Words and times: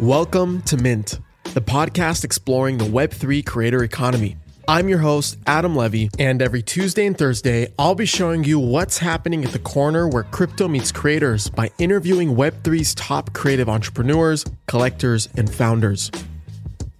Welcome 0.00 0.62
to 0.62 0.78
Mint, 0.78 1.20
the 1.52 1.60
podcast 1.60 2.24
exploring 2.24 2.78
the 2.78 2.86
Web3 2.86 3.44
creator 3.44 3.84
economy. 3.84 4.38
I'm 4.66 4.88
your 4.88 5.00
host, 5.00 5.36
Adam 5.46 5.76
Levy, 5.76 6.08
and 6.18 6.40
every 6.40 6.62
Tuesday 6.62 7.04
and 7.04 7.18
Thursday, 7.18 7.74
I'll 7.78 7.94
be 7.94 8.06
showing 8.06 8.42
you 8.42 8.58
what's 8.58 8.96
happening 8.96 9.44
at 9.44 9.52
the 9.52 9.58
corner 9.58 10.08
where 10.08 10.22
crypto 10.22 10.68
meets 10.68 10.90
creators 10.90 11.50
by 11.50 11.70
interviewing 11.76 12.34
Web3's 12.34 12.94
top 12.94 13.34
creative 13.34 13.68
entrepreneurs, 13.68 14.46
collectors, 14.66 15.28
and 15.36 15.52
founders. 15.52 16.10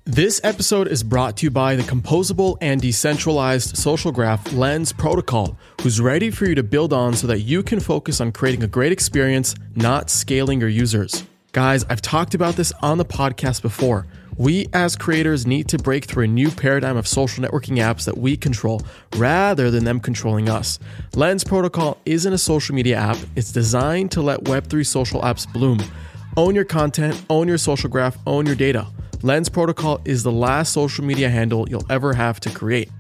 This 0.05 0.39
episode 0.45 0.87
is 0.87 1.03
brought 1.03 1.39
to 1.39 1.47
you 1.47 1.51
by 1.51 1.77
the 1.77 1.85
composable 1.85 2.59
and 2.61 2.83
decentralized 2.83 3.79
social 3.79 4.13
graph 4.13 4.53
Lens 4.53 4.93
Protocol, 4.93 5.57
who's 5.81 6.03
ready 6.03 6.31
for 6.31 6.45
you 6.45 6.55
to 6.55 6.63
build 6.63 6.93
on 6.93 7.15
so 7.15 7.27
that 7.29 7.41
you 7.41 7.63
can 7.63 7.81
focus 7.81 8.21
on 8.21 8.31
creating 8.31 8.63
a 8.63 8.69
great 8.69 8.93
experience, 8.93 9.55
not 9.75 10.11
scaling 10.11 10.61
your 10.61 10.69
users. 10.69 11.25
Guys, 11.53 11.85
I've 11.91 12.01
talked 12.01 12.35
about 12.35 12.55
this 12.55 12.73
on 12.81 12.99
the 12.99 13.05
podcast 13.05 13.61
before. 13.61 14.07
We 14.37 14.69
as 14.73 14.95
creators 14.95 15.49
need 15.49 15.67
to 15.71 15.79
break 15.79 16.05
through 16.05 16.23
a 16.25 16.29
new 16.29 16.49
paradigm 16.49 16.97
of 16.97 17.09
social 17.09 17.43
networking 17.43 17.79
apps 17.79 18.05
that 18.05 18.17
we 18.17 18.37
control 18.37 18.83
rather 19.17 19.69
than 19.69 19.83
them 19.83 19.99
controlling 19.99 20.49
us. 20.49 20.79
Lens 21.17 21.43
Protocol 21.43 21.99
isn't 22.07 22.33
a 22.33 22.39
social 22.39 22.77
media 22.77 22.99
app, 22.99 23.17
it's 23.35 23.51
designed 23.51 24.13
to 24.13 24.23
let 24.23 24.45
Web3 24.45 24.87
social 24.87 25.23
apps 25.23 25.53
bloom. 25.53 25.83
Own 26.37 26.55
your 26.55 26.65
content, 26.65 27.21
own 27.29 27.49
your 27.49 27.59
social 27.59 27.91
graph, 27.91 28.17
own 28.29 28.47
your 28.47 28.55
data. 28.55 28.87
Lens 29.23 29.49
Protocol 29.49 30.01
is 30.05 30.23
the 30.23 30.31
last 30.31 30.73
social 30.73 31.05
media 31.05 31.29
handle 31.29 31.69
you'll 31.69 31.91
ever 31.91 32.15
have 32.15 32.39
to 32.41 32.51
create. 32.51 32.91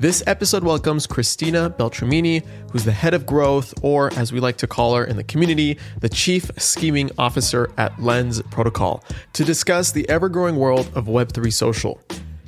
This 0.00 0.22
episode 0.26 0.64
welcomes 0.64 1.06
Christina 1.06 1.68
Beltramini, 1.68 2.42
who's 2.70 2.84
the 2.84 2.90
head 2.90 3.12
of 3.12 3.26
growth, 3.26 3.74
or 3.82 4.10
as 4.14 4.32
we 4.32 4.40
like 4.40 4.56
to 4.56 4.66
call 4.66 4.94
her 4.94 5.04
in 5.04 5.18
the 5.18 5.24
community, 5.24 5.78
the 6.00 6.08
chief 6.08 6.50
scheming 6.56 7.10
officer 7.18 7.70
at 7.76 8.00
Lens 8.00 8.40
Protocol, 8.50 9.04
to 9.34 9.44
discuss 9.44 9.92
the 9.92 10.08
ever 10.08 10.30
growing 10.30 10.56
world 10.56 10.90
of 10.94 11.04
Web3 11.04 11.52
social. 11.52 12.00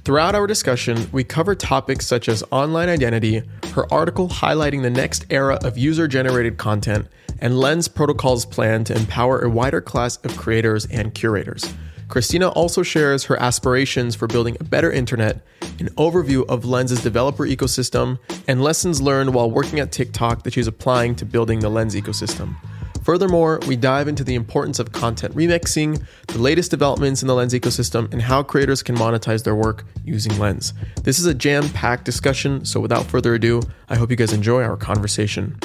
Throughout 0.06 0.34
our 0.34 0.46
discussion, 0.46 1.06
we 1.12 1.24
cover 1.24 1.54
topics 1.54 2.06
such 2.06 2.26
as 2.26 2.42
online 2.50 2.88
identity, 2.88 3.42
her 3.74 3.92
article 3.92 4.28
highlighting 4.30 4.80
the 4.80 4.88
next 4.88 5.26
era 5.28 5.58
of 5.62 5.76
user 5.76 6.08
generated 6.08 6.56
content, 6.56 7.06
and 7.38 7.60
Lens 7.60 7.86
Protocol's 7.86 8.46
plan 8.46 8.82
to 8.84 8.96
empower 8.96 9.40
a 9.40 9.50
wider 9.50 9.82
class 9.82 10.16
of 10.24 10.38
creators 10.38 10.86
and 10.86 11.12
curators. 11.12 11.70
Christina 12.12 12.50
also 12.50 12.82
shares 12.82 13.24
her 13.24 13.40
aspirations 13.40 14.14
for 14.14 14.26
building 14.26 14.54
a 14.60 14.64
better 14.64 14.92
internet, 14.92 15.40
an 15.78 15.88
overview 15.96 16.44
of 16.46 16.66
Lens's 16.66 17.02
developer 17.02 17.46
ecosystem, 17.46 18.18
and 18.46 18.62
lessons 18.62 19.00
learned 19.00 19.32
while 19.32 19.50
working 19.50 19.80
at 19.80 19.92
TikTok 19.92 20.42
that 20.42 20.52
she's 20.52 20.66
applying 20.66 21.14
to 21.14 21.24
building 21.24 21.60
the 21.60 21.70
Lens 21.70 21.94
ecosystem. 21.94 22.54
Furthermore, 23.02 23.60
we 23.66 23.76
dive 23.76 24.08
into 24.08 24.24
the 24.24 24.34
importance 24.34 24.78
of 24.78 24.92
content 24.92 25.34
remixing, 25.34 26.04
the 26.26 26.38
latest 26.38 26.70
developments 26.70 27.22
in 27.22 27.28
the 27.28 27.34
Lens 27.34 27.54
ecosystem, 27.54 28.12
and 28.12 28.20
how 28.20 28.42
creators 28.42 28.82
can 28.82 28.94
monetize 28.94 29.42
their 29.42 29.56
work 29.56 29.86
using 30.04 30.38
Lens. 30.38 30.74
This 31.02 31.18
is 31.18 31.24
a 31.24 31.32
jam 31.32 31.66
packed 31.70 32.04
discussion, 32.04 32.66
so 32.66 32.78
without 32.78 33.06
further 33.06 33.36
ado, 33.36 33.62
I 33.88 33.96
hope 33.96 34.10
you 34.10 34.18
guys 34.18 34.34
enjoy 34.34 34.62
our 34.62 34.76
conversation. 34.76 35.58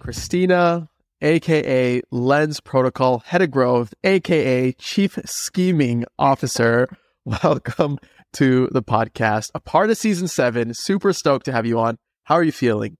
Christina, 0.00 0.88
aka 1.22 2.00
Lens 2.10 2.60
Protocol 2.60 3.20
Head 3.20 3.42
of 3.42 3.50
Growth, 3.50 3.94
aka 4.04 4.72
Chief 4.72 5.18
Scheming 5.24 6.04
Officer. 6.18 6.88
Welcome 7.24 7.98
to 8.34 8.68
the 8.70 8.82
podcast, 8.82 9.50
a 9.54 9.60
part 9.60 9.90
of 9.90 9.96
season 9.96 10.28
seven. 10.28 10.74
Super 10.74 11.12
stoked 11.12 11.46
to 11.46 11.52
have 11.52 11.66
you 11.66 11.78
on. 11.78 11.98
How 12.24 12.36
are 12.36 12.44
you 12.44 12.52
feeling? 12.52 12.96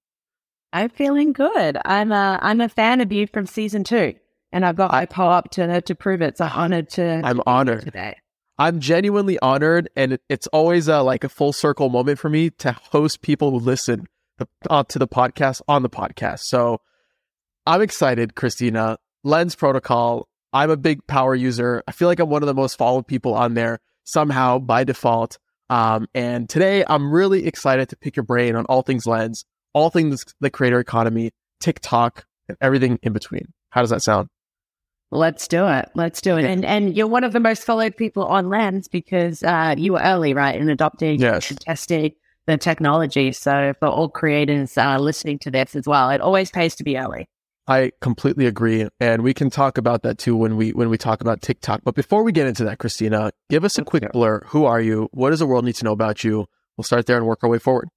I'm 0.72 0.90
feeling 0.90 1.32
good. 1.32 1.78
I'm 1.84 2.12
a 2.12 2.38
I'm 2.42 2.60
a 2.60 2.68
fan 2.68 3.00
of 3.00 3.12
you 3.12 3.26
from 3.26 3.46
season 3.46 3.84
two, 3.84 4.14
and 4.52 4.64
I've 4.64 4.76
got 4.76 4.92
my 4.92 5.06
POAP 5.06 5.50
to 5.52 5.80
to 5.80 5.94
prove 5.94 6.22
it. 6.22 6.38
So 6.38 6.48
honored 6.52 6.90
to. 6.90 7.02
I'm 7.24 7.40
honored 7.46 7.82
today. 7.82 8.16
I'm 8.58 8.80
genuinely 8.80 9.38
honored, 9.40 9.90
and 9.94 10.18
it's 10.30 10.46
always 10.46 10.88
a, 10.88 11.02
like 11.02 11.24
a 11.24 11.28
full 11.28 11.52
circle 11.52 11.90
moment 11.90 12.18
for 12.18 12.30
me 12.30 12.48
to 12.50 12.72
host 12.72 13.20
people 13.20 13.50
who 13.50 13.58
listen 13.58 14.06
to, 14.38 14.48
uh, 14.70 14.82
to 14.84 14.98
the 14.98 15.06
podcast 15.06 15.60
on 15.68 15.82
the 15.82 15.90
podcast. 15.90 16.40
So 16.40 16.80
I'm 17.66 17.82
excited, 17.82 18.36
Christina. 18.36 18.98
Lens 19.24 19.56
Protocol. 19.56 20.28
I'm 20.52 20.70
a 20.70 20.76
big 20.76 21.04
power 21.06 21.34
user. 21.34 21.82
I 21.88 21.92
feel 21.92 22.06
like 22.06 22.20
I'm 22.20 22.28
one 22.28 22.42
of 22.42 22.46
the 22.46 22.54
most 22.54 22.78
followed 22.78 23.06
people 23.06 23.34
on 23.34 23.54
there 23.54 23.80
somehow 24.04 24.60
by 24.60 24.84
default. 24.84 25.38
Um, 25.68 26.06
and 26.14 26.48
today 26.48 26.84
I'm 26.88 27.12
really 27.12 27.46
excited 27.46 27.88
to 27.88 27.96
pick 27.96 28.14
your 28.14 28.22
brain 28.22 28.54
on 28.54 28.64
all 28.66 28.82
things 28.82 29.04
Lens, 29.04 29.44
all 29.74 29.90
things 29.90 30.24
the 30.40 30.48
creator 30.48 30.78
economy, 30.78 31.32
TikTok, 31.60 32.24
and 32.48 32.56
everything 32.60 33.00
in 33.02 33.12
between. 33.12 33.52
How 33.70 33.80
does 33.80 33.90
that 33.90 34.02
sound? 34.02 34.28
Let's 35.10 35.48
do 35.48 35.66
it. 35.66 35.88
Let's 35.94 36.20
do 36.20 36.36
it. 36.36 36.44
And 36.44 36.64
and 36.64 36.96
you're 36.96 37.06
one 37.06 37.24
of 37.24 37.32
the 37.32 37.40
most 37.40 37.64
followed 37.64 37.96
people 37.96 38.24
on 38.24 38.48
Lens 38.48 38.88
because 38.88 39.42
uh, 39.42 39.74
you 39.76 39.92
were 39.92 40.00
early, 40.00 40.34
right, 40.34 40.58
in 40.58 40.68
adopting 40.68 41.20
yes. 41.20 41.50
and 41.50 41.60
testing 41.60 42.12
the 42.46 42.56
technology. 42.56 43.32
So 43.32 43.74
for 43.78 43.88
all 43.88 44.08
creators 44.08 44.78
uh, 44.78 44.98
listening 44.98 45.38
to 45.40 45.50
this 45.50 45.76
as 45.76 45.86
well, 45.86 46.10
it 46.10 46.20
always 46.20 46.50
pays 46.50 46.76
to 46.76 46.84
be 46.84 46.96
early. 46.96 47.28
I 47.68 47.90
completely 48.00 48.46
agree, 48.46 48.88
and 49.00 49.22
we 49.22 49.34
can 49.34 49.50
talk 49.50 49.76
about 49.76 50.02
that 50.02 50.18
too 50.18 50.36
when 50.36 50.56
we 50.56 50.70
when 50.70 50.88
we 50.88 50.96
talk 50.96 51.20
about 51.20 51.42
TikTok. 51.42 51.80
But 51.84 51.96
before 51.96 52.22
we 52.22 52.30
get 52.30 52.46
into 52.46 52.64
that, 52.64 52.78
Christina, 52.78 53.32
give 53.50 53.64
us 53.64 53.76
a 53.76 53.84
quick 53.84 54.12
blur. 54.12 54.40
Who 54.46 54.66
are 54.66 54.80
you? 54.80 55.08
What 55.12 55.30
does 55.30 55.40
the 55.40 55.46
world 55.46 55.64
need 55.64 55.74
to 55.76 55.84
know 55.84 55.92
about 55.92 56.22
you? 56.22 56.46
We'll 56.76 56.84
start 56.84 57.06
there 57.06 57.16
and 57.16 57.26
work 57.26 57.42
our 57.42 57.50
way 57.50 57.58
forward. 57.58 57.88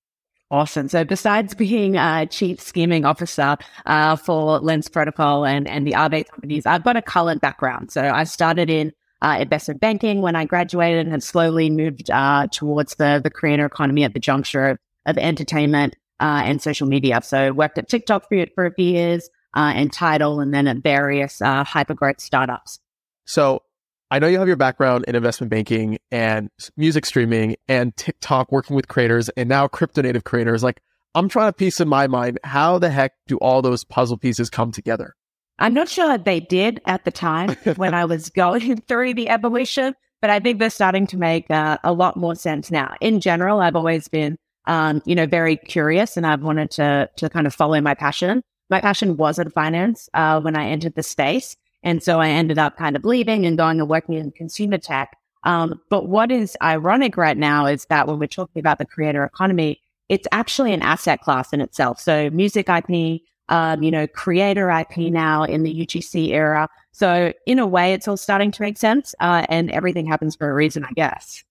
Awesome. 0.51 0.89
So 0.89 1.03
besides 1.03 1.53
being 1.53 1.95
a 1.95 2.25
chief 2.25 2.59
scheming 2.59 3.05
officer 3.05 3.57
uh, 3.85 4.15
for 4.15 4.57
Lens 4.59 4.89
Protocol 4.89 5.45
and, 5.45 5.67
and 5.67 5.85
the 5.85 5.91
Aave 5.91 6.27
companies, 6.27 6.65
I've 6.65 6.83
got 6.83 6.97
a 6.97 7.03
colored 7.03 7.39
background. 7.39 7.91
So 7.91 8.01
I 8.01 8.23
started 8.23 8.67
in 8.67 8.91
uh, 9.21 9.37
investment 9.41 9.79
banking 9.79 10.21
when 10.21 10.35
I 10.35 10.45
graduated 10.45 11.01
and 11.01 11.11
have 11.11 11.23
slowly 11.23 11.69
moved 11.69 12.09
uh, 12.09 12.47
towards 12.51 12.95
the, 12.95 13.21
the 13.23 13.29
creator 13.29 13.65
economy 13.65 14.03
at 14.03 14.15
the 14.15 14.19
juncture 14.19 14.69
of, 14.69 14.77
of 15.05 15.19
entertainment 15.19 15.95
uh, 16.19 16.41
and 16.43 16.59
social 16.61 16.87
media. 16.87 17.21
So 17.23 17.53
worked 17.53 17.77
at 17.77 17.87
TikTok 17.87 18.27
for, 18.27 18.45
for 18.55 18.65
a 18.65 18.73
few 18.73 18.89
years, 18.89 19.29
uh, 19.55 19.73
and 19.75 19.91
Tidal, 19.91 20.39
and 20.39 20.53
then 20.53 20.67
at 20.67 20.77
various 20.77 21.41
uh, 21.41 21.63
hypergrowth 21.63 22.21
startups. 22.21 22.79
So 23.25 23.61
I 24.11 24.19
know 24.19 24.27
you 24.27 24.39
have 24.39 24.47
your 24.47 24.57
background 24.57 25.05
in 25.07 25.15
investment 25.15 25.51
banking 25.51 25.99
and 26.11 26.49
music 26.75 27.05
streaming 27.05 27.55
and 27.67 27.95
TikTok, 27.95 28.51
working 28.51 28.75
with 28.75 28.87
creators, 28.87 29.29
and 29.29 29.47
now 29.47 29.67
crypto 29.67 30.01
native 30.01 30.23
creators. 30.23 30.63
Like, 30.63 30.81
I'm 31.13 31.29
trying 31.29 31.49
to 31.49 31.53
piece 31.53 31.79
in 31.79 31.87
my 31.87 32.07
mind 32.07 32.39
how 32.43 32.79
the 32.79 32.89
heck 32.89 33.13
do 33.27 33.37
all 33.37 33.61
those 33.61 33.83
puzzle 33.83 34.17
pieces 34.17 34.49
come 34.49 34.71
together? 34.71 35.15
I'm 35.59 35.73
not 35.73 35.89
sure 35.89 36.17
they 36.17 36.39
did 36.39 36.81
at 36.85 37.05
the 37.05 37.11
time 37.11 37.49
when 37.75 37.93
I 37.93 38.05
was 38.05 38.29
going 38.29 38.81
through 38.87 39.13
the 39.13 39.29
evolution, 39.29 39.95
but 40.21 40.29
I 40.29 40.39
think 40.39 40.59
they're 40.59 40.69
starting 40.69 41.05
to 41.07 41.17
make 41.17 41.49
uh, 41.51 41.77
a 41.83 41.93
lot 41.93 42.17
more 42.17 42.35
sense 42.35 42.71
now. 42.71 42.95
In 43.01 43.19
general, 43.19 43.59
I've 43.59 43.75
always 43.75 44.07
been, 44.07 44.37
um, 44.65 45.01
you 45.05 45.15
know, 45.15 45.25
very 45.25 45.57
curious, 45.57 46.17
and 46.17 46.25
I've 46.25 46.41
wanted 46.41 46.71
to 46.71 47.09
to 47.17 47.29
kind 47.29 47.45
of 47.45 47.53
follow 47.53 47.79
my 47.81 47.93
passion 47.93 48.41
my 48.69 48.81
passion 48.81 49.17
wasn't 49.17 49.53
finance 49.53 50.09
uh, 50.13 50.39
when 50.41 50.55
I 50.55 50.69
entered 50.69 50.95
the 50.95 51.03
space. 51.03 51.55
And 51.83 52.03
so 52.03 52.19
I 52.19 52.29
ended 52.29 52.57
up 52.57 52.77
kind 52.77 52.95
of 52.95 53.05
leaving 53.05 53.45
and 53.45 53.57
going 53.57 53.79
and 53.79 53.89
working 53.89 54.15
in 54.15 54.31
consumer 54.31 54.77
tech. 54.77 55.17
Um, 55.43 55.79
but 55.89 56.07
what 56.07 56.31
is 56.31 56.57
ironic 56.61 57.15
right 57.15 57.37
now 57.37 57.65
is 57.65 57.85
that 57.85 58.07
when 58.07 58.19
we're 58.19 58.27
talking 58.27 58.59
about 58.59 58.77
the 58.77 58.85
creator 58.85 59.23
economy, 59.23 59.79
it's 60.09 60.27
actually 60.31 60.73
an 60.73 60.81
asset 60.81 61.21
class 61.21 61.53
in 61.53 61.61
itself. 61.61 61.99
So 61.99 62.29
music 62.31 62.67
IP, 62.67 63.21
um, 63.47 63.81
you 63.81 63.91
know, 63.91 64.07
creator 64.07 64.69
IP 64.69 64.97
now 64.97 65.43
in 65.43 65.63
the 65.63 65.73
UGC 65.85 66.29
era. 66.29 66.67
So 66.91 67.31
in 67.45 67.59
a 67.59 67.67
way, 67.67 67.93
it's 67.93 68.07
all 68.07 68.17
starting 68.17 68.51
to 68.51 68.61
make 68.61 68.77
sense, 68.77 69.15
uh, 69.21 69.45
and 69.47 69.71
everything 69.71 70.05
happens 70.05 70.35
for 70.35 70.49
a 70.49 70.53
reason, 70.53 70.83
I 70.83 70.91
guess. 70.93 71.43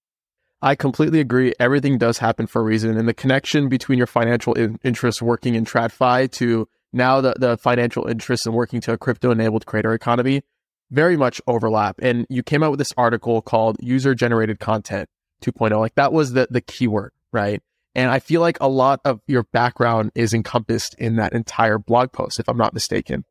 I 0.60 0.74
completely 0.74 1.20
agree. 1.20 1.54
Everything 1.60 1.98
does 1.98 2.18
happen 2.18 2.48
for 2.48 2.60
a 2.60 2.64
reason, 2.64 2.96
and 2.98 3.08
the 3.08 3.14
connection 3.14 3.68
between 3.68 3.96
your 3.96 4.08
financial 4.08 4.54
in- 4.54 4.80
interests 4.82 5.22
working 5.22 5.54
in 5.54 5.64
TradFi 5.64 6.30
to 6.32 6.68
now 6.92 7.20
the, 7.20 7.34
the 7.38 7.56
financial 7.56 8.06
interests 8.06 8.46
in 8.46 8.52
working 8.52 8.80
to 8.82 8.92
a 8.92 8.98
crypto 8.98 9.30
enabled 9.30 9.66
creator 9.66 9.92
economy 9.92 10.42
very 10.90 11.16
much 11.16 11.40
overlap. 11.46 11.96
And 12.00 12.26
you 12.28 12.42
came 12.42 12.62
out 12.62 12.70
with 12.70 12.78
this 12.78 12.94
article 12.96 13.42
called 13.42 13.76
user 13.80 14.14
generated 14.14 14.58
content 14.58 15.08
2.0. 15.42 15.78
Like 15.78 15.94
that 15.96 16.12
was 16.12 16.32
the, 16.32 16.48
the 16.50 16.60
keyword, 16.60 17.12
right? 17.32 17.62
And 17.94 18.10
I 18.10 18.18
feel 18.20 18.40
like 18.40 18.58
a 18.60 18.68
lot 18.68 19.00
of 19.04 19.20
your 19.26 19.44
background 19.44 20.12
is 20.14 20.32
encompassed 20.32 20.94
in 20.98 21.16
that 21.16 21.32
entire 21.32 21.78
blog 21.78 22.12
post, 22.12 22.38
if 22.38 22.48
I'm 22.48 22.56
not 22.56 22.74
mistaken. 22.74 23.24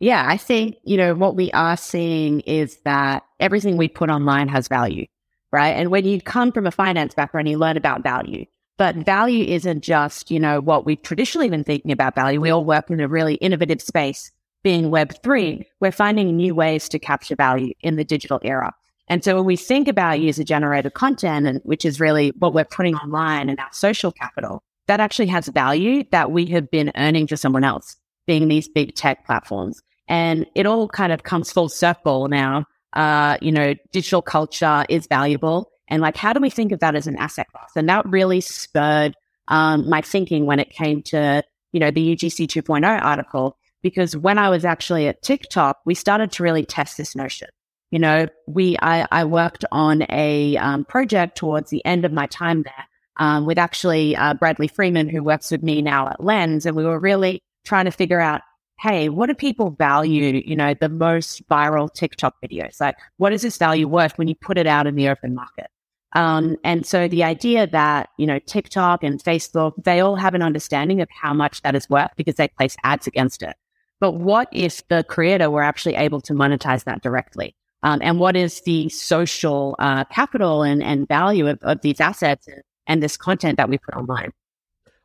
Yeah, 0.00 0.24
I 0.26 0.36
think, 0.36 0.76
you 0.84 0.96
know, 0.96 1.14
what 1.14 1.34
we 1.34 1.50
are 1.52 1.76
seeing 1.76 2.40
is 2.40 2.78
that 2.84 3.24
everything 3.40 3.76
we 3.76 3.88
put 3.88 4.10
online 4.10 4.48
has 4.48 4.68
value, 4.68 5.06
right? 5.52 5.70
And 5.70 5.90
when 5.90 6.04
you 6.04 6.20
come 6.20 6.52
from 6.52 6.66
a 6.66 6.70
finance 6.70 7.14
background, 7.14 7.48
you 7.48 7.58
learn 7.58 7.76
about 7.76 8.02
value. 8.02 8.46
But 8.78 8.96
value 8.96 9.44
isn't 9.44 9.82
just, 9.82 10.30
you 10.30 10.40
know, 10.40 10.60
what 10.60 10.86
we've 10.86 11.02
traditionally 11.02 11.50
been 11.50 11.64
thinking 11.64 11.92
about 11.92 12.14
value. 12.14 12.40
We 12.40 12.50
all 12.50 12.64
work 12.64 12.90
in 12.90 13.00
a 13.00 13.08
really 13.08 13.34
innovative 13.34 13.82
space 13.82 14.30
being 14.62 14.90
Web3. 14.90 15.64
We're 15.80 15.92
finding 15.92 16.36
new 16.36 16.54
ways 16.54 16.88
to 16.90 16.98
capture 16.98 17.36
value 17.36 17.74
in 17.80 17.96
the 17.96 18.04
digital 18.04 18.40
era. 18.42 18.72
And 19.08 19.24
so 19.24 19.36
when 19.36 19.44
we 19.44 19.56
think 19.56 19.88
about 19.88 20.20
user 20.20 20.44
generated 20.44 20.94
content, 20.94 21.46
and 21.46 21.60
which 21.64 21.84
is 21.84 21.98
really 22.00 22.32
what 22.38 22.54
we're 22.54 22.64
putting 22.64 22.94
online 22.96 23.48
and 23.48 23.58
our 23.58 23.72
social 23.72 24.12
capital, 24.12 24.62
that 24.86 25.00
actually 25.00 25.26
has 25.26 25.48
value 25.48 26.04
that 26.12 26.30
we 26.30 26.46
have 26.46 26.70
been 26.70 26.92
earning 26.96 27.26
for 27.26 27.36
someone 27.36 27.64
else, 27.64 27.96
being 28.26 28.48
these 28.48 28.68
big 28.68 28.94
tech 28.94 29.26
platforms. 29.26 29.82
And 30.06 30.46
it 30.54 30.66
all 30.66 30.88
kind 30.88 31.12
of 31.12 31.24
comes 31.24 31.50
full 31.50 31.68
circle 31.68 32.28
now 32.28 32.64
uh, 32.94 33.36
you 33.40 33.52
know, 33.52 33.74
digital 33.92 34.22
culture 34.22 34.84
is 34.88 35.06
valuable. 35.06 35.70
And 35.88 36.02
like, 36.02 36.16
how 36.16 36.32
do 36.32 36.40
we 36.40 36.50
think 36.50 36.72
of 36.72 36.80
that 36.80 36.94
as 36.94 37.06
an 37.06 37.16
asset 37.16 37.48
class? 37.50 37.70
And 37.76 37.88
that 37.88 38.06
really 38.08 38.40
spurred 38.40 39.14
um, 39.48 39.88
my 39.88 40.00
thinking 40.00 40.46
when 40.46 40.60
it 40.60 40.70
came 40.70 41.02
to, 41.04 41.42
you 41.72 41.80
know, 41.80 41.90
the 41.90 42.14
UGC 42.14 42.46
2.0 42.46 43.02
article. 43.02 43.56
Because 43.82 44.16
when 44.16 44.38
I 44.38 44.50
was 44.50 44.64
actually 44.64 45.06
at 45.06 45.22
TikTok, 45.22 45.78
we 45.84 45.94
started 45.94 46.32
to 46.32 46.42
really 46.42 46.64
test 46.64 46.96
this 46.96 47.14
notion. 47.14 47.48
You 47.90 47.98
know, 48.00 48.26
we, 48.46 48.76
I, 48.82 49.06
I 49.10 49.24
worked 49.24 49.64
on 49.72 50.04
a 50.10 50.56
um, 50.56 50.84
project 50.84 51.38
towards 51.38 51.70
the 51.70 51.84
end 51.86 52.04
of 52.04 52.12
my 52.12 52.26
time 52.26 52.64
there 52.64 52.86
um, 53.16 53.46
with 53.46 53.56
actually 53.56 54.14
uh, 54.14 54.34
Bradley 54.34 54.68
Freeman, 54.68 55.08
who 55.08 55.22
works 55.22 55.50
with 55.50 55.62
me 55.62 55.80
now 55.80 56.08
at 56.08 56.22
Lens. 56.22 56.66
And 56.66 56.76
we 56.76 56.84
were 56.84 56.98
really 56.98 57.40
trying 57.64 57.86
to 57.86 57.90
figure 57.90 58.20
out 58.20 58.42
hey, 58.80 59.08
what 59.08 59.26
do 59.26 59.34
people 59.34 59.70
value, 59.70 60.40
you 60.44 60.54
know, 60.54 60.72
the 60.72 60.88
most 60.88 61.46
viral 61.48 61.92
TikTok 61.92 62.36
videos? 62.42 62.80
Like, 62.80 62.96
what 63.16 63.32
is 63.32 63.42
this 63.42 63.58
value 63.58 63.88
worth 63.88 64.16
when 64.16 64.28
you 64.28 64.36
put 64.36 64.56
it 64.56 64.66
out 64.66 64.86
in 64.86 64.94
the 64.94 65.08
open 65.08 65.34
market? 65.34 65.66
Um, 66.14 66.56
and 66.64 66.86
so 66.86 67.06
the 67.06 67.24
idea 67.24 67.66
that, 67.66 68.08
you 68.16 68.26
know, 68.26 68.38
TikTok 68.38 69.02
and 69.02 69.22
Facebook, 69.22 69.72
they 69.82 70.00
all 70.00 70.16
have 70.16 70.34
an 70.34 70.42
understanding 70.42 71.00
of 71.00 71.08
how 71.10 71.34
much 71.34 71.62
that 71.62 71.74
is 71.74 71.88
worth 71.90 72.10
because 72.16 72.36
they 72.36 72.48
place 72.48 72.76
ads 72.82 73.06
against 73.06 73.42
it. 73.42 73.56
But 74.00 74.12
what 74.12 74.48
if 74.52 74.86
the 74.88 75.04
creator 75.04 75.50
were 75.50 75.62
actually 75.62 75.96
able 75.96 76.20
to 76.22 76.32
monetize 76.32 76.84
that 76.84 77.02
directly? 77.02 77.54
Um, 77.82 78.00
and 78.02 78.18
what 78.18 78.36
is 78.36 78.60
the 78.62 78.88
social 78.88 79.76
uh, 79.78 80.04
capital 80.04 80.62
and, 80.62 80.82
and 80.82 81.06
value 81.06 81.46
of, 81.48 81.58
of 81.62 81.80
these 81.82 82.00
assets 82.00 82.48
and 82.86 83.02
this 83.02 83.16
content 83.16 83.56
that 83.58 83.68
we 83.68 83.78
put 83.78 83.94
online? 83.94 84.32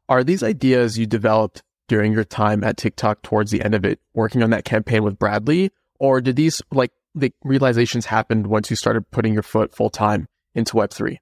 Are 0.10 0.24
these 0.24 0.44
ideas 0.44 0.98
you 0.98 1.06
developed 1.06 1.64
during 1.88 2.14
your 2.14 2.24
time 2.24 2.64
at 2.64 2.78
TikTok 2.78 3.22
towards 3.22 3.52
the 3.52 3.64
end 3.64 3.76
of 3.76 3.86
it, 3.86 4.00
working 4.14 4.42
on 4.42 4.52
that 4.52 4.66
campaign 4.66 5.04
with 5.04 5.20
Bradley? 5.20 5.72
Or 6.00 6.22
did 6.22 6.36
these 6.36 6.62
like 6.72 6.92
the 7.14 7.32
realizations 7.44 8.06
happened 8.06 8.48
once 8.48 8.70
you 8.70 8.76
started 8.76 9.10
putting 9.12 9.34
your 9.34 9.44
foot 9.44 9.76
full 9.76 9.90
time 9.90 10.28
into 10.56 10.74
Web3? 10.74 11.18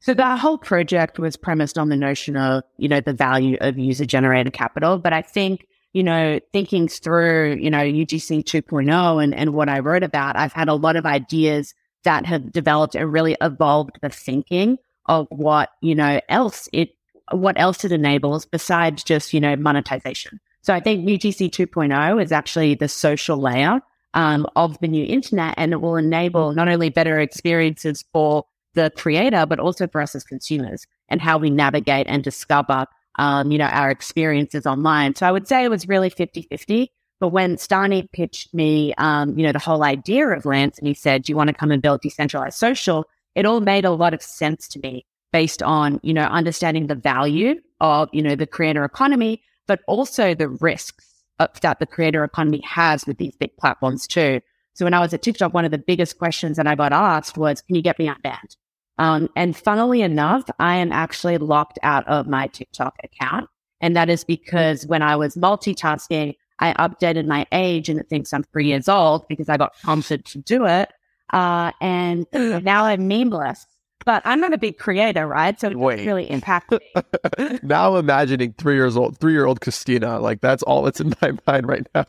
So 0.00 0.14
that 0.14 0.38
whole 0.38 0.58
project 0.58 1.18
was 1.18 1.36
premised 1.36 1.76
on 1.76 1.88
the 1.88 1.96
notion 1.96 2.36
of, 2.36 2.62
you 2.76 2.88
know, 2.88 3.00
the 3.00 3.12
value 3.12 3.56
of 3.60 3.78
user 3.78 4.06
generated 4.06 4.52
capital. 4.52 4.98
But 4.98 5.12
I 5.12 5.22
think, 5.22 5.66
you 5.92 6.04
know, 6.04 6.38
thinking 6.52 6.86
through, 6.86 7.56
you 7.60 7.70
know, 7.70 7.78
UGC 7.78 8.44
2.0 8.44 9.22
and, 9.22 9.34
and 9.34 9.54
what 9.54 9.68
I 9.68 9.80
wrote 9.80 10.04
about, 10.04 10.36
I've 10.36 10.52
had 10.52 10.68
a 10.68 10.74
lot 10.74 10.96
of 10.96 11.04
ideas 11.04 11.74
that 12.04 12.26
have 12.26 12.52
developed 12.52 12.94
and 12.94 13.12
really 13.12 13.36
evolved 13.40 13.98
the 14.00 14.08
thinking 14.08 14.78
of 15.06 15.26
what, 15.30 15.70
you 15.80 15.94
know, 15.94 16.20
else 16.28 16.68
it 16.72 16.90
what 17.32 17.58
else 17.60 17.84
it 17.84 17.92
enables 17.92 18.46
besides 18.46 19.04
just, 19.04 19.34
you 19.34 19.40
know, 19.40 19.54
monetization. 19.56 20.40
So 20.62 20.72
I 20.72 20.80
think 20.80 21.06
UGC 21.06 21.50
2.0 21.50 22.22
is 22.22 22.32
actually 22.32 22.74
the 22.74 22.88
social 22.88 23.36
layer 23.36 23.80
um, 24.14 24.46
of 24.56 24.78
the 24.80 24.88
new 24.88 25.04
internet, 25.04 25.54
and 25.56 25.72
it 25.72 25.80
will 25.80 25.96
enable 25.96 26.52
not 26.52 26.68
only 26.68 26.88
better 26.88 27.18
experiences 27.18 28.04
for 28.12 28.44
the 28.78 28.92
creator, 28.96 29.44
but 29.44 29.58
also 29.58 29.88
for 29.88 30.00
us 30.00 30.14
as 30.14 30.22
consumers 30.22 30.86
and 31.08 31.20
how 31.20 31.36
we 31.36 31.50
navigate 31.50 32.06
and 32.08 32.22
discover, 32.22 32.86
um, 33.18 33.50
you 33.50 33.58
know, 33.58 33.66
our 33.66 33.90
experiences 33.90 34.66
online. 34.66 35.16
So 35.16 35.26
I 35.26 35.32
would 35.32 35.48
say 35.48 35.64
it 35.64 35.68
was 35.68 35.88
really 35.88 36.10
50 36.10 36.42
50. 36.42 36.92
But 37.20 37.28
when 37.30 37.56
Stani 37.56 38.08
pitched 38.12 38.54
me, 38.54 38.94
um, 38.94 39.36
you 39.36 39.44
know, 39.44 39.50
the 39.50 39.58
whole 39.58 39.82
idea 39.82 40.28
of 40.28 40.46
Lens 40.46 40.78
and 40.78 40.86
he 40.86 40.94
said, 40.94 41.24
do 41.24 41.32
you 41.32 41.36
want 41.36 41.48
to 41.48 41.54
come 41.54 41.72
and 41.72 41.82
build 41.82 42.00
decentralized 42.00 42.56
social? 42.56 43.06
It 43.34 43.44
all 43.44 43.60
made 43.60 43.84
a 43.84 43.90
lot 43.90 44.14
of 44.14 44.22
sense 44.22 44.68
to 44.68 44.78
me 44.78 45.04
based 45.32 45.60
on, 45.60 45.98
you 46.04 46.14
know, 46.14 46.22
understanding 46.22 46.86
the 46.86 46.94
value 46.94 47.56
of, 47.80 48.08
you 48.12 48.22
know, 48.22 48.36
the 48.36 48.46
creator 48.46 48.84
economy, 48.84 49.42
but 49.66 49.80
also 49.88 50.32
the 50.32 50.48
risks 50.48 51.24
that 51.38 51.80
the 51.80 51.86
creator 51.86 52.22
economy 52.22 52.62
has 52.64 53.04
with 53.04 53.18
these 53.18 53.36
big 53.36 53.56
platforms 53.56 54.06
too. 54.06 54.40
So 54.74 54.84
when 54.84 54.94
I 54.94 55.00
was 55.00 55.12
at 55.12 55.22
TikTok, 55.22 55.52
one 55.52 55.64
of 55.64 55.72
the 55.72 55.78
biggest 55.78 56.18
questions 56.18 56.56
that 56.56 56.68
I 56.68 56.76
got 56.76 56.92
asked 56.92 57.36
was, 57.36 57.60
can 57.60 57.74
you 57.74 57.82
get 57.82 57.98
me 57.98 58.06
unbanned? 58.06 58.56
Um, 58.98 59.28
and 59.36 59.56
funnily 59.56 60.02
enough, 60.02 60.48
I 60.58 60.76
am 60.76 60.92
actually 60.92 61.38
locked 61.38 61.78
out 61.82 62.06
of 62.08 62.26
my 62.26 62.48
TikTok 62.48 62.96
account. 63.04 63.48
And 63.80 63.96
that 63.96 64.08
is 64.08 64.24
because 64.24 64.86
when 64.86 65.02
I 65.02 65.16
was 65.16 65.36
multitasking, 65.36 66.34
I 66.58 66.72
updated 66.74 67.26
my 67.26 67.46
age 67.52 67.88
and 67.88 68.00
it 68.00 68.08
thinks 68.08 68.32
I'm 68.32 68.42
three 68.42 68.66
years 68.66 68.88
old 68.88 69.28
because 69.28 69.48
I 69.48 69.56
got 69.56 69.78
prompted 69.82 70.24
to 70.26 70.38
do 70.38 70.66
it. 70.66 70.90
Uh, 71.32 71.72
and 71.80 72.26
now 72.32 72.84
I'm 72.84 73.06
memeless 73.06 73.66
but 74.08 74.22
I'm 74.24 74.40
not 74.40 74.54
a 74.54 74.58
big 74.58 74.78
creator, 74.78 75.26
right? 75.26 75.60
So 75.60 75.68
it 75.68 75.76
really 75.76 76.30
impact 76.30 76.70
me. 76.72 76.78
now 77.62 77.92
I'm 77.92 77.98
imagining 77.98 78.54
three 78.54 78.74
years 78.74 78.96
old, 78.96 79.18
three 79.18 79.32
year 79.32 79.44
old 79.44 79.60
Christina. 79.60 80.18
Like 80.18 80.40
that's 80.40 80.62
all 80.62 80.80
that's 80.80 80.98
in 80.98 81.12
my 81.22 81.32
mind 81.46 81.68
right 81.68 81.86
now. 81.94 82.06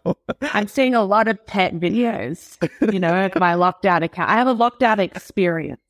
I'm 0.54 0.70
seeing 0.70 0.96
a 0.96 1.04
lot 1.04 1.28
of 1.28 1.46
pet 1.46 1.74
videos. 1.74 2.58
You 2.94 3.02
know, 3.02 3.30
my 3.36 3.56
locked 3.56 3.86
out 3.86 4.02
account. 4.02 4.30
I 4.30 4.36
have 4.36 4.48
a 4.48 4.54
locked 4.54 4.82
out 4.82 5.02
experience, 5.02 5.82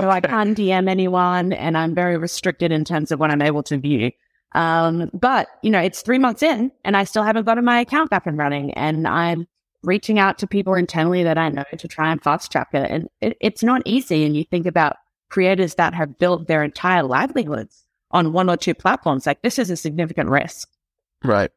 so. 0.00 0.10
I 0.10 0.20
can't 0.20 0.56
DM 0.56 0.88
anyone, 0.88 1.52
and 1.52 1.76
I'm 1.76 1.94
very 1.94 2.16
restricted 2.16 2.72
in 2.72 2.84
terms 2.84 3.12
of 3.12 3.20
what 3.20 3.30
I'm 3.30 3.42
able 3.42 3.62
to 3.64 3.78
view. 3.78 4.10
Um, 4.52 5.10
but 5.12 5.48
you 5.62 5.70
know, 5.70 5.80
it's 5.80 6.02
three 6.02 6.18
months 6.18 6.42
in, 6.42 6.72
and 6.84 6.96
I 6.96 7.04
still 7.04 7.22
haven't 7.22 7.44
gotten 7.44 7.64
my 7.64 7.80
account 7.80 8.10
back 8.10 8.26
and 8.26 8.38
running, 8.38 8.72
and 8.74 9.06
I'm 9.06 9.46
reaching 9.84 10.18
out 10.18 10.38
to 10.38 10.46
people 10.46 10.74
internally 10.74 11.22
that 11.22 11.38
I 11.38 11.48
know 11.48 11.64
to 11.76 11.88
try 11.88 12.10
and 12.10 12.22
fast 12.22 12.50
track 12.50 12.68
it. 12.72 12.90
And 12.90 13.08
it, 13.20 13.36
it's 13.40 13.62
not 13.62 13.82
easy. 13.84 14.24
And 14.24 14.36
you 14.36 14.44
think 14.44 14.66
about 14.66 14.96
creators 15.28 15.74
that 15.76 15.94
have 15.94 16.18
built 16.18 16.46
their 16.46 16.64
entire 16.64 17.02
livelihoods 17.02 17.84
on 18.10 18.32
one 18.32 18.48
or 18.48 18.56
two 18.56 18.74
platforms. 18.74 19.26
Like 19.26 19.42
this 19.42 19.58
is 19.58 19.70
a 19.70 19.76
significant 19.76 20.30
risk. 20.30 20.68
Right. 21.22 21.50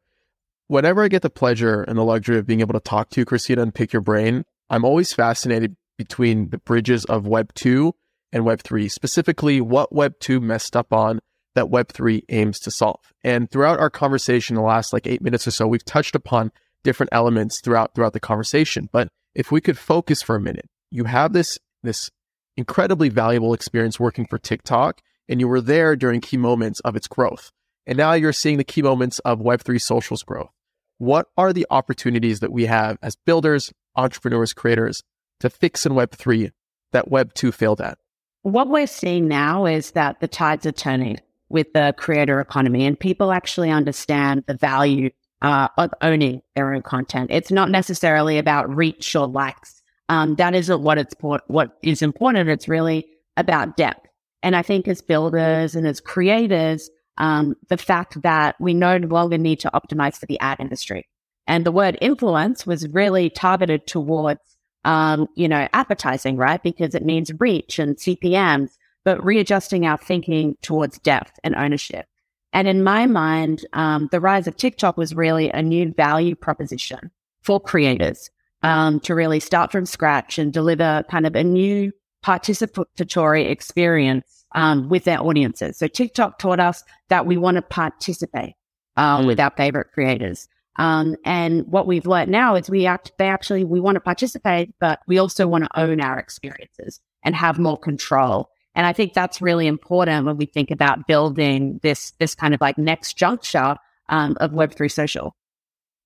Whenever 0.66 1.02
I 1.02 1.08
get 1.08 1.22
the 1.22 1.30
pleasure 1.30 1.82
and 1.82 1.98
the 1.98 2.04
luxury 2.04 2.38
of 2.38 2.46
being 2.46 2.60
able 2.60 2.74
to 2.74 2.80
talk 2.80 3.10
to 3.10 3.20
you, 3.20 3.24
Christina, 3.24 3.62
and 3.62 3.74
pick 3.74 3.92
your 3.92 4.02
brain, 4.02 4.44
I'm 4.68 4.84
always 4.84 5.12
fascinated 5.12 5.76
between 5.96 6.50
the 6.50 6.58
bridges 6.58 7.04
of 7.06 7.26
Web 7.26 7.54
2 7.54 7.94
and 8.32 8.44
Web 8.44 8.60
3, 8.62 8.88
specifically 8.88 9.60
what 9.60 9.94
Web 9.94 10.14
2 10.20 10.40
messed 10.40 10.76
up 10.76 10.92
on 10.92 11.20
that 11.54 11.70
Web 11.70 11.88
3 11.88 12.24
aims 12.28 12.60
to 12.60 12.70
solve. 12.70 13.12
And 13.24 13.50
throughout 13.50 13.80
our 13.80 13.90
conversation, 13.90 14.54
the 14.54 14.62
last 14.62 14.92
like 14.92 15.06
eight 15.06 15.22
minutes 15.22 15.46
or 15.46 15.50
so, 15.50 15.66
we've 15.66 15.84
touched 15.84 16.14
upon 16.14 16.52
different 16.84 17.10
elements 17.12 17.60
throughout 17.60 17.94
throughout 17.94 18.12
the 18.12 18.20
conversation. 18.20 18.88
But 18.92 19.08
if 19.34 19.50
we 19.50 19.60
could 19.60 19.78
focus 19.78 20.22
for 20.22 20.36
a 20.36 20.40
minute, 20.40 20.66
you 20.90 21.04
have 21.04 21.32
this 21.32 21.58
this 21.82 22.10
incredibly 22.56 23.08
valuable 23.08 23.54
experience 23.54 24.00
working 24.00 24.26
for 24.26 24.38
TikTok, 24.38 25.00
and 25.28 25.40
you 25.40 25.48
were 25.48 25.60
there 25.60 25.96
during 25.96 26.20
key 26.20 26.36
moments 26.36 26.80
of 26.80 26.96
its 26.96 27.06
growth. 27.06 27.50
And 27.86 27.96
now 27.96 28.12
you're 28.12 28.32
seeing 28.32 28.58
the 28.58 28.64
key 28.64 28.82
moments 28.82 29.18
of 29.20 29.38
Web3 29.38 29.80
socials 29.80 30.22
growth. 30.22 30.50
What 30.98 31.28
are 31.36 31.52
the 31.52 31.66
opportunities 31.70 32.40
that 32.40 32.52
we 32.52 32.66
have 32.66 32.98
as 33.02 33.16
builders, 33.16 33.72
entrepreneurs, 33.96 34.52
creators 34.52 35.02
to 35.40 35.48
fix 35.48 35.86
in 35.86 35.92
Web3 35.92 36.50
that 36.92 37.08
Web2 37.08 37.54
failed 37.54 37.80
at? 37.80 37.98
What 38.42 38.68
we're 38.68 38.86
seeing 38.86 39.28
now 39.28 39.66
is 39.66 39.92
that 39.92 40.20
the 40.20 40.28
tides 40.28 40.66
are 40.66 40.72
turning 40.72 41.18
with 41.48 41.72
the 41.72 41.94
creator 41.96 42.40
economy, 42.40 42.86
and 42.86 42.98
people 42.98 43.32
actually 43.32 43.70
understand 43.70 44.44
the 44.46 44.54
value 44.54 45.10
uh, 45.42 45.68
of 45.76 45.90
owning 46.02 46.42
their 46.54 46.74
own 46.74 46.82
content. 46.82 47.30
It's 47.30 47.50
not 47.50 47.70
necessarily 47.70 48.38
about 48.38 48.74
reach 48.74 49.14
or 49.14 49.26
likes 49.26 49.78
um, 50.08 50.36
that 50.36 50.54
isn't 50.54 50.82
what 50.82 50.98
it's 50.98 51.14
what 51.20 51.78
is 51.82 52.02
important. 52.02 52.48
It's 52.48 52.68
really 52.68 53.06
about 53.36 53.76
depth. 53.76 54.06
And 54.42 54.56
I 54.56 54.62
think 54.62 54.88
as 54.88 55.02
builders 55.02 55.74
and 55.74 55.86
as 55.86 56.00
creators, 56.00 56.90
um, 57.18 57.56
the 57.68 57.76
fact 57.76 58.22
that 58.22 58.56
we 58.60 58.72
no 58.72 58.96
longer 58.96 59.38
need 59.38 59.60
to 59.60 59.70
optimize 59.74 60.16
for 60.16 60.26
the 60.26 60.40
ad 60.40 60.60
industry. 60.60 61.08
And 61.46 61.66
the 61.66 61.72
word 61.72 61.98
influence 62.00 62.66
was 62.66 62.88
really 62.88 63.30
targeted 63.30 63.86
towards, 63.86 64.40
um, 64.84 65.28
you 65.34 65.48
know, 65.48 65.68
advertising, 65.72 66.36
right? 66.36 66.62
Because 66.62 66.94
it 66.94 67.04
means 67.04 67.32
reach 67.38 67.78
and 67.78 67.96
CPMs, 67.96 68.70
but 69.04 69.22
readjusting 69.24 69.86
our 69.86 69.98
thinking 69.98 70.56
towards 70.62 70.98
depth 70.98 71.38
and 71.44 71.54
ownership. 71.54 72.06
And 72.52 72.66
in 72.66 72.82
my 72.82 73.06
mind, 73.06 73.66
um, 73.72 74.08
the 74.10 74.20
rise 74.20 74.46
of 74.46 74.56
TikTok 74.56 74.96
was 74.96 75.14
really 75.14 75.50
a 75.50 75.62
new 75.62 75.92
value 75.92 76.34
proposition 76.34 77.10
for 77.42 77.60
creators 77.60 78.30
um, 78.62 79.00
to 79.00 79.14
really 79.14 79.40
start 79.40 79.70
from 79.70 79.86
scratch 79.86 80.38
and 80.38 80.52
deliver 80.52 81.04
kind 81.10 81.26
of 81.26 81.36
a 81.36 81.44
new 81.44 81.92
participatory 82.24 83.48
experience 83.48 84.44
um, 84.54 84.88
with 84.88 85.04
their 85.04 85.20
audiences. 85.20 85.78
So 85.78 85.86
TikTok 85.86 86.38
taught 86.38 86.60
us 86.60 86.82
that 87.08 87.26
we 87.26 87.36
want 87.36 87.56
to 87.56 87.62
participate 87.62 88.54
uh, 88.96 89.18
mm. 89.18 89.26
with 89.26 89.38
our 89.38 89.52
favorite 89.56 89.88
creators. 89.92 90.48
Um, 90.78 91.16
and 91.24 91.66
what 91.66 91.86
we've 91.86 92.06
learned 92.06 92.30
now 92.30 92.54
is 92.54 92.70
we 92.70 92.86
act, 92.86 93.12
they 93.18 93.28
actually, 93.28 93.64
we 93.64 93.80
want 93.80 93.96
to 93.96 94.00
participate, 94.00 94.74
but 94.80 95.00
we 95.06 95.18
also 95.18 95.46
want 95.46 95.64
to 95.64 95.80
own 95.80 96.00
our 96.00 96.18
experiences 96.18 97.00
and 97.24 97.34
have 97.34 97.58
more 97.58 97.76
control. 97.76 98.48
And 98.76 98.86
I 98.86 98.92
think 98.92 99.12
that's 99.12 99.42
really 99.42 99.66
important 99.66 100.24
when 100.24 100.36
we 100.36 100.46
think 100.46 100.70
about 100.70 101.08
building 101.08 101.80
this, 101.82 102.12
this 102.20 102.36
kind 102.36 102.54
of 102.54 102.60
like 102.60 102.78
next 102.78 103.14
juncture 103.14 103.76
um, 104.08 104.36
of 104.40 104.52
Web3 104.52 104.90
social. 104.90 105.34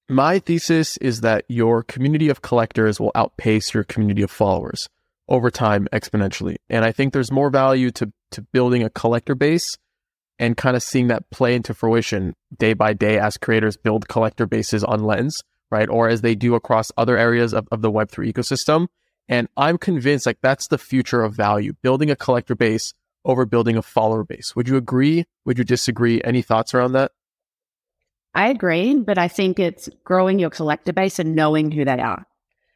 My 0.09 0.39
thesis 0.39 0.97
is 0.97 1.21
that 1.21 1.45
your 1.49 1.83
community 1.83 2.31
of 2.31 2.43
collectors 2.43 2.99
will 2.99 3.13
outpace 3.15 3.75
your 3.75 3.85
community 3.85 4.23
of 4.23 4.31
followers 4.31 4.89
over 5.29 5.51
time 5.51 5.87
exponentially. 5.93 6.57
And 6.69 6.85
I 6.85 6.93
think 6.93 7.13
there's 7.13 7.31
more 7.31 7.51
value 7.51 7.91
to, 7.93 8.13
to 8.33 8.43
building 8.53 8.83
a 8.83 8.91
collector 8.91 9.35
base 9.35 9.77
and 10.43 10.57
kind 10.57 10.75
of 10.77 10.83
seeing 10.83 11.07
that 11.07 11.31
play 11.31 11.55
into 11.55 11.73
fruition 11.73 12.35
day 12.59 12.73
by 12.73 12.93
day 12.93 13.17
as 13.17 13.39
creators 13.39 13.77
build 13.77 14.09
collector 14.09 14.45
bases 14.45 14.83
on 14.83 15.05
Lens, 15.05 15.41
right? 15.71 15.89
Or 15.89 16.09
as 16.09 16.23
they 16.23 16.35
do 16.35 16.57
across 16.57 16.91
other 16.97 17.17
areas 17.17 17.55
of, 17.55 17.69
of 17.71 17.81
the 17.81 17.93
Web3 17.93 18.33
ecosystem. 18.33 18.89
And 19.29 19.47
I'm 19.57 19.79
convinced 19.79 20.27
like 20.27 20.39
that's 20.43 20.67
the 20.67 20.79
future 20.79 21.23
of 21.23 21.33
value, 21.33 21.75
building 21.81 22.11
a 22.11 22.17
collector 22.17 22.57
base 22.57 22.93
over 23.25 23.47
building 23.47 23.77
a 23.77 23.83
follower 23.83 24.25
base. 24.25 24.57
Would 24.57 24.67
you 24.67 24.77
agree? 24.77 25.27
Would 25.45 25.59
you 25.59 25.65
disagree? 25.65 26.21
Any 26.25 26.43
thoughts 26.43 26.75
around 26.75 26.95
that? 26.95 27.13
I 28.35 28.49
agree, 28.49 28.97
but 28.97 29.19
I 29.19 29.29
think 29.29 29.61
it's 29.61 29.89
growing 30.03 30.41
your 30.41 30.51
collector 30.51 30.93
base 30.93 31.21
and 31.21 31.37
knowing 31.37 31.71
who 31.71 31.85
they 31.85 32.01
are. 32.01 32.27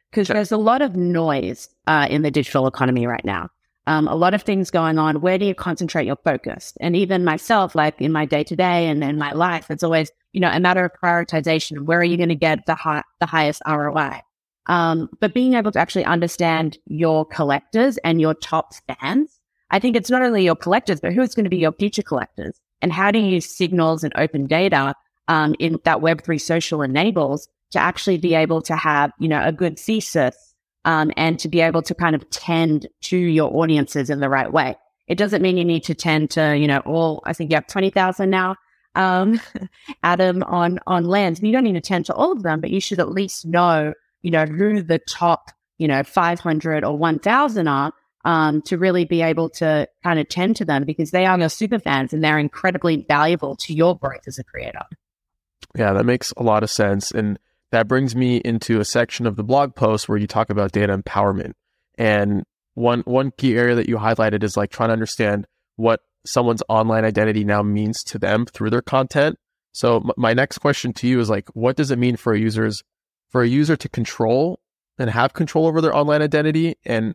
Because 0.09 0.29
there's 0.29 0.53
a 0.53 0.57
lot 0.57 0.81
of 0.81 0.95
noise 0.95 1.67
uh, 1.85 2.07
in 2.09 2.21
the 2.21 2.31
digital 2.31 2.65
economy 2.65 3.07
right 3.07 3.25
now. 3.25 3.49
Um, 3.87 4.07
a 4.09 4.15
lot 4.15 4.33
of 4.33 4.41
things 4.41 4.69
going 4.69 4.99
on. 4.99 5.21
Where 5.21 5.37
do 5.37 5.45
you 5.45 5.55
concentrate 5.55 6.05
your 6.05 6.17
focus? 6.17 6.73
And 6.81 6.95
even 6.95 7.23
myself, 7.23 7.73
like 7.73 7.99
in 8.01 8.11
my 8.11 8.25
day 8.25 8.43
to 8.43 8.55
day 8.55 8.87
and 8.87 9.01
in 9.01 9.17
my 9.17 9.31
life, 9.31 9.71
it's 9.71 9.81
always, 9.81 10.11
you 10.33 10.41
know, 10.41 10.51
a 10.51 10.59
matter 10.59 10.83
of 10.83 10.91
prioritization. 11.01 11.85
Where 11.85 11.99
are 11.99 12.03
you 12.03 12.17
going 12.17 12.29
to 12.29 12.35
get 12.35 12.65
the, 12.65 12.75
hi- 12.75 13.03
the 13.21 13.25
highest 13.25 13.61
ROI? 13.65 14.21
Um, 14.67 15.09
but 15.21 15.33
being 15.33 15.53
able 15.53 15.71
to 15.71 15.79
actually 15.79 16.03
understand 16.03 16.77
your 16.85 17.25
collectors 17.25 17.97
and 17.99 18.19
your 18.19 18.33
top 18.33 18.73
fans, 18.87 19.39
I 19.71 19.79
think 19.79 19.95
it's 19.95 20.09
not 20.09 20.21
only 20.21 20.43
your 20.43 20.55
collectors, 20.55 20.99
but 20.99 21.13
who's 21.13 21.33
going 21.33 21.45
to 21.45 21.49
be 21.49 21.57
your 21.57 21.71
future 21.71 22.03
collectors 22.03 22.59
and 22.81 22.91
how 22.91 23.09
do 23.09 23.19
you 23.19 23.27
use 23.27 23.49
signals 23.49 24.03
and 24.03 24.13
open 24.17 24.47
data 24.47 24.95
um, 25.29 25.55
in 25.59 25.79
that 25.85 25.99
Web3 25.99 26.39
social 26.39 26.81
enables 26.81 27.47
to 27.71 27.79
actually 27.79 28.17
be 28.17 28.33
able 28.33 28.61
to 28.63 28.75
have, 28.75 29.11
you 29.19 29.27
know, 29.27 29.41
a 29.43 29.51
good 29.51 29.79
thesis 29.79 30.46
um, 30.87 31.11
and 31.17 31.37
to 31.37 31.49
be 31.49 31.59
able 31.59 31.81
to 31.81 31.93
kind 31.93 32.15
of 32.15 32.27
tend 32.29 32.87
to 33.01 33.17
your 33.17 33.53
audiences 33.53 34.09
in 34.09 34.21
the 34.21 34.29
right 34.29 34.51
way. 34.51 34.77
It 35.07 35.17
doesn't 35.17 35.41
mean 35.41 35.57
you 35.57 35.65
need 35.65 35.83
to 35.83 35.93
tend 35.93 36.31
to, 36.31 36.57
you 36.57 36.65
know, 36.65 36.79
all, 36.79 37.21
I 37.25 37.33
think 37.33 37.51
you 37.51 37.55
have 37.55 37.67
20,000 37.67 38.29
now, 38.29 38.55
um, 38.95 39.39
Adam 40.03 40.43
on, 40.43 40.79
on 40.87 41.03
Lens. 41.03 41.43
You 41.43 41.51
don't 41.51 41.65
need 41.65 41.73
to 41.73 41.81
tend 41.81 42.05
to 42.05 42.13
all 42.13 42.31
of 42.31 42.41
them, 42.41 42.61
but 42.61 42.71
you 42.71 42.79
should 42.79 43.01
at 43.01 43.11
least 43.11 43.45
know, 43.45 43.93
you 44.21 44.31
know, 44.31 44.45
who 44.45 44.81
the 44.81 44.99
top, 44.99 45.51
you 45.77 45.89
know, 45.89 46.03
500 46.03 46.85
or 46.85 46.97
1000 46.97 47.67
are 47.67 47.91
um, 48.23 48.61
to 48.61 48.77
really 48.77 49.03
be 49.03 49.21
able 49.21 49.49
to 49.49 49.89
kind 50.03 50.19
of 50.19 50.29
tend 50.29 50.55
to 50.55 50.65
them 50.65 50.85
because 50.85 51.11
they 51.11 51.25
are 51.25 51.37
your 51.37 51.49
super 51.49 51.79
fans 51.79 52.13
and 52.13 52.23
they're 52.23 52.39
incredibly 52.39 53.05
valuable 53.09 53.57
to 53.57 53.73
your 53.73 53.97
growth 53.97 54.25
as 54.25 54.39
a 54.39 54.43
creator. 54.45 54.83
Yeah, 55.75 55.91
that 55.91 56.05
makes 56.05 56.31
a 56.37 56.43
lot 56.43 56.63
of 56.63 56.71
sense. 56.71 57.11
And 57.11 57.37
that 57.71 57.87
brings 57.87 58.15
me 58.15 58.37
into 58.37 58.79
a 58.79 58.85
section 58.85 59.25
of 59.25 59.35
the 59.35 59.43
blog 59.43 59.75
post 59.75 60.07
where 60.07 60.17
you 60.17 60.27
talk 60.27 60.49
about 60.49 60.71
data 60.71 60.97
empowerment. 60.97 61.53
And 61.97 62.43
one 62.75 63.01
one 63.01 63.31
key 63.37 63.57
area 63.57 63.75
that 63.75 63.89
you 63.89 63.97
highlighted 63.97 64.43
is 64.43 64.55
like 64.55 64.69
trying 64.69 64.89
to 64.89 64.93
understand 64.93 65.47
what 65.75 66.01
someone's 66.25 66.63
online 66.69 67.05
identity 67.05 67.43
now 67.43 67.61
means 67.61 68.03
to 68.03 68.19
them 68.19 68.45
through 68.45 68.69
their 68.69 68.81
content. 68.81 69.37
So 69.71 69.97
m- 69.97 70.11
my 70.17 70.33
next 70.33 70.59
question 70.59 70.93
to 70.93 71.07
you 71.07 71.19
is 71.19 71.29
like, 71.29 71.49
what 71.53 71.75
does 71.75 71.91
it 71.91 71.99
mean 71.99 72.17
for 72.17 72.33
a 72.33 72.39
user's 72.39 72.83
for 73.29 73.41
a 73.41 73.47
user 73.47 73.75
to 73.75 73.89
control 73.89 74.59
and 74.97 75.09
have 75.09 75.33
control 75.33 75.67
over 75.67 75.81
their 75.81 75.95
online 75.95 76.21
identity 76.21 76.75
and 76.85 77.13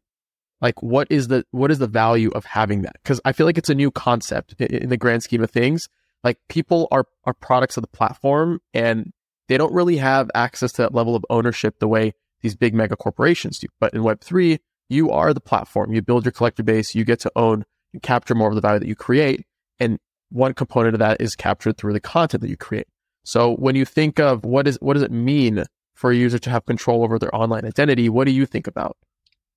like 0.60 0.82
what 0.82 1.06
is 1.10 1.28
the 1.28 1.44
what 1.50 1.70
is 1.70 1.78
the 1.78 1.86
value 1.86 2.30
of 2.30 2.44
having 2.44 2.82
that 2.82 2.96
because 3.02 3.20
i 3.24 3.32
feel 3.32 3.46
like 3.46 3.58
it's 3.58 3.70
a 3.70 3.74
new 3.74 3.90
concept 3.90 4.54
in, 4.58 4.66
in, 4.66 4.88
the 4.88 4.96
grand 4.96 5.22
scheme 5.22 5.42
of 5.42 5.50
things 5.50 5.88
like 6.22 6.38
people 6.48 6.86
are 6.90 7.04
are 7.24 7.34
products 7.34 7.76
of 7.76 7.82
the 7.82 7.88
platform 7.88 8.60
and 8.72 9.12
they 9.48 9.58
don't 9.58 9.72
really 9.72 9.96
have 9.96 10.30
access 10.34 10.72
to 10.72 10.82
that 10.82 10.94
level 10.94 11.14
of 11.16 11.24
ownership 11.30 11.78
the 11.78 11.88
way 11.88 12.12
these 12.40 12.56
big 12.56 12.74
mega 12.74 12.96
corporations 12.96 13.58
do. 13.58 13.68
But 13.80 13.94
in 13.94 14.02
web3 14.02 14.58
you 14.92 15.10
are 15.10 15.32
the 15.32 15.40
platform. 15.40 15.92
You 15.92 16.02
build 16.02 16.24
your 16.24 16.32
collector 16.32 16.62
base. 16.62 16.94
You 16.94 17.04
get 17.04 17.20
to 17.20 17.32
own 17.34 17.64
and 17.92 18.02
capture 18.02 18.34
more 18.34 18.50
of 18.50 18.54
the 18.54 18.60
value 18.60 18.80
that 18.80 18.88
you 18.88 18.94
create. 18.94 19.46
And 19.80 19.98
one 20.28 20.54
component 20.54 20.94
of 20.94 20.98
that 21.00 21.20
is 21.20 21.34
captured 21.34 21.78
through 21.78 21.94
the 21.94 22.00
content 22.00 22.42
that 22.42 22.50
you 22.50 22.56
create. 22.56 22.86
So 23.24 23.54
when 23.54 23.74
you 23.74 23.84
think 23.84 24.20
of 24.20 24.44
what 24.44 24.68
is 24.68 24.78
what 24.80 24.94
does 24.94 25.02
it 25.02 25.10
mean 25.10 25.64
for 25.94 26.10
a 26.10 26.16
user 26.16 26.38
to 26.38 26.50
have 26.50 26.66
control 26.66 27.04
over 27.04 27.18
their 27.18 27.34
online 27.34 27.64
identity 27.64 28.08
what 28.08 28.26
do 28.26 28.32
you 28.32 28.46
think 28.46 28.66
about? 28.66 28.96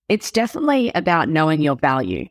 It's 0.08 0.32
definitely 0.32 0.92
about 0.94 1.30
knowing 1.30 1.62
your 1.62 1.76
value. 1.76 2.28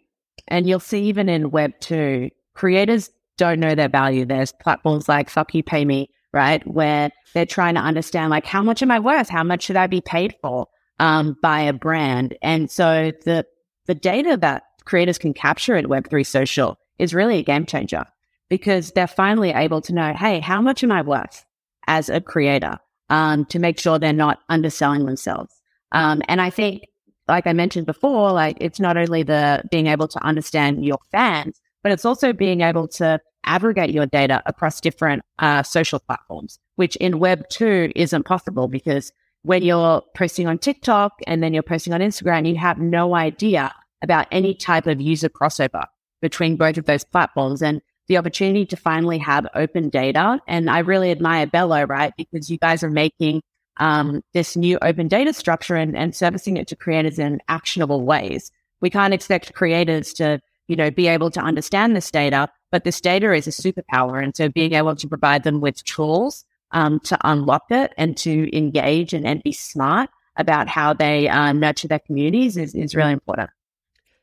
And 0.48 0.68
you'll 0.68 0.80
see 0.80 1.02
even 1.04 1.28
in 1.28 1.50
Web 1.50 1.72
2, 1.80 2.30
creators 2.54 3.10
don't 3.36 3.60
know 3.60 3.74
their 3.74 3.88
value. 3.88 4.24
There's 4.24 4.52
platforms 4.52 5.08
like 5.08 5.28
Fuck 5.28 5.54
You 5.54 5.62
Pay 5.62 5.84
Me, 5.84 6.08
right? 6.34 6.66
Where 6.66 7.10
they're 7.32 7.46
trying 7.46 7.74
to 7.76 7.80
understand, 7.80 8.30
like, 8.30 8.44
how 8.44 8.62
much 8.62 8.82
am 8.82 8.90
I 8.90 8.98
worth? 8.98 9.28
How 9.28 9.44
much 9.44 9.62
should 9.62 9.76
I 9.76 9.86
be 9.86 10.00
paid 10.00 10.34
for 10.42 10.66
um, 10.98 11.36
by 11.40 11.60
a 11.60 11.72
brand? 11.72 12.36
And 12.42 12.70
so 12.70 13.12
the, 13.24 13.46
the 13.86 13.94
data 13.94 14.36
that 14.38 14.64
creators 14.84 15.16
can 15.16 15.32
capture 15.32 15.76
in 15.76 15.86
Web3 15.86 16.26
social 16.26 16.78
is 16.98 17.14
really 17.14 17.38
a 17.38 17.42
game 17.44 17.64
changer 17.64 18.04
because 18.50 18.90
they're 18.90 19.06
finally 19.06 19.50
able 19.50 19.80
to 19.82 19.94
know, 19.94 20.12
hey, 20.12 20.40
how 20.40 20.60
much 20.60 20.84
am 20.84 20.92
I 20.92 21.02
worth 21.02 21.44
as 21.86 22.08
a 22.08 22.20
creator 22.20 22.78
um, 23.08 23.46
to 23.46 23.58
make 23.58 23.78
sure 23.78 23.98
they're 23.98 24.12
not 24.12 24.40
underselling 24.48 25.06
themselves? 25.06 25.54
Um, 25.92 26.22
and 26.28 26.40
I 26.40 26.50
think 26.50 26.82
like 27.28 27.46
I 27.46 27.52
mentioned 27.52 27.86
before, 27.86 28.32
like 28.32 28.58
it's 28.60 28.80
not 28.80 28.96
only 28.96 29.22
the 29.22 29.62
being 29.70 29.86
able 29.86 30.08
to 30.08 30.24
understand 30.24 30.84
your 30.84 30.98
fans, 31.10 31.60
but 31.82 31.92
it's 31.92 32.04
also 32.04 32.32
being 32.32 32.60
able 32.60 32.88
to 32.88 33.20
aggregate 33.44 33.90
your 33.90 34.06
data 34.06 34.42
across 34.46 34.80
different 34.80 35.22
uh, 35.38 35.62
social 35.62 35.98
platforms, 35.98 36.58
which 36.76 36.96
in 36.96 37.18
Web 37.18 37.48
2 37.48 37.92
isn't 37.94 38.24
possible 38.24 38.68
because 38.68 39.12
when 39.42 39.62
you're 39.62 40.02
posting 40.14 40.46
on 40.46 40.58
TikTok 40.58 41.20
and 41.26 41.42
then 41.42 41.52
you're 41.52 41.62
posting 41.62 41.92
on 41.92 42.00
Instagram, 42.00 42.48
you 42.48 42.56
have 42.56 42.78
no 42.78 43.14
idea 43.14 43.72
about 44.02 44.26
any 44.30 44.54
type 44.54 44.86
of 44.86 45.00
user 45.00 45.28
crossover 45.28 45.84
between 46.22 46.56
both 46.56 46.78
of 46.78 46.86
those 46.86 47.04
platforms. 47.04 47.62
And 47.62 47.80
the 48.08 48.16
opportunity 48.16 48.66
to 48.66 48.76
finally 48.76 49.18
have 49.18 49.46
open 49.54 49.88
data. 49.88 50.40
And 50.46 50.68
I 50.68 50.80
really 50.80 51.10
admire 51.10 51.46
Bello, 51.46 51.84
right? 51.84 52.12
Because 52.16 52.50
you 52.50 52.58
guys 52.58 52.82
are 52.82 52.90
making 52.90 53.42
um, 53.78 54.22
this 54.32 54.56
new 54.56 54.78
open 54.82 55.08
data 55.08 55.32
structure 55.32 55.74
and, 55.74 55.96
and 55.96 56.14
servicing 56.14 56.56
it 56.56 56.68
to 56.68 56.76
creators 56.76 57.18
in 57.18 57.40
actionable 57.48 58.02
ways. 58.02 58.50
We 58.80 58.90
can't 58.90 59.14
expect 59.14 59.54
creators 59.54 60.12
to, 60.14 60.40
you 60.68 60.76
know, 60.76 60.90
be 60.90 61.08
able 61.08 61.30
to 61.32 61.40
understand 61.40 61.96
this 61.96 62.10
data, 62.10 62.48
but 62.74 62.82
this 62.82 63.00
data 63.00 63.32
is 63.32 63.46
a 63.46 63.50
superpower. 63.50 64.20
And 64.20 64.34
so 64.34 64.48
being 64.48 64.72
able 64.72 64.96
to 64.96 65.06
provide 65.06 65.44
them 65.44 65.60
with 65.60 65.84
tools 65.84 66.44
um, 66.72 66.98
to 67.04 67.16
unlock 67.22 67.66
it 67.70 67.94
and 67.96 68.16
to 68.16 68.56
engage 68.56 69.12
and, 69.12 69.24
and 69.24 69.40
be 69.44 69.52
smart 69.52 70.10
about 70.34 70.66
how 70.66 70.92
they 70.92 71.28
uh, 71.28 71.52
nurture 71.52 71.86
their 71.86 72.00
communities 72.00 72.56
is, 72.56 72.74
is 72.74 72.96
really 72.96 73.12
important. 73.12 73.50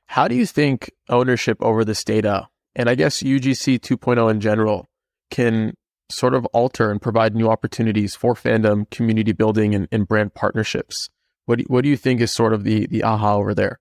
How 0.07 0.27
do 0.27 0.35
you 0.35 0.45
think 0.45 0.91
ownership 1.07 1.59
over 1.61 1.85
this 1.85 2.03
data 2.03 2.49
and 2.75 2.89
I 2.89 2.95
guess 2.95 3.23
UGC 3.23 3.79
2.0 3.79 4.29
in 4.29 4.41
general 4.41 4.89
can 5.29 5.73
sort 6.09 6.33
of 6.33 6.45
alter 6.47 6.91
and 6.91 7.01
provide 7.01 7.33
new 7.33 7.49
opportunities 7.49 8.15
for 8.15 8.33
fandom, 8.33 8.89
community 8.89 9.31
building, 9.31 9.73
and, 9.73 9.87
and 9.93 10.05
brand 10.05 10.33
partnerships. 10.33 11.07
What 11.45 11.59
do, 11.59 11.63
what 11.69 11.85
do 11.85 11.89
you 11.89 11.95
think 11.95 12.19
is 12.19 12.33
sort 12.33 12.53
of 12.53 12.65
the 12.65 12.85
the 12.87 13.01
aha 13.01 13.37
over 13.37 13.55
there? 13.55 13.79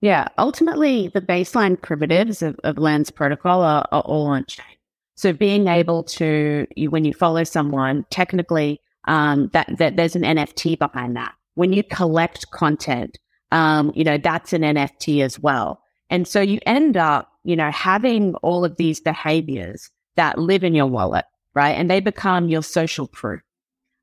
Yeah, 0.00 0.28
ultimately, 0.38 1.08
the 1.08 1.20
baseline 1.20 1.80
primitives 1.80 2.42
of, 2.42 2.58
of 2.62 2.78
Lens 2.78 3.10
Protocol 3.10 3.62
are, 3.62 3.86
are 3.90 4.02
all 4.02 4.26
on 4.26 4.44
chain. 4.46 4.64
So 5.16 5.32
being 5.32 5.66
able 5.66 6.04
to, 6.04 6.66
you, 6.76 6.90
when 6.90 7.04
you 7.04 7.12
follow 7.12 7.42
someone, 7.42 8.06
technically, 8.10 8.80
um, 9.08 9.50
that, 9.52 9.66
that 9.78 9.96
there's 9.96 10.14
an 10.14 10.22
NFT 10.22 10.78
behind 10.78 11.16
that. 11.16 11.34
When 11.54 11.72
you 11.72 11.82
collect 11.82 12.48
content, 12.52 13.18
um, 13.50 13.90
you 13.96 14.04
know, 14.04 14.18
that's 14.18 14.52
an 14.52 14.62
NFT 14.62 15.24
as 15.24 15.40
well. 15.40 15.82
And 16.10 16.28
so 16.28 16.40
you 16.40 16.60
end 16.64 16.96
up, 16.96 17.28
you 17.42 17.56
know, 17.56 17.70
having 17.72 18.34
all 18.36 18.64
of 18.64 18.76
these 18.76 19.00
behaviors 19.00 19.90
that 20.14 20.38
live 20.38 20.62
in 20.62 20.74
your 20.74 20.86
wallet, 20.86 21.24
right? 21.54 21.72
And 21.72 21.90
they 21.90 22.00
become 22.00 22.48
your 22.48 22.62
social 22.62 23.08
proof. 23.08 23.40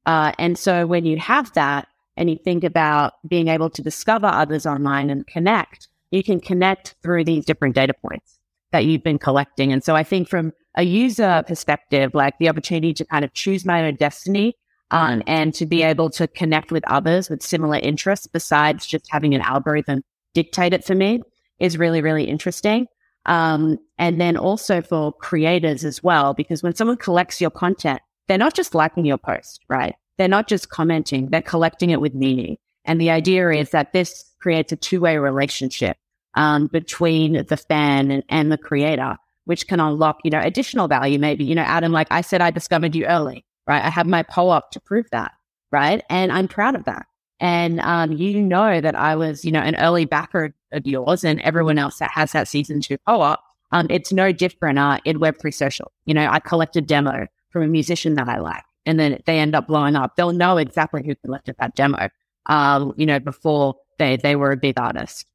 Uh, 0.05 0.33
and 0.37 0.57
so 0.57 0.85
when 0.85 1.05
you 1.05 1.17
have 1.17 1.53
that 1.53 1.87
and 2.17 2.29
you 2.29 2.37
think 2.37 2.63
about 2.63 3.13
being 3.27 3.47
able 3.47 3.69
to 3.69 3.81
discover 3.81 4.27
others 4.27 4.65
online 4.65 5.09
and 5.09 5.27
connect, 5.27 5.87
you 6.11 6.23
can 6.23 6.39
connect 6.39 6.95
through 7.03 7.25
these 7.25 7.45
different 7.45 7.75
data 7.75 7.93
points 7.93 8.39
that 8.71 8.85
you've 8.85 9.03
been 9.03 9.19
collecting. 9.19 9.71
And 9.71 9.83
so 9.83 9.95
I 9.95 10.03
think 10.03 10.27
from 10.27 10.53
a 10.75 10.83
user 10.83 11.43
perspective, 11.47 12.13
like 12.13 12.37
the 12.39 12.49
opportunity 12.49 12.93
to 12.93 13.05
kind 13.05 13.25
of 13.25 13.33
choose 13.33 13.65
my 13.65 13.85
own 13.85 13.95
destiny 13.95 14.55
um, 14.91 15.23
and 15.27 15.53
to 15.55 15.65
be 15.65 15.81
able 15.81 16.09
to 16.11 16.27
connect 16.27 16.71
with 16.71 16.83
others 16.87 17.29
with 17.29 17.41
similar 17.41 17.77
interests 17.77 18.27
besides 18.27 18.85
just 18.85 19.07
having 19.09 19.33
an 19.33 19.41
algorithm 19.41 20.03
dictate 20.33 20.73
it 20.73 20.83
for 20.83 20.95
me 20.95 21.21
is 21.59 21.77
really, 21.77 22.01
really 22.01 22.25
interesting. 22.25 22.87
Um, 23.25 23.79
and 23.97 24.21
then 24.21 24.37
also 24.37 24.81
for 24.81 25.13
creators 25.13 25.83
as 25.83 26.03
well, 26.03 26.33
because 26.33 26.61
when 26.61 26.75
someone 26.75 26.97
collects 26.97 27.41
your 27.41 27.49
content, 27.49 28.01
they're 28.27 28.37
not 28.37 28.53
just 28.53 28.75
liking 28.75 29.05
your 29.05 29.17
post, 29.17 29.61
right? 29.67 29.95
They're 30.17 30.27
not 30.27 30.47
just 30.47 30.69
commenting, 30.69 31.29
they're 31.29 31.41
collecting 31.41 31.89
it 31.89 32.01
with 32.01 32.13
meaning. 32.13 32.57
And 32.85 33.01
the 33.01 33.09
idea 33.09 33.49
is 33.49 33.71
that 33.71 33.93
this 33.93 34.23
creates 34.39 34.71
a 34.71 34.75
two 34.75 35.01
way 35.01 35.17
relationship 35.17 35.97
um, 36.35 36.67
between 36.67 37.45
the 37.45 37.57
fan 37.57 38.11
and, 38.11 38.23
and 38.29 38.51
the 38.51 38.57
creator, 38.57 39.17
which 39.45 39.67
can 39.67 39.79
unlock, 39.79 40.19
you 40.23 40.31
know, 40.31 40.39
additional 40.39 40.87
value. 40.87 41.17
Maybe, 41.17 41.43
you 41.43 41.55
know, 41.55 41.63
Adam, 41.63 41.91
like 41.91 42.07
I 42.11 42.21
said, 42.21 42.41
I 42.41 42.51
discovered 42.51 42.95
you 42.95 43.05
early, 43.05 43.45
right? 43.67 43.83
I 43.83 43.89
have 43.89 44.05
my 44.05 44.23
POAP 44.23 44.71
to 44.71 44.79
prove 44.79 45.07
that, 45.11 45.31
right? 45.71 46.03
And 46.09 46.31
I'm 46.31 46.47
proud 46.47 46.75
of 46.75 46.85
that. 46.85 47.07
And 47.39 47.79
um, 47.81 48.13
you 48.13 48.41
know 48.41 48.79
that 48.79 48.95
I 48.95 49.15
was, 49.15 49.43
you 49.43 49.51
know, 49.51 49.59
an 49.59 49.75
early 49.75 50.05
backer 50.05 50.53
of 50.71 50.85
yours 50.85 51.23
and 51.23 51.41
everyone 51.41 51.77
else 51.77 51.97
that 51.99 52.11
has 52.11 52.31
that 52.31 52.47
season 52.47 52.81
two 52.81 52.97
co-op. 53.07 53.43
Um, 53.71 53.87
it's 53.89 54.13
no 54.13 54.31
different 54.31 54.79
uh, 54.79 54.99
in 55.03 55.19
Web3 55.19 55.53
social. 55.53 55.91
You 56.05 56.13
know, 56.13 56.27
I 56.29 56.39
collected 56.39 56.87
demo 56.87 57.27
from 57.49 57.63
a 57.63 57.67
musician 57.67 58.15
that 58.15 58.29
I 58.29 58.39
like 58.39 58.63
and 58.85 58.99
then 58.99 59.21
they 59.25 59.39
end 59.39 59.55
up 59.55 59.67
blowing 59.67 59.95
up. 59.95 60.15
They'll 60.15 60.33
know 60.33 60.57
exactly 60.57 61.03
who 61.05 61.15
collected 61.15 61.55
that 61.59 61.75
demo, 61.75 62.09
um, 62.45 62.93
you 62.97 63.05
know, 63.05 63.19
before 63.19 63.75
they 63.97 64.17
they 64.17 64.35
were 64.35 64.51
a 64.51 64.57
big 64.57 64.79
artist. 64.79 65.25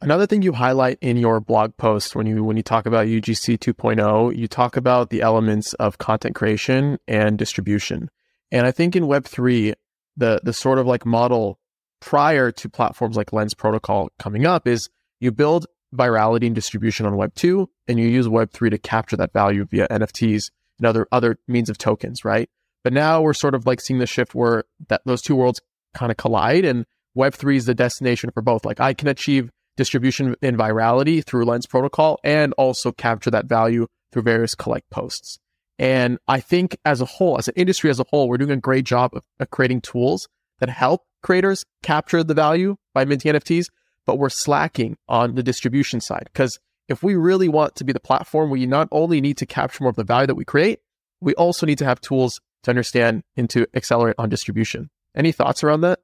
Another 0.00 0.26
thing 0.26 0.42
you 0.42 0.52
highlight 0.52 0.98
in 1.00 1.16
your 1.16 1.38
blog 1.38 1.76
post 1.76 2.16
when 2.16 2.26
you 2.26 2.42
when 2.42 2.56
you 2.56 2.62
talk 2.62 2.86
about 2.86 3.06
UGC 3.06 3.58
2.0, 3.58 4.36
you 4.36 4.48
talk 4.48 4.76
about 4.76 5.10
the 5.10 5.22
elements 5.22 5.74
of 5.74 5.98
content 5.98 6.34
creation 6.34 6.98
and 7.06 7.38
distribution. 7.38 8.10
And 8.50 8.66
I 8.66 8.72
think 8.72 8.96
in 8.96 9.06
Web 9.06 9.24
3, 9.24 9.74
the 10.16 10.40
the 10.42 10.52
sort 10.52 10.78
of 10.78 10.86
like 10.86 11.06
model 11.06 11.60
prior 12.00 12.50
to 12.50 12.68
platforms 12.68 13.16
like 13.16 13.32
Lens 13.32 13.54
Protocol 13.54 14.10
coming 14.18 14.44
up 14.44 14.66
is 14.66 14.90
you 15.20 15.30
build 15.30 15.66
virality 15.94 16.46
and 16.46 16.54
distribution 16.54 17.06
on 17.06 17.16
Web 17.16 17.34
2 17.34 17.68
and 17.86 17.98
you 18.00 18.08
use 18.08 18.28
Web 18.28 18.50
3 18.50 18.70
to 18.70 18.78
capture 18.78 19.16
that 19.16 19.32
value 19.32 19.64
via 19.64 19.86
NFTs 19.88 20.50
and 20.82 20.88
other 20.88 21.06
other 21.12 21.38
means 21.46 21.70
of 21.70 21.78
tokens, 21.78 22.24
right? 22.24 22.50
But 22.84 22.92
now 22.92 23.22
we're 23.22 23.34
sort 23.34 23.54
of 23.54 23.66
like 23.66 23.80
seeing 23.80 24.00
the 24.00 24.06
shift 24.06 24.34
where 24.34 24.64
that 24.88 25.02
those 25.04 25.22
two 25.22 25.36
worlds 25.36 25.60
kind 25.94 26.10
of 26.10 26.16
collide 26.16 26.64
and 26.64 26.84
Web 27.14 27.34
3 27.34 27.56
is 27.56 27.66
the 27.66 27.74
destination 27.74 28.30
for 28.30 28.42
both. 28.42 28.64
Like 28.64 28.80
I 28.80 28.94
can 28.94 29.08
achieve 29.08 29.50
distribution 29.76 30.34
and 30.42 30.56
virality 30.56 31.24
through 31.24 31.44
Lens 31.44 31.66
Protocol 31.66 32.18
and 32.24 32.52
also 32.54 32.92
capture 32.92 33.30
that 33.30 33.46
value 33.46 33.86
through 34.12 34.22
various 34.22 34.54
collect 34.54 34.90
posts. 34.90 35.38
And 35.78 36.18
I 36.28 36.40
think 36.40 36.76
as 36.84 37.00
a 37.00 37.06
whole, 37.06 37.38
as 37.38 37.48
an 37.48 37.54
industry 37.56 37.90
as 37.90 38.00
a 38.00 38.04
whole, 38.10 38.28
we're 38.28 38.36
doing 38.36 38.50
a 38.50 38.56
great 38.56 38.84
job 38.84 39.12
of, 39.14 39.22
of 39.40 39.50
creating 39.50 39.80
tools 39.80 40.28
that 40.60 40.68
help 40.68 41.02
creators 41.22 41.64
capture 41.82 42.22
the 42.22 42.34
value 42.34 42.76
by 42.94 43.04
minting 43.04 43.32
NFTs, 43.32 43.66
but 44.06 44.18
we're 44.18 44.28
slacking 44.28 44.96
on 45.08 45.34
the 45.34 45.42
distribution 45.42 46.00
side. 46.00 46.24
Because 46.32 46.58
if 46.88 47.02
we 47.02 47.14
really 47.14 47.48
want 47.48 47.76
to 47.76 47.84
be 47.84 47.92
the 47.92 48.00
platform, 48.00 48.50
we 48.50 48.66
not 48.66 48.88
only 48.90 49.20
need 49.20 49.38
to 49.38 49.46
capture 49.46 49.84
more 49.84 49.90
of 49.90 49.96
the 49.96 50.04
value 50.04 50.26
that 50.26 50.34
we 50.34 50.44
create, 50.44 50.80
we 51.20 51.34
also 51.34 51.66
need 51.66 51.78
to 51.78 51.84
have 51.84 52.00
tools 52.00 52.40
to 52.64 52.70
understand 52.70 53.22
and 53.36 53.48
to 53.50 53.66
accelerate 53.74 54.16
on 54.18 54.28
distribution. 54.28 54.90
Any 55.14 55.32
thoughts 55.32 55.62
around 55.62 55.82
that? 55.82 56.00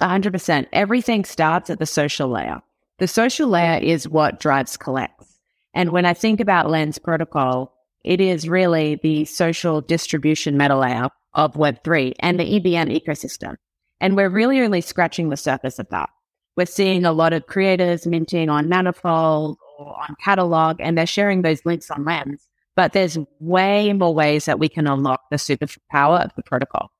100%. 0.00 0.66
Everything 0.72 1.24
starts 1.24 1.70
at 1.70 1.78
the 1.78 1.86
social 1.86 2.28
layer. 2.28 2.60
The 2.98 3.08
social 3.08 3.48
layer 3.48 3.78
is 3.78 4.08
what 4.08 4.40
drives 4.40 4.76
collects. 4.76 5.38
And 5.74 5.90
when 5.90 6.04
I 6.04 6.14
think 6.14 6.40
about 6.40 6.70
Lens 6.70 6.98
Protocol, 6.98 7.74
it 8.04 8.20
is 8.20 8.48
really 8.48 8.98
the 9.02 9.24
social 9.26 9.80
distribution 9.80 10.56
meta 10.56 10.76
layer 10.76 11.08
of 11.34 11.54
Web3 11.54 12.14
and 12.20 12.40
the 12.40 12.56
EVM 12.56 12.90
ecosystem. 12.90 13.56
And 14.00 14.16
we're 14.16 14.30
really 14.30 14.60
only 14.60 14.80
scratching 14.80 15.28
the 15.28 15.36
surface 15.36 15.78
of 15.78 15.88
that. 15.90 16.08
We're 16.56 16.66
seeing 16.66 17.04
a 17.04 17.12
lot 17.12 17.32
of 17.32 17.46
creators 17.46 18.06
minting 18.06 18.48
on 18.48 18.68
Manifold 18.68 19.58
or 19.78 19.96
on 19.96 20.16
Catalog, 20.22 20.76
and 20.80 20.96
they're 20.96 21.06
sharing 21.06 21.42
those 21.42 21.64
links 21.64 21.90
on 21.90 22.04
Lens. 22.04 22.46
But 22.76 22.92
there's 22.92 23.18
way 23.40 23.92
more 23.92 24.14
ways 24.14 24.44
that 24.44 24.58
we 24.58 24.68
can 24.68 24.86
unlock 24.86 25.22
the 25.30 25.36
superpower 25.36 26.24
of 26.24 26.32
the 26.36 26.42
protocol. 26.42 26.90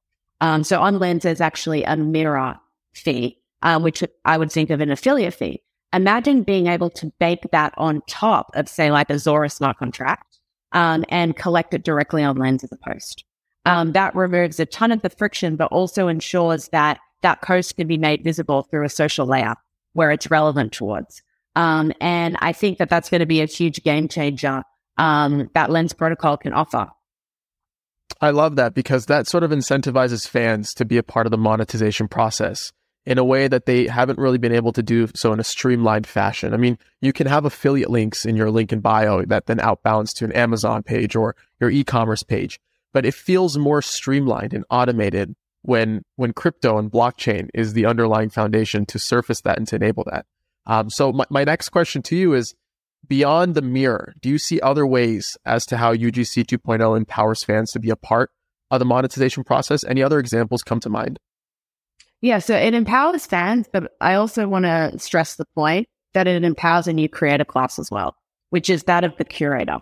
Um, 0.41 0.65
so 0.65 0.81
on 0.81 0.99
Lens, 0.99 1.23
there's 1.23 1.41
actually 1.41 1.85
a 1.85 1.97
mirror 1.97 2.57
fee, 2.95 3.39
um, 3.63 3.83
which 3.83 4.03
I 4.25 4.39
would 4.39 4.51
think 4.51 4.71
of 4.71 4.81
an 4.81 4.91
affiliate 4.91 5.35
fee. 5.35 5.63
Imagine 5.93 6.43
being 6.43 6.67
able 6.67 6.91
to 6.91 7.13
bake 7.19 7.51
that 7.53 7.75
on 7.77 8.03
top 8.09 8.51
of, 8.55 8.69
say, 8.69 8.91
like 8.91 9.11
a 9.11 9.19
Zora 9.19 9.51
smart 9.51 9.79
contract 9.79 10.39
um, 10.73 11.05
and 11.09 11.37
collect 11.37 11.75
it 11.75 11.85
directly 11.85 12.23
on 12.23 12.37
Lens 12.37 12.65
as 12.65 12.73
a 12.73 12.91
post. 12.91 13.25
Um, 13.67 13.93
that 13.93 14.15
removes 14.15 14.59
a 14.59 14.67
ton 14.67 14.93
of 14.93 15.03
the 15.03 15.11
friction, 15.11 15.57
but 15.57 15.71
also 15.71 16.09
ensures 16.09 16.69
that 16.69 16.99
that 17.23 17.43
post 17.43 17.77
can 17.77 17.87
be 17.87 17.99
made 17.99 18.25
visible 18.25 18.63
through 18.63 18.85
a 18.85 18.89
social 18.89 19.27
layer 19.27 19.55
where 19.93 20.11
it's 20.11 20.31
relevant 20.31 20.73
towards. 20.73 21.23
Um, 21.57 21.93
and 22.01 22.37
I 22.41 22.53
think 22.53 22.79
that 22.79 22.89
that's 22.89 23.11
going 23.11 23.21
to 23.21 23.27
be 23.27 23.41
a 23.41 23.47
huge 23.47 23.83
game 23.83 24.09
changer 24.09 24.63
um, 24.99 25.51
that 25.55 25.71
Lens 25.71 25.93
Protocol 25.93 26.37
can 26.37 26.53
offer. 26.53 26.89
I 28.21 28.31
love 28.31 28.57
that 28.57 28.75
because 28.75 29.07
that 29.07 29.27
sort 29.27 29.45
of 29.45 29.51
incentivizes 29.51 30.29
fans 30.29 30.75
to 30.75 30.85
be 30.85 30.99
a 30.99 31.03
part 31.03 31.27
of 31.27 31.31
the 31.31 31.39
monetization 31.39 32.07
process 32.07 32.73
in 33.07 33.17
a 33.17 33.25
way 33.25 33.49
that 33.49 33.65
they 33.65 33.87
haven't 33.87 34.19
really 34.19 34.37
been 34.37 34.53
able 34.53 34.73
to 34.73 34.83
do 34.83 35.09
so 35.15 35.33
in 35.33 35.41
a 35.41 35.45
streamlined 35.45 36.07
fashion. 36.07 36.53
I 36.53 36.59
mean, 36.59 36.79
you 37.01 37.13
can 37.13 37.27
have 37.27 37.47
affiliate 37.47 37.91
links 37.91 38.27
in 38.27 38.37
your 38.37 38.51
link 38.51 38.73
in 38.73 38.81
bio 38.81 39.25
that 39.25 39.47
then 39.47 39.59
outbounds 39.59 40.13
to 40.15 40.27
an 40.27 40.33
Amazon 40.33 40.83
page 40.83 41.17
or 41.17 41.35
your 41.61 41.71
e-commerce 41.71 42.23
page, 42.23 42.61
but 42.93 43.07
it 43.07 43.15
feels 43.15 43.57
more 43.57 43.81
streamlined 43.81 44.53
and 44.53 44.65
automated 44.71 45.35
when 45.63 46.03
when 46.17 46.33
crypto 46.33 46.79
and 46.79 46.91
blockchain 46.91 47.49
is 47.55 47.73
the 47.73 47.87
underlying 47.87 48.31
foundation 48.31 48.87
to 48.87 48.99
surface 48.99 49.43
that 49.43 49.59
and 49.59 49.69
to 49.69 49.77
enable 49.77 50.05
that. 50.05 50.27
Um, 50.67 50.91
so 50.91 51.13
my, 51.13 51.25
my 51.31 51.45
next 51.45 51.71
question 51.71 52.03
to 52.03 52.17
you 52.17 52.35
is 52.35 52.55
beyond 53.07 53.55
the 53.55 53.63
mirror, 53.63 54.15
do 54.21 54.29
you 54.29 54.39
see 54.39 54.61
other 54.61 54.87
ways 54.87 55.37
as 55.45 55.67
to 55.67 55.77
how 55.77 55.95
UGC 55.95 56.45
2.0 56.45 56.97
empowers 56.97 57.45
fans 57.45 57.73
to 57.73 57.81
be 57.81 57.91
a 57.91 57.97
part 57.97 58.31
of 58.71 58.79
the 58.79 58.85
monetization 58.85 59.45
process? 59.45 59.85
Any 59.85 60.03
other 60.03 60.19
examples 60.19 60.63
come 60.63 60.81
to 60.81 60.89
mind? 60.89 61.19
Yeah, 62.21 62.39
so 62.39 62.55
it 62.55 62.75
empowers 62.75 63.27
fans, 63.27 63.67
but 63.73 63.93
I 64.01 64.15
also 64.15 64.47
want 64.47 64.67
to 64.67 64.99
stress 64.99 65.37
the 65.37 65.47
point 65.55 65.89
that 66.13 66.27
it 66.27 66.45
empowers 66.45 66.87
a 66.87 66.93
new 66.93 67.09
creator 67.09 67.45
class 67.45 67.79
as 67.79 67.91
well, 67.91 68.15
which 68.51 68.69
is 68.69 68.85
that 68.85 69.05
of 69.05 69.17
the 69.17 69.25
curator, 69.25 69.79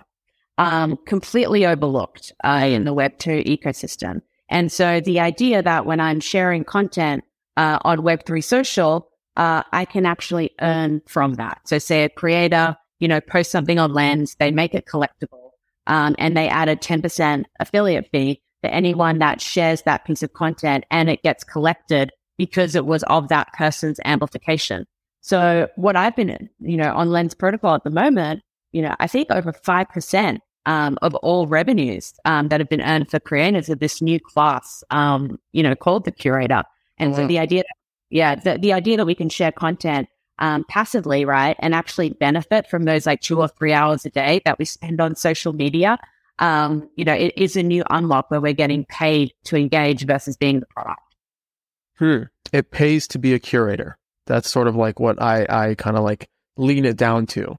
um, 0.56 0.96
completely 1.06 1.66
overlooked 1.66 2.32
uh, 2.44 2.66
in 2.68 2.84
the 2.84 2.94
Web2 2.94 3.46
ecosystem. 3.46 4.22
And 4.50 4.72
so 4.72 5.00
the 5.00 5.20
idea 5.20 5.62
that 5.62 5.86
when 5.86 6.00
I'm 6.00 6.20
sharing 6.20 6.64
content 6.64 7.24
uh, 7.56 7.78
on 7.82 7.98
Web3 7.98 8.42
social, 8.42 9.08
uh, 9.36 9.62
I 9.72 9.84
can 9.84 10.06
actually 10.06 10.50
earn 10.60 11.02
from 11.06 11.34
that. 11.34 11.60
So 11.64 11.78
say 11.78 12.04
a 12.04 12.08
creator, 12.08 12.76
you 12.98 13.08
know, 13.08 13.20
post 13.20 13.50
something 13.50 13.78
on 13.78 13.92
Lens, 13.92 14.36
they 14.38 14.50
make 14.50 14.74
it 14.74 14.86
collectible, 14.86 15.50
um, 15.86 16.16
and 16.18 16.36
they 16.36 16.48
add 16.48 16.68
a 16.68 16.76
10% 16.76 17.44
affiliate 17.60 18.08
fee 18.10 18.42
for 18.62 18.70
anyone 18.70 19.18
that 19.18 19.40
shares 19.40 19.82
that 19.82 20.04
piece 20.04 20.22
of 20.22 20.32
content 20.32 20.84
and 20.90 21.08
it 21.08 21.22
gets 21.22 21.44
collected 21.44 22.10
because 22.36 22.74
it 22.74 22.86
was 22.86 23.02
of 23.04 23.28
that 23.28 23.52
person's 23.52 24.00
amplification. 24.04 24.86
So 25.20 25.68
what 25.76 25.96
I've 25.96 26.16
been, 26.16 26.48
you 26.60 26.76
know, 26.76 26.92
on 26.94 27.10
Lens 27.10 27.34
Protocol 27.34 27.74
at 27.74 27.84
the 27.84 27.90
moment, 27.90 28.42
you 28.72 28.82
know, 28.82 28.94
I 28.98 29.06
think 29.06 29.30
over 29.30 29.52
5% 29.52 30.38
um, 30.68 30.98
of 31.00 31.14
all 31.16 31.46
revenues 31.46 32.12
um, 32.26 32.48
that 32.48 32.60
have 32.60 32.68
been 32.68 32.82
earned 32.82 33.10
for 33.10 33.18
creators 33.18 33.70
of 33.70 33.78
this 33.78 34.02
new 34.02 34.20
class, 34.20 34.84
um, 34.90 35.40
you 35.52 35.62
know, 35.62 35.74
called 35.74 36.04
the 36.04 36.12
curator. 36.12 36.62
And 36.98 37.16
so 37.16 37.26
the 37.26 37.38
idea, 37.38 37.64
yeah, 38.10 38.34
the, 38.34 38.58
the 38.58 38.74
idea 38.74 38.98
that 38.98 39.06
we 39.06 39.14
can 39.14 39.30
share 39.30 39.50
content 39.50 40.08
um, 40.38 40.66
passively, 40.68 41.24
right, 41.24 41.56
and 41.60 41.74
actually 41.74 42.10
benefit 42.10 42.68
from 42.68 42.84
those 42.84 43.06
like 43.06 43.22
two 43.22 43.40
or 43.40 43.48
three 43.48 43.72
hours 43.72 44.04
a 44.04 44.10
day 44.10 44.42
that 44.44 44.58
we 44.58 44.66
spend 44.66 45.00
on 45.00 45.16
social 45.16 45.54
media, 45.54 45.98
um, 46.38 46.90
you 46.96 47.04
know, 47.04 47.14
it 47.14 47.32
is 47.36 47.56
a 47.56 47.62
new 47.62 47.82
unlock 47.88 48.30
where 48.30 48.40
we're 48.40 48.52
getting 48.52 48.84
paid 48.84 49.32
to 49.44 49.56
engage 49.56 50.04
versus 50.04 50.36
being 50.36 50.60
the 50.60 50.66
product. 50.66 51.00
Hmm. 51.96 52.24
It 52.52 52.70
pays 52.70 53.08
to 53.08 53.18
be 53.18 53.32
a 53.32 53.38
curator. 53.38 53.96
That's 54.26 54.50
sort 54.50 54.68
of 54.68 54.76
like 54.76 55.00
what 55.00 55.20
I, 55.20 55.46
I 55.48 55.74
kind 55.76 55.96
of 55.96 56.04
like 56.04 56.28
lean 56.58 56.84
it 56.84 56.98
down 56.98 57.24
to. 57.28 57.56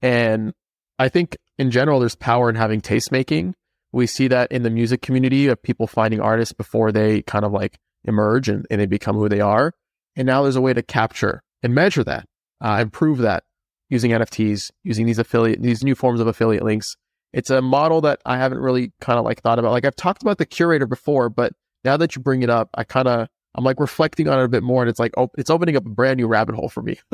And 0.00 0.52
I 0.98 1.08
think 1.08 1.36
in 1.62 1.70
general, 1.70 2.00
there's 2.00 2.16
power 2.16 2.50
in 2.50 2.56
having 2.56 2.80
tastemaking. 2.80 3.54
We 3.92 4.08
see 4.08 4.26
that 4.28 4.50
in 4.50 4.64
the 4.64 4.70
music 4.70 5.00
community 5.00 5.46
of 5.46 5.62
people 5.62 5.86
finding 5.86 6.20
artists 6.20 6.52
before 6.52 6.90
they 6.90 7.22
kind 7.22 7.44
of 7.44 7.52
like 7.52 7.78
emerge 8.04 8.48
and, 8.48 8.66
and 8.68 8.80
they 8.80 8.86
become 8.86 9.14
who 9.14 9.28
they 9.28 9.40
are. 9.40 9.72
And 10.16 10.26
now 10.26 10.42
there's 10.42 10.56
a 10.56 10.60
way 10.60 10.72
to 10.72 10.82
capture 10.82 11.40
and 11.62 11.72
measure 11.72 12.02
that, 12.02 12.26
uh, 12.60 12.78
improve 12.82 13.18
that 13.18 13.44
using 13.90 14.10
NFTs, 14.10 14.72
using 14.82 15.06
these 15.06 15.20
affiliate, 15.20 15.62
these 15.62 15.84
new 15.84 15.94
forms 15.94 16.18
of 16.18 16.26
affiliate 16.26 16.64
links. 16.64 16.96
It's 17.32 17.48
a 17.50 17.62
model 17.62 18.00
that 18.00 18.20
I 18.26 18.38
haven't 18.38 18.58
really 18.58 18.92
kind 19.00 19.20
of 19.20 19.24
like 19.24 19.40
thought 19.40 19.60
about. 19.60 19.70
Like 19.70 19.84
I've 19.84 19.94
talked 19.94 20.22
about 20.22 20.38
the 20.38 20.46
curator 20.46 20.86
before, 20.86 21.28
but 21.28 21.52
now 21.84 21.96
that 21.96 22.16
you 22.16 22.22
bring 22.22 22.42
it 22.42 22.50
up, 22.50 22.70
I 22.74 22.82
kind 22.82 23.06
of 23.06 23.28
I'm 23.54 23.62
like 23.62 23.78
reflecting 23.78 24.28
on 24.28 24.40
it 24.40 24.44
a 24.44 24.48
bit 24.48 24.62
more, 24.62 24.82
and 24.82 24.90
it's 24.90 24.98
like, 24.98 25.12
oh, 25.16 25.28
it's 25.38 25.50
opening 25.50 25.76
up 25.76 25.86
a 25.86 25.90
brand 25.90 26.16
new 26.16 26.26
rabbit 26.26 26.54
hole 26.56 26.68
for 26.68 26.82
me. 26.82 26.98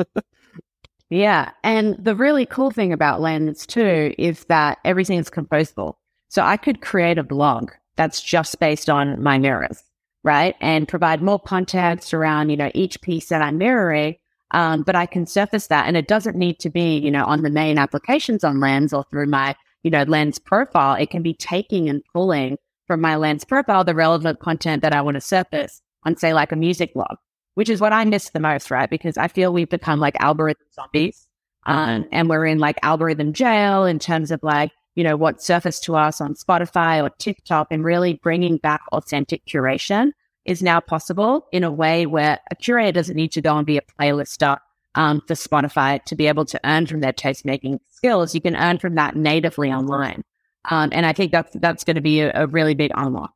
yeah. 1.10 1.50
And 1.64 1.96
the 1.98 2.14
really 2.14 2.46
cool 2.46 2.70
thing 2.70 2.92
about 2.92 3.20
Lens 3.20 3.66
too 3.66 4.14
is 4.18 4.44
that 4.44 4.78
everything 4.84 5.18
is 5.18 5.30
composable. 5.30 5.94
So 6.28 6.42
I 6.42 6.56
could 6.56 6.82
create 6.82 7.18
a 7.18 7.22
blog 7.22 7.70
that's 7.96 8.22
just 8.22 8.60
based 8.60 8.90
on 8.90 9.22
my 9.22 9.38
mirrors, 9.38 9.82
right? 10.22 10.54
And 10.60 10.86
provide 10.86 11.22
more 11.22 11.40
context 11.40 12.12
around, 12.12 12.50
you 12.50 12.56
know, 12.56 12.70
each 12.74 13.00
piece 13.00 13.28
that 13.28 13.42
I'm 13.42 13.58
mirroring. 13.58 14.16
Um, 14.52 14.82
but 14.82 14.96
I 14.96 15.06
can 15.06 15.26
surface 15.26 15.66
that 15.66 15.86
and 15.86 15.96
it 15.96 16.08
doesn't 16.08 16.36
need 16.36 16.58
to 16.60 16.70
be, 16.70 16.98
you 16.98 17.10
know, 17.10 17.24
on 17.24 17.42
the 17.42 17.50
main 17.50 17.78
applications 17.78 18.44
on 18.44 18.60
Lens 18.60 18.92
or 18.92 19.04
through 19.10 19.26
my, 19.26 19.54
you 19.82 19.90
know, 19.90 20.04
Lens 20.04 20.38
profile. 20.38 20.94
It 20.94 21.10
can 21.10 21.22
be 21.22 21.34
taking 21.34 21.88
and 21.88 22.02
pulling 22.12 22.56
from 22.86 23.00
my 23.00 23.16
Lens 23.16 23.44
profile 23.44 23.84
the 23.84 23.94
relevant 23.94 24.40
content 24.40 24.82
that 24.82 24.94
I 24.94 25.02
want 25.02 25.16
to 25.16 25.20
surface 25.20 25.82
on, 26.04 26.16
say, 26.16 26.32
like 26.32 26.52
a 26.52 26.56
music 26.56 26.94
blog, 26.94 27.16
which 27.58 27.68
is 27.68 27.80
what 27.80 27.92
I 27.92 28.04
miss 28.04 28.30
the 28.30 28.38
most, 28.38 28.70
right? 28.70 28.88
Because 28.88 29.18
I 29.18 29.26
feel 29.26 29.52
we've 29.52 29.68
become 29.68 29.98
like 29.98 30.14
algorithm 30.20 30.62
zombies. 30.72 31.26
Um, 31.66 32.04
and 32.12 32.28
we're 32.28 32.46
in 32.46 32.60
like 32.60 32.78
algorithm 32.84 33.32
jail 33.32 33.84
in 33.84 33.98
terms 33.98 34.30
of 34.30 34.38
like, 34.44 34.70
you 34.94 35.02
know, 35.02 35.16
what 35.16 35.42
surfaced 35.42 35.82
to 35.82 35.96
us 35.96 36.20
on 36.20 36.34
Spotify 36.34 37.02
or 37.02 37.10
TikTok 37.18 37.66
and 37.72 37.82
really 37.82 38.14
bringing 38.22 38.58
back 38.58 38.82
authentic 38.92 39.44
curation 39.44 40.12
is 40.44 40.62
now 40.62 40.78
possible 40.78 41.48
in 41.50 41.64
a 41.64 41.72
way 41.72 42.06
where 42.06 42.38
a 42.48 42.54
curator 42.54 42.92
doesn't 42.92 43.16
need 43.16 43.32
to 43.32 43.42
go 43.42 43.56
and 43.56 43.66
be 43.66 43.76
a 43.76 43.82
playlister 43.82 44.58
um, 44.94 45.20
for 45.26 45.34
Spotify 45.34 46.00
to 46.04 46.14
be 46.14 46.28
able 46.28 46.44
to 46.44 46.60
earn 46.64 46.86
from 46.86 47.00
their 47.00 47.12
taste 47.12 47.44
making 47.44 47.80
skills. 47.88 48.36
You 48.36 48.40
can 48.40 48.54
earn 48.54 48.78
from 48.78 48.94
that 48.94 49.16
natively 49.16 49.72
online. 49.72 50.22
Um, 50.70 50.90
and 50.92 51.04
I 51.04 51.12
think 51.12 51.32
that's, 51.32 51.56
that's 51.56 51.82
going 51.82 51.96
to 51.96 52.02
be 52.02 52.20
a, 52.20 52.30
a 52.36 52.46
really 52.46 52.76
big 52.76 52.92
unlock. 52.94 53.32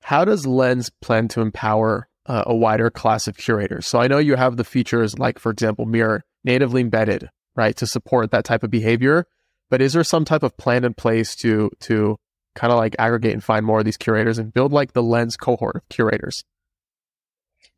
How 0.00 0.24
does 0.24 0.46
Lens 0.46 0.88
plan 1.02 1.28
to 1.28 1.42
empower 1.42 2.07
uh, 2.28 2.44
a 2.46 2.54
wider 2.54 2.90
class 2.90 3.26
of 3.26 3.36
curators. 3.36 3.86
So 3.86 3.98
I 3.98 4.06
know 4.06 4.18
you 4.18 4.36
have 4.36 4.56
the 4.56 4.64
features 4.64 5.18
like, 5.18 5.38
for 5.38 5.50
example, 5.50 5.86
Mirror 5.86 6.22
natively 6.44 6.82
embedded, 6.82 7.30
right, 7.56 7.74
to 7.76 7.86
support 7.86 8.30
that 8.30 8.44
type 8.44 8.62
of 8.62 8.70
behavior. 8.70 9.26
But 9.70 9.82
is 9.82 9.94
there 9.94 10.04
some 10.04 10.24
type 10.24 10.42
of 10.42 10.56
plan 10.56 10.84
in 10.84 10.94
place 10.94 11.34
to 11.36 11.70
to 11.80 12.16
kind 12.54 12.72
of 12.72 12.78
like 12.78 12.96
aggregate 12.98 13.32
and 13.32 13.44
find 13.44 13.64
more 13.64 13.80
of 13.80 13.84
these 13.84 13.96
curators 13.96 14.38
and 14.38 14.52
build 14.52 14.72
like 14.72 14.92
the 14.92 15.02
lens 15.02 15.36
cohort 15.36 15.76
of 15.76 15.88
curators? 15.88 16.44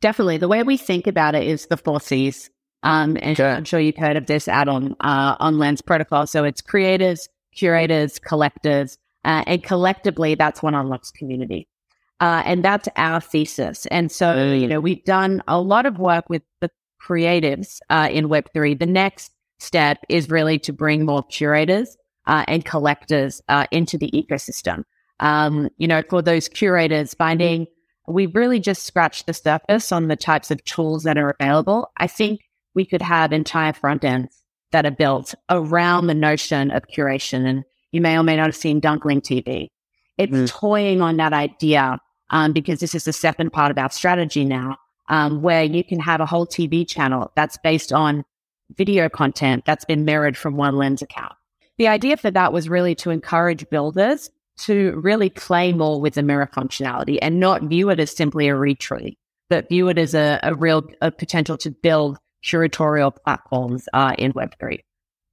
Definitely. 0.01 0.39
The 0.39 0.49
way 0.49 0.63
we 0.63 0.77
think 0.77 1.07
about 1.07 1.35
it 1.35 1.47
is 1.47 1.67
the 1.67 1.77
four 1.77 2.01
C's. 2.01 2.51
Um, 2.83 3.19
and 3.21 3.39
okay. 3.39 3.51
I'm 3.51 3.65
sure 3.65 3.79
you've 3.79 3.97
heard 3.97 4.17
of 4.17 4.27
this 4.27 4.49
add-on 4.49 4.97
uh, 5.01 5.37
on 5.39 5.59
Lens 5.59 5.83
Protocol. 5.83 6.27
So 6.27 6.45
it's 6.45 6.63
creators, 6.63 7.29
curators, 7.55 8.19
collectors, 8.19 8.97
uh, 9.25 9.45
and 9.47 9.63
collectively, 9.63 10.35
that's 10.35 10.63
what 10.63 10.73
unlocks 10.73 11.11
community. 11.11 11.69
Uh, 12.21 12.43
and 12.45 12.65
that's 12.65 12.89
our 12.97 13.21
thesis. 13.21 13.87
And 13.87 14.13
so, 14.13 14.53
you 14.53 14.69
know, 14.69 14.79
we've 14.79 15.05
done 15.05 15.43
a 15.49 15.61
lot 15.61 15.87
of 15.87 15.99
work 15.99 16.29
with 16.29 16.43
the 16.61 16.71
creatives 17.03 17.81
uh, 17.89 18.09
in 18.13 18.29
Web3. 18.29 18.79
The 18.79 18.87
next 18.87 19.33
step 19.59 19.99
is 20.09 20.29
really 20.29 20.59
to 20.61 20.73
bring 20.73 21.07
more 21.07 21.23
curators 21.23 21.97
uh, 22.27 22.45
and 22.47 22.65
collectors 22.65 23.41
uh, 23.49 23.67
into 23.71 23.97
the 23.97 24.11
ecosystem. 24.11 24.85
Um, 25.21 25.71
you 25.79 25.89
know, 25.89 26.03
for 26.09 26.23
those 26.23 26.49
curators, 26.49 27.15
finding 27.15 27.67
we've 28.07 28.35
really 28.35 28.61
just 28.61 28.85
scratched 28.85 29.27
the 29.27 29.35
surface 29.35 29.93
on 29.93 30.09
the 30.09 30.17
types 30.17 30.51
of 30.51 30.63
tools 30.65 31.05
that 31.05 31.17
are 31.17 31.37
available. 31.39 31.91
I 31.97 32.07
think 32.07 32.41
we 32.75 32.85
could 32.85 33.03
have 33.03 33.33
entire 33.33 33.73
front 33.73 34.05
ends 34.05 34.43
that 34.73 34.87
are 34.87 34.91
built 34.91 35.35
around 35.49 36.07
the 36.07 36.15
notion 36.15 36.71
of 36.71 36.85
curation. 36.95 37.47
And 37.47 37.65
you 37.93 38.01
may 38.01 38.19
or 38.19 38.23
may 38.23 38.37
not 38.37 38.47
have 38.47 38.57
seen 38.57 38.81
Dunkling 38.81 39.21
TV. 39.21 39.69
It's 40.17 40.33
mm. 40.33 40.49
toying 40.49 41.01
on 41.01 41.17
that 41.17 41.33
idea 41.33 41.99
um, 42.31 42.53
because 42.53 42.81
this 42.81 42.95
is 42.95 43.05
the 43.05 43.13
second 43.13 43.53
part 43.53 43.71
of 43.71 43.79
our 43.79 43.91
strategy 43.91 44.45
now, 44.45 44.77
um, 45.09 45.43
where 45.43 45.65
you 45.65 45.85
can 45.85 46.01
have 46.01 46.21
a 46.21 46.27
whole 46.27 46.47
TV 46.47 46.87
channel 46.89 47.31
that's 47.37 47.59
based 47.59 47.93
on 47.93 48.25
video 48.77 49.09
content 49.09 49.65
that's 49.67 49.85
been 49.85 50.05
mirrored 50.05 50.37
from 50.37 50.57
one 50.57 50.77
lens 50.77 51.03
account. 51.03 51.33
The 51.79 51.89
idea 51.89 52.17
for 52.17 52.31
that 52.31 52.53
was 52.53 52.69
really 52.69 52.95
to 52.97 53.11
encourage 53.11 53.69
builders 53.71 54.31
to 54.59 55.01
really 55.03 55.31
play 55.31 55.73
more 55.73 56.01
with 56.01 56.15
the 56.15 56.23
mirror 56.23 56.49
functionality 56.53 57.19
and 57.21 57.41
not 57.41 57.63
view 57.63 57.89
it 57.91 57.99
as 57.99 58.15
simply 58.15 58.49
a 58.49 58.55
retreat, 58.55 59.19
but 59.49 59.69
view 59.69 59.89
it 59.89 59.99
as 59.99 60.15
a, 60.15 60.39
a 60.43 60.55
real 60.55 60.87
a 61.01 61.11
potential 61.11 61.57
to 61.59 61.71
build 61.71 62.19
curatorial 62.45 63.15
platforms 63.25 63.89
uh, 63.93 64.15
in 64.19 64.33
Web3. 64.35 64.81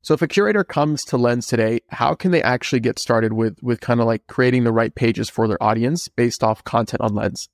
So 0.07 0.13
if 0.13 0.21
a 0.21 0.27
curator 0.29 0.63
comes 0.63 1.03
to 1.03 1.17
Lens 1.17 1.47
today, 1.47 1.81
how 1.89 2.15
can 2.15 2.31
they 2.31 2.41
actually 2.41 2.79
get 2.79 2.97
started 2.97 3.33
with 3.33 3.61
with 3.61 3.81
kind 3.81 3.99
of 3.99 4.05
like 4.05 4.25
creating 4.27 4.63
the 4.63 4.71
right 4.71 4.95
pages 4.95 5.29
for 5.29 5.49
their 5.49 5.61
audience 5.61 6.07
based 6.07 6.45
off 6.45 6.63
content 6.63 7.01
on 7.01 7.13
Lens? 7.13 7.49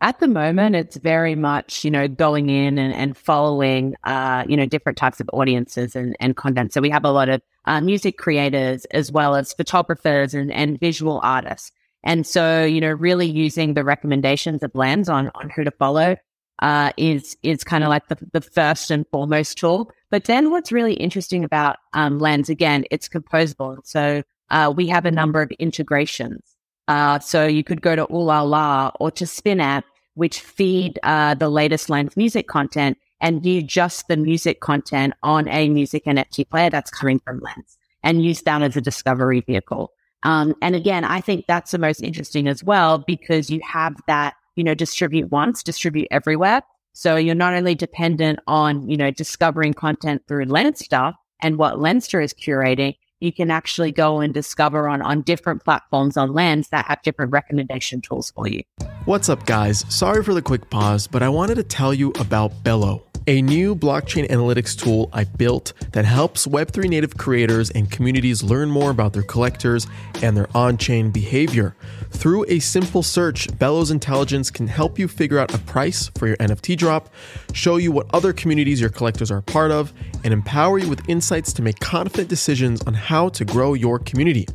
At 0.00 0.18
the 0.18 0.26
moment, 0.26 0.74
it's 0.74 0.96
very 0.96 1.36
much, 1.36 1.84
you 1.84 1.90
know, 1.92 2.08
going 2.08 2.50
in 2.50 2.78
and, 2.78 2.92
and 2.92 3.16
following, 3.16 3.94
uh, 4.02 4.42
you 4.48 4.56
know, 4.56 4.66
different 4.66 4.98
types 4.98 5.20
of 5.20 5.30
audiences 5.32 5.94
and, 5.94 6.16
and 6.18 6.34
content. 6.34 6.72
So 6.72 6.80
we 6.80 6.90
have 6.90 7.04
a 7.04 7.12
lot 7.12 7.28
of 7.28 7.42
uh, 7.64 7.80
music 7.80 8.18
creators 8.18 8.84
as 8.86 9.12
well 9.12 9.36
as 9.36 9.52
photographers 9.52 10.34
and, 10.34 10.50
and 10.50 10.80
visual 10.80 11.20
artists. 11.22 11.70
And 12.02 12.26
so, 12.26 12.64
you 12.64 12.80
know, 12.80 12.90
really 12.90 13.30
using 13.30 13.74
the 13.74 13.84
recommendations 13.84 14.64
of 14.64 14.74
Lens 14.74 15.08
on, 15.08 15.30
on 15.36 15.48
who 15.50 15.62
to 15.62 15.70
follow 15.70 16.16
uh, 16.60 16.92
is 16.96 17.36
is 17.42 17.64
kind 17.64 17.84
of 17.84 17.90
like 17.90 18.08
the, 18.08 18.16
the 18.32 18.40
first 18.40 18.90
and 18.90 19.06
foremost 19.10 19.58
tool. 19.58 19.90
But 20.10 20.24
then 20.24 20.50
what's 20.50 20.72
really 20.72 20.94
interesting 20.94 21.44
about 21.44 21.76
um, 21.92 22.18
Lens, 22.18 22.48
again, 22.48 22.84
it's 22.90 23.08
composable. 23.08 23.78
So 23.84 24.22
uh, 24.50 24.72
we 24.74 24.88
have 24.88 25.06
a 25.06 25.10
number 25.10 25.40
of 25.42 25.50
integrations. 25.52 26.42
Uh, 26.88 27.18
so 27.20 27.46
you 27.46 27.62
could 27.62 27.82
go 27.82 27.94
to 27.94 28.06
Oohlala 28.06 28.92
or 28.98 29.10
to 29.12 29.24
Spinamp, 29.24 29.84
which 30.14 30.40
feed 30.40 30.98
uh, 31.02 31.34
the 31.34 31.48
latest 31.48 31.88
Lens 31.88 32.16
music 32.16 32.48
content 32.48 32.98
and 33.20 33.42
view 33.42 33.62
just 33.62 34.08
the 34.08 34.16
music 34.16 34.60
content 34.60 35.14
on 35.22 35.46
a 35.48 35.68
music 35.68 36.04
NFT 36.04 36.48
player 36.48 36.70
that's 36.70 36.90
coming 36.90 37.20
from 37.20 37.40
Lens 37.40 37.78
and 38.02 38.24
use 38.24 38.42
that 38.42 38.62
as 38.62 38.76
a 38.76 38.80
discovery 38.80 39.40
vehicle. 39.40 39.92
Um, 40.22 40.54
and 40.60 40.74
again, 40.74 41.04
I 41.04 41.20
think 41.20 41.46
that's 41.46 41.70
the 41.70 41.78
most 41.78 42.02
interesting 42.02 42.48
as 42.48 42.64
well 42.64 42.98
because 42.98 43.50
you 43.50 43.60
have 43.64 43.96
that 44.06 44.34
you 44.56 44.64
know, 44.64 44.74
distribute 44.74 45.30
once, 45.30 45.62
distribute 45.62 46.08
everywhere. 46.10 46.62
So 46.92 47.16
you're 47.16 47.34
not 47.34 47.54
only 47.54 47.74
dependent 47.74 48.40
on, 48.46 48.88
you 48.88 48.96
know, 48.96 49.10
discovering 49.10 49.74
content 49.74 50.22
through 50.26 50.46
Lenster 50.46 51.14
and 51.40 51.56
what 51.56 51.76
Lenster 51.76 52.22
is 52.22 52.34
curating, 52.34 52.96
you 53.20 53.32
can 53.32 53.50
actually 53.50 53.92
go 53.92 54.20
and 54.20 54.32
discover 54.32 54.88
on, 54.88 55.02
on 55.02 55.22
different 55.22 55.62
platforms 55.62 56.16
on 56.16 56.32
Lens 56.32 56.68
that 56.70 56.86
have 56.86 57.00
different 57.02 57.32
recommendation 57.32 58.00
tools 58.00 58.30
for 58.30 58.48
you. 58.48 58.62
What's 59.04 59.28
up, 59.28 59.46
guys? 59.46 59.84
Sorry 59.88 60.24
for 60.24 60.34
the 60.34 60.42
quick 60.42 60.70
pause, 60.70 61.06
but 61.06 61.22
I 61.22 61.28
wanted 61.28 61.56
to 61.56 61.62
tell 61.62 61.94
you 61.94 62.12
about 62.18 62.62
Bello 62.64 63.04
a 63.26 63.42
new 63.42 63.76
blockchain 63.76 64.28
analytics 64.28 64.76
tool 64.76 65.08
I 65.12 65.24
built 65.24 65.72
that 65.92 66.04
helps 66.04 66.46
Web3 66.46 66.88
native 66.88 67.16
creators 67.16 67.70
and 67.70 67.90
communities 67.90 68.42
learn 68.42 68.70
more 68.70 68.90
about 68.90 69.12
their 69.12 69.22
collectors 69.22 69.86
and 70.22 70.36
their 70.36 70.48
on 70.56 70.76
chain 70.78 71.10
behavior. 71.10 71.76
Through 72.10 72.44
a 72.48 72.58
simple 72.58 73.02
search, 73.02 73.48
Bello's 73.58 73.90
Intelligence 73.90 74.50
can 74.50 74.66
help 74.66 74.98
you 74.98 75.08
figure 75.08 75.38
out 75.38 75.54
a 75.54 75.58
price 75.58 76.10
for 76.18 76.26
your 76.26 76.36
NFT 76.36 76.76
drop, 76.76 77.08
show 77.54 77.76
you 77.76 77.92
what 77.92 78.06
other 78.12 78.32
communities 78.32 78.80
your 78.80 78.90
collectors 78.90 79.30
are 79.30 79.38
a 79.38 79.42
part 79.42 79.70
of, 79.70 79.92
and 80.22 80.34
empower 80.34 80.78
you 80.78 80.88
with 80.88 81.08
insights 81.08 81.52
to 81.54 81.62
make 81.62 81.80
confident 81.80 82.28
decisions 82.28 82.82
on 82.82 82.94
how 82.94 83.30
to 83.30 83.44
grow 83.44 83.74
your 83.74 83.98
community. 83.98 84.46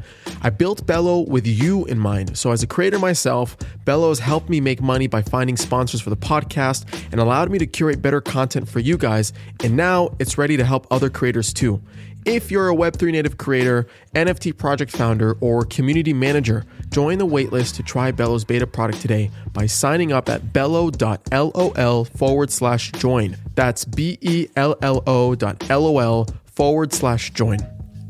I 0.41 0.51
built 0.51 0.85
Bello 0.85 1.21
with 1.21 1.47
you 1.47 1.85
in 1.85 1.97
mind. 1.97 2.37
So, 2.37 2.51
as 2.51 2.61
a 2.61 2.67
creator 2.67 2.99
myself, 2.99 3.57
Bello 3.83 4.09
has 4.09 4.19
helped 4.19 4.49
me 4.49 4.61
make 4.61 4.81
money 4.81 5.07
by 5.07 5.23
finding 5.23 5.57
sponsors 5.57 6.01
for 6.01 6.11
the 6.11 6.17
podcast 6.17 6.85
and 7.11 7.19
allowed 7.19 7.49
me 7.49 7.57
to 7.57 7.65
curate 7.65 8.01
better 8.01 8.21
content 8.21 8.69
for 8.69 8.79
you 8.79 8.97
guys. 8.97 9.33
And 9.63 9.75
now 9.75 10.15
it's 10.19 10.37
ready 10.37 10.55
to 10.57 10.63
help 10.63 10.85
other 10.91 11.09
creators 11.09 11.51
too. 11.51 11.81
If 12.25 12.49
you're 12.49 12.71
a 12.71 12.75
Web3 12.75 13.11
native 13.11 13.37
creator, 13.37 13.85
NFT 14.15 14.57
project 14.57 14.91
founder, 14.91 15.37
or 15.41 15.63
community 15.63 16.11
manager, 16.11 16.65
join 16.89 17.19
the 17.19 17.27
waitlist 17.27 17.75
to 17.75 17.83
try 17.83 18.09
Bello's 18.09 18.43
beta 18.43 18.65
product 18.65 18.99
today 18.99 19.29
by 19.53 19.67
signing 19.67 20.11
up 20.11 20.27
at 20.27 20.51
bello.lol 20.51 22.05
forward 22.05 22.51
slash 22.51 22.91
join. 22.93 23.37
That's 23.53 23.85
B 23.85 24.17
E 24.21 24.47
L 24.55 24.75
L 24.81 25.03
O 25.05 25.35
dot 25.35 25.69
LOL 25.69 26.25
forward 26.45 26.93
slash 26.93 27.31
join. 27.31 27.59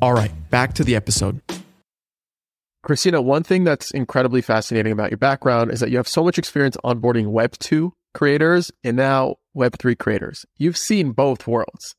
All 0.01 0.13
right, 0.13 0.32
back 0.49 0.75
to 0.75 0.86
the 0.86 0.95
episode. 0.95 1.41
Christina, 2.84 3.21
one 3.21 3.43
thing 3.43 3.65
that's 3.65 3.91
incredibly 3.91 4.41
fascinating 4.41 4.93
about 4.93 5.12
your 5.12 5.17
background 5.17 5.71
is 5.71 5.82
that 5.82 5.89
you 5.89 5.97
have 5.97 6.08
so 6.08 6.23
much 6.23 6.38
experience 6.38 6.78
onboarding 6.86 7.32
Web 7.32 7.58
2 7.60 7.91
creators 8.13 8.71
and 8.82 8.95
now 8.95 9.36
Web 9.54 9.78
3 9.78 9.93
creators. 9.95 10.45
You've 10.58 10.78
seen 10.78 11.12
both 11.12 11.47
worlds. 11.47 11.95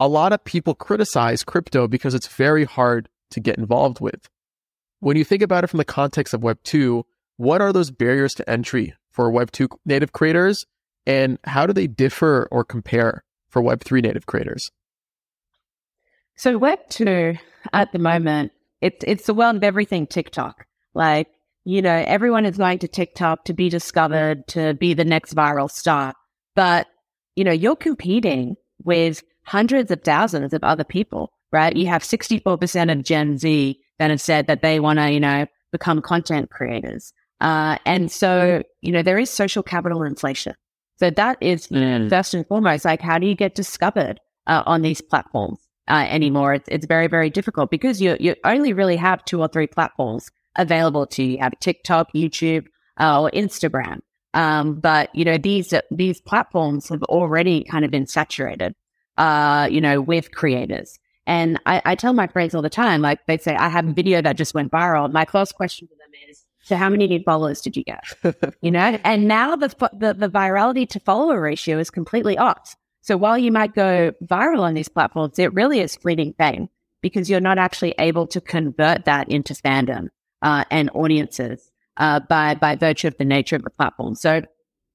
A 0.00 0.08
lot 0.08 0.32
of 0.32 0.42
people 0.44 0.74
criticize 0.74 1.44
crypto 1.44 1.86
because 1.86 2.14
it's 2.14 2.26
very 2.26 2.64
hard 2.64 3.08
to 3.30 3.40
get 3.40 3.58
involved 3.58 4.00
with. 4.00 4.28
When 5.00 5.16
you 5.16 5.24
think 5.24 5.42
about 5.42 5.62
it 5.62 5.68
from 5.68 5.78
the 5.78 5.84
context 5.84 6.34
of 6.34 6.42
Web 6.42 6.58
2, 6.64 7.04
what 7.36 7.60
are 7.60 7.72
those 7.72 7.90
barriers 7.90 8.34
to 8.34 8.50
entry 8.50 8.94
for 9.10 9.30
Web 9.30 9.52
2 9.52 9.68
native 9.84 10.12
creators 10.12 10.64
and 11.06 11.38
how 11.44 11.66
do 11.66 11.72
they 11.72 11.86
differ 11.86 12.48
or 12.50 12.64
compare 12.64 13.24
for 13.48 13.62
Web 13.62 13.82
3 13.82 14.00
native 14.00 14.26
creators? 14.26 14.70
So, 16.36 16.58
Web 16.58 16.78
2 16.88 17.36
at 17.72 17.92
the 17.92 17.98
moment 17.98 18.52
it's 18.80 19.04
it's 19.06 19.26
the 19.26 19.34
world 19.34 19.56
of 19.56 19.64
everything 19.64 20.06
TikTok. 20.06 20.66
Like, 20.94 21.28
you 21.64 21.82
know, 21.82 22.02
everyone 22.06 22.46
is 22.46 22.56
going 22.56 22.78
to 22.78 22.88
TikTok 22.88 23.44
to 23.44 23.52
be 23.52 23.68
discovered, 23.68 24.46
to 24.48 24.74
be 24.74 24.94
the 24.94 25.04
next 25.04 25.34
viral 25.34 25.70
star. 25.70 26.14
But, 26.56 26.86
you 27.36 27.44
know, 27.44 27.52
you're 27.52 27.76
competing 27.76 28.56
with 28.82 29.22
hundreds 29.44 29.90
of 29.90 30.02
thousands 30.02 30.52
of 30.52 30.62
other 30.62 30.84
people, 30.84 31.32
right? 31.52 31.74
You 31.74 31.86
have 31.86 32.02
64% 32.02 32.92
of 32.92 33.04
Gen 33.04 33.38
Z 33.38 33.80
that 33.98 34.10
have 34.10 34.20
said 34.20 34.46
that 34.46 34.62
they 34.62 34.80
want 34.80 34.98
to, 34.98 35.10
you 35.10 35.20
know, 35.20 35.46
become 35.72 36.02
content 36.02 36.50
creators. 36.50 37.12
Uh, 37.40 37.78
and 37.86 38.10
so, 38.10 38.62
you 38.80 38.92
know, 38.92 39.02
there 39.02 39.18
is 39.18 39.30
social 39.30 39.62
capital 39.62 40.02
inflation. 40.02 40.54
So 40.98 41.10
that 41.10 41.38
is 41.40 41.68
mm. 41.68 42.10
first 42.10 42.34
and 42.34 42.46
foremost, 42.46 42.84
like, 42.84 43.00
how 43.00 43.18
do 43.18 43.26
you 43.26 43.34
get 43.34 43.54
discovered 43.54 44.20
uh, 44.46 44.62
on 44.66 44.82
these 44.82 45.00
platforms? 45.00 45.58
uh, 45.90 46.06
anymore. 46.08 46.54
It's, 46.54 46.68
it's 46.68 46.86
very, 46.86 47.08
very 47.08 47.28
difficult 47.28 47.70
because 47.70 48.00
you, 48.00 48.16
you 48.20 48.36
only 48.44 48.72
really 48.72 48.96
have 48.96 49.24
two 49.24 49.40
or 49.40 49.48
three 49.48 49.66
platforms 49.66 50.30
available 50.56 51.06
to 51.08 51.22
you. 51.22 51.32
You 51.32 51.38
have 51.38 51.58
TikTok, 51.60 52.12
YouTube, 52.14 52.66
uh, 52.98 53.22
or 53.22 53.30
Instagram. 53.32 53.98
Um, 54.32 54.74
but 54.74 55.14
you 55.14 55.24
know, 55.24 55.38
these, 55.38 55.74
these 55.90 56.20
platforms 56.20 56.88
have 56.88 57.02
already 57.04 57.64
kind 57.64 57.84
of 57.84 57.90
been 57.90 58.06
saturated, 58.06 58.74
uh, 59.20 59.68
you 59.70 59.82
know, 59.82 60.00
with 60.00 60.32
creators. 60.32 60.98
And 61.26 61.60
I, 61.66 61.82
I 61.84 61.94
tell 61.94 62.14
my 62.14 62.26
friends 62.26 62.54
all 62.54 62.62
the 62.62 62.70
time, 62.70 63.02
like 63.02 63.26
they 63.26 63.36
say, 63.36 63.54
I 63.54 63.68
have 63.68 63.86
a 63.86 63.92
video 63.92 64.22
that 64.22 64.36
just 64.36 64.54
went 64.54 64.72
viral. 64.72 65.12
My 65.12 65.26
first 65.26 65.54
question 65.54 65.86
to 65.88 65.94
them 65.94 66.10
is, 66.30 66.44
so 66.62 66.74
how 66.76 66.88
many 66.88 67.06
new 67.06 67.22
followers 67.22 67.60
did 67.60 67.76
you 67.76 67.84
get? 67.84 68.02
you 68.62 68.70
know, 68.70 68.98
and 69.04 69.28
now 69.28 69.56
the, 69.56 69.68
the, 69.92 70.14
the 70.14 70.28
virality 70.28 70.88
to 70.88 71.00
follower 71.00 71.38
ratio 71.38 71.78
is 71.78 71.90
completely 71.90 72.38
off. 72.38 72.76
So 73.02 73.18
while 73.18 73.36
you 73.36 73.52
might 73.52 73.74
go 73.74 74.12
viral 74.24 74.60
on 74.60 74.72
these 74.72 74.88
platforms, 74.88 75.38
it 75.38 75.52
really 75.52 75.80
is 75.80 75.96
fleeting 75.96 76.34
fame 76.38 76.70
because 77.02 77.28
you're 77.28 77.40
not 77.40 77.58
actually 77.58 77.94
able 77.98 78.26
to 78.28 78.40
convert 78.40 79.04
that 79.04 79.28
into 79.28 79.52
fandom 79.52 80.08
uh, 80.40 80.64
and 80.70 80.90
audiences 80.94 81.70
uh, 81.98 82.20
by 82.20 82.54
by 82.54 82.76
virtue 82.76 83.08
of 83.08 83.16
the 83.18 83.24
nature 83.24 83.56
of 83.56 83.64
the 83.64 83.70
platform. 83.70 84.14
So 84.14 84.42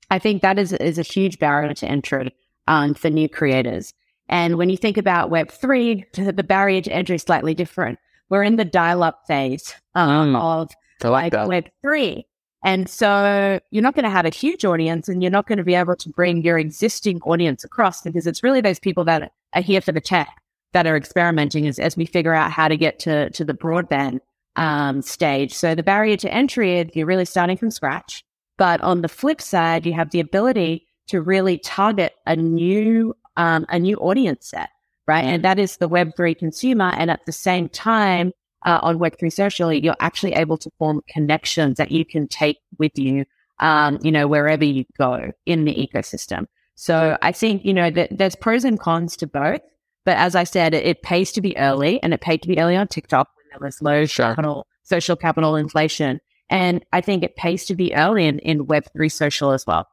I 0.10 0.20
think 0.20 0.42
that 0.42 0.60
is, 0.60 0.74
is 0.74 0.98
a 0.98 1.04
huge 1.04 1.40
barrier 1.40 1.74
to 1.74 1.88
entry 1.88 2.34
um, 2.68 2.94
for 2.94 3.10
new 3.10 3.30
creators. 3.30 3.94
And 4.28 4.58
when 4.58 4.70
you 4.70 4.78
think 4.78 4.98
about 4.98 5.30
Web3, 5.30 6.36
the 6.36 6.44
barrier 6.44 6.82
to 6.82 6.92
entry 6.92 7.16
is 7.16 7.22
slightly 7.22 7.54
different. 7.54 8.00
We're 8.30 8.44
in 8.44 8.56
the 8.56 8.66
dial 8.66 9.04
up 9.04 9.22
phase 9.28 9.76
um, 9.94 10.36
of 10.36 10.72
like, 11.04 11.34
like 11.34 11.72
Web3. 11.84 12.24
And 12.64 12.90
so 12.90 13.60
you're 13.70 13.84
not 13.84 13.94
going 13.94 14.06
to 14.06 14.10
have 14.10 14.26
a 14.26 14.30
huge 14.30 14.66
audience 14.66 15.08
and 15.08 15.22
you're 15.22 15.32
not 15.32 15.46
going 15.46 15.60
to 15.60 15.64
be 15.64 15.76
able 15.76 15.96
to 15.98 16.10
bring 16.10 16.42
your 16.42 16.58
existing 16.58 17.22
audience 17.22 17.64
across 17.64 18.02
because 18.02 18.26
it's 18.26 18.42
really 18.42 18.60
those 18.62 18.80
people 18.80 19.04
that 19.06 19.32
are 19.54 19.62
here 19.62 19.82
for 19.82 19.92
the 19.92 20.02
tech 20.02 20.42
that 20.74 20.88
are 20.88 20.98
experimenting 20.98 21.68
as, 21.68 21.78
as 21.78 21.96
we 21.96 22.08
figure 22.08 22.34
out 22.34 22.52
how 22.52 22.68
to 22.68 22.76
get 22.76 22.98
to, 23.00 23.30
to 23.30 23.46
the 23.46 23.54
broadband 23.54 24.20
um, 24.56 25.04
stage. 25.04 25.54
So 25.54 25.76
the 25.76 25.84
barrier 25.84 26.18
to 26.18 26.34
entry 26.34 26.80
is 26.80 26.90
you're 26.96 27.06
really 27.06 27.26
starting 27.26 27.56
from 27.56 27.70
scratch. 27.70 28.24
But 28.58 28.82
on 28.82 29.02
the 29.02 29.10
flip 29.10 29.42
side, 29.42 29.86
you 29.86 29.94
have 29.94 30.10
the 30.10 30.20
ability 30.20 30.88
to 31.08 31.22
really 31.22 31.60
target 31.60 32.14
a 32.26 32.36
new 32.36 33.16
um, 33.38 33.66
a 33.70 33.80
new 33.80 33.98
audience 33.98 34.48
set, 34.48 34.70
right? 35.08 35.24
And 35.24 35.44
that 35.44 35.60
is 35.60 35.78
the 35.78 35.90
Web3 35.90 36.38
consumer. 36.38 36.92
And 36.96 37.10
at 37.12 37.26
the 37.26 37.32
same 37.32 37.70
time, 37.70 38.32
uh, 38.66 38.80
on 38.82 38.98
Web3 38.98 39.32
Social, 39.32 39.72
you're 39.72 39.96
actually 40.00 40.34
able 40.34 40.58
to 40.58 40.72
form 40.80 41.02
connections 41.08 41.78
that 41.78 41.92
you 41.92 42.04
can 42.04 42.28
take 42.28 42.58
with 42.80 42.98
you, 42.98 43.26
um, 43.60 44.00
you 44.02 44.12
know, 44.12 44.28
wherever 44.28 44.66
you 44.66 44.86
go 44.98 45.32
in 45.46 45.66
the 45.66 45.74
ecosystem. 45.76 46.48
So 46.76 47.18
I 47.22 47.32
think, 47.32 47.64
you 47.64 47.74
know, 47.74 47.90
that 47.92 48.18
there's 48.18 48.36
pros 48.36 48.64
and 48.64 48.80
cons 48.80 49.16
to 49.18 49.28
both. 49.28 49.62
But 50.04 50.18
as 50.18 50.36
I 50.36 50.44
said, 50.44 50.74
it, 50.74 50.86
it, 50.86 51.02
pays 51.04 51.32
to 51.34 51.42
be 51.42 51.58
early 51.58 52.02
and 52.04 52.14
it 52.14 52.22
paid 52.22 52.42
to 52.42 52.48
be 52.48 52.60
early 52.60 52.76
on 52.76 52.88
TikTok 52.88 53.28
when 53.36 53.46
there 53.52 53.66
was 53.66 53.82
low 53.82 54.06
sure. 54.06 54.28
capital, 54.28 54.68
social 54.84 55.16
capital 55.16 55.56
inflation. 55.56 56.20
And 56.50 56.86
I 56.92 57.02
think 57.02 57.24
it 57.24 57.36
pays 57.36 57.66
to 57.66 57.76
be 57.76 57.96
early 57.96 58.26
in, 58.26 58.40
in 58.40 58.68
Web3 58.68 59.12
social 59.12 59.52
as 59.52 59.66
well. 59.66 59.88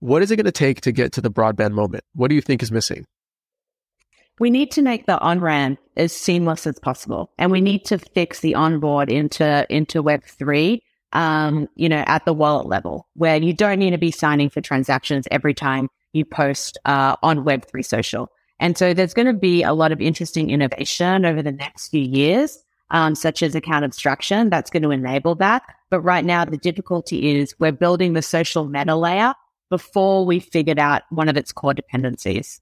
What 0.00 0.22
is 0.22 0.30
it 0.30 0.36
going 0.36 0.44
to 0.46 0.52
take 0.52 0.82
to 0.82 0.92
get 0.92 1.12
to 1.12 1.20
the 1.20 1.30
broadband 1.30 1.72
moment? 1.72 2.04
What 2.14 2.28
do 2.28 2.34
you 2.34 2.42
think 2.42 2.62
is 2.62 2.70
missing? 2.70 3.06
We 4.38 4.50
need 4.50 4.70
to 4.72 4.82
make 4.82 5.06
the 5.06 5.18
on 5.18 5.40
ramp 5.40 5.78
as 5.96 6.12
seamless 6.12 6.66
as 6.66 6.78
possible, 6.78 7.30
and 7.38 7.50
we 7.50 7.62
need 7.62 7.86
to 7.86 7.98
fix 7.98 8.40
the 8.40 8.54
onboard 8.54 9.10
into 9.10 9.66
into 9.70 10.02
Web 10.02 10.22
three. 10.24 10.82
Um, 11.12 11.68
you 11.76 11.88
know, 11.88 12.04
at 12.06 12.26
the 12.26 12.34
wallet 12.34 12.66
level, 12.66 13.08
where 13.14 13.36
you 13.36 13.54
don't 13.54 13.78
need 13.78 13.92
to 13.92 13.98
be 13.98 14.10
signing 14.10 14.50
for 14.50 14.60
transactions 14.60 15.26
every 15.30 15.54
time 15.54 15.88
you 16.12 16.26
post 16.26 16.76
uh, 16.84 17.16
on 17.22 17.44
Web 17.44 17.64
three 17.64 17.82
social. 17.82 18.28
And 18.60 18.76
so 18.76 18.92
there's 18.92 19.14
going 19.14 19.26
to 19.26 19.32
be 19.32 19.62
a 19.62 19.72
lot 19.72 19.92
of 19.92 20.00
interesting 20.00 20.50
innovation 20.50 21.24
over 21.24 21.42
the 21.42 21.52
next 21.52 21.88
few 21.88 22.02
years, 22.02 22.58
um, 22.90 23.14
such 23.14 23.42
as 23.42 23.54
account 23.54 23.84
abstraction 23.84 24.50
that's 24.50 24.70
going 24.70 24.82
to 24.82 24.90
enable 24.90 25.36
that. 25.36 25.62
But 25.88 26.00
right 26.00 26.24
now, 26.24 26.44
the 26.44 26.58
difficulty 26.58 27.38
is 27.38 27.54
we're 27.58 27.72
building 27.72 28.12
the 28.12 28.22
social 28.22 28.66
meta 28.66 28.96
layer 28.96 29.32
before 29.70 30.24
we 30.24 30.40
figured 30.40 30.78
out 30.78 31.02
one 31.10 31.28
of 31.28 31.36
its 31.36 31.52
core 31.52 31.74
dependencies. 31.74 32.60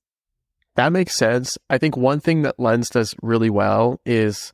That 0.76 0.92
makes 0.92 1.14
sense. 1.14 1.56
I 1.70 1.78
think 1.78 1.96
one 1.96 2.20
thing 2.20 2.42
that 2.42 2.58
Lens 2.58 2.90
does 2.90 3.14
really 3.22 3.50
well 3.50 4.00
is 4.04 4.52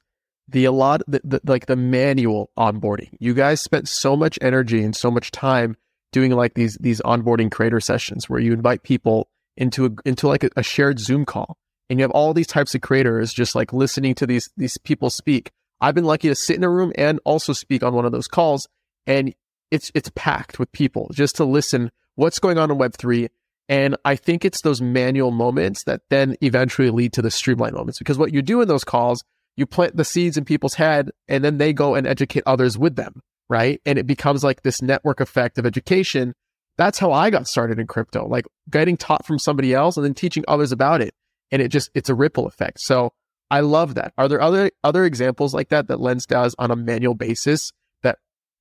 the 0.48 0.64
a 0.64 0.72
lot 0.72 1.02
the, 1.06 1.20
the, 1.24 1.40
like 1.44 1.66
the 1.66 1.76
manual 1.76 2.50
onboarding. 2.58 3.10
You 3.18 3.34
guys 3.34 3.60
spent 3.60 3.88
so 3.88 4.16
much 4.16 4.38
energy 4.42 4.82
and 4.82 4.94
so 4.94 5.10
much 5.10 5.30
time 5.30 5.76
doing 6.12 6.32
like 6.32 6.54
these 6.54 6.76
these 6.80 7.00
onboarding 7.02 7.50
creator 7.50 7.80
sessions 7.80 8.28
where 8.28 8.40
you 8.40 8.52
invite 8.52 8.82
people 8.82 9.30
into 9.56 9.86
a, 9.86 9.90
into 10.04 10.28
like 10.28 10.44
a, 10.44 10.50
a 10.56 10.62
shared 10.62 10.98
Zoom 10.98 11.24
call 11.24 11.56
and 11.88 11.98
you 11.98 12.04
have 12.04 12.10
all 12.10 12.34
these 12.34 12.46
types 12.46 12.74
of 12.74 12.80
creators 12.80 13.32
just 13.32 13.54
like 13.54 13.72
listening 13.72 14.14
to 14.16 14.26
these 14.26 14.50
these 14.56 14.76
people 14.78 15.08
speak. 15.08 15.50
I've 15.80 15.94
been 15.94 16.04
lucky 16.04 16.28
to 16.28 16.34
sit 16.34 16.56
in 16.56 16.64
a 16.64 16.70
room 16.70 16.92
and 16.96 17.20
also 17.24 17.52
speak 17.52 17.82
on 17.82 17.94
one 17.94 18.04
of 18.04 18.12
those 18.12 18.28
calls 18.28 18.68
and 19.06 19.34
it's 19.70 19.90
it's 19.94 20.10
packed 20.14 20.58
with 20.58 20.70
people 20.72 21.10
just 21.12 21.36
to 21.36 21.44
listen 21.44 21.90
what's 22.16 22.38
going 22.38 22.59
on 22.59 22.70
in 22.70 22.79
Web3. 22.79 23.29
And 23.68 23.96
I 24.05 24.16
think 24.16 24.44
it's 24.44 24.62
those 24.62 24.83
manual 24.83 25.31
moments 25.31 25.85
that 25.85 26.03
then 26.11 26.37
eventually 26.40 26.90
lead 26.90 27.12
to 27.12 27.23
the 27.23 27.31
streamline 27.31 27.75
moments 27.75 27.99
because 27.99 28.18
what 28.18 28.35
you 28.35 28.42
do 28.42 28.61
in 28.61 28.68
those 28.68 28.85
calls, 28.85 29.23
you 29.57 29.64
plant 29.64 29.96
the 29.96 30.05
seeds 30.05 30.37
in 30.37 30.44
people's 30.44 30.75
head 30.75 31.11
and 31.29 31.44
then 31.44 31.59
they 31.59 31.73
go 31.73 31.94
and 31.94 32.07
educate 32.07 32.42
others 32.46 32.77
with 32.77 32.96
them, 32.96 33.20
right? 33.49 33.81
And 33.87 33.99
it 33.99 34.07
becomes 34.07 34.42
like 34.42 34.62
this 34.62 34.83
network 34.83 35.20
effect 35.20 35.57
of 35.57 35.66
education. 35.66 36.35
That's 36.79 36.99
how 36.99 37.12
I 37.12 37.31
got 37.31 37.46
started 37.46 37.79
in 37.79 37.87
crypto, 37.87 38.27
like 38.27 38.46
getting 38.68 38.96
taught 38.96 39.25
from 39.25 39.38
somebody 39.38 39.73
else 39.73 39.96
and 39.96 40.05
then 40.05 40.14
teaching 40.14 40.44
others 40.49 40.73
about 40.73 41.01
it. 41.01 41.14
And 41.53 41.62
it 41.62 41.68
just, 41.68 41.90
it's 41.94 42.09
a 42.09 42.14
ripple 42.14 42.46
effect. 42.46 42.81
So 42.81 43.12
I 43.53 43.61
love 43.61 43.94
that. 43.94 44.12
Are 44.18 44.27
there 44.27 44.40
other, 44.40 44.73
other 44.83 45.05
examples 45.05 45.55
like 45.55 45.68
that 45.68 45.87
that 45.88 46.01
Lens 46.01 46.27
does 46.27 46.57
on 46.59 46.73
a 46.73 46.77
manual 46.77 47.14
basis 47.14 47.73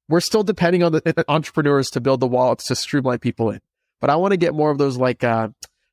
we're 0.10 0.20
still 0.20 0.44
depending 0.44 0.84
on 0.84 0.92
the 0.92 1.26
entrepreneurs 1.30 1.90
to 1.92 2.02
build 2.02 2.20
the 2.20 2.28
wallets 2.28 2.66
to 2.66 2.76
streamline 2.76 3.20
people 3.20 3.52
in. 3.52 3.62
But 4.02 4.10
I 4.10 4.16
want 4.16 4.32
to 4.32 4.38
get 4.38 4.54
more 4.54 4.72
of 4.72 4.78
those 4.78 4.98
like 4.98 5.24
uh, 5.24 5.50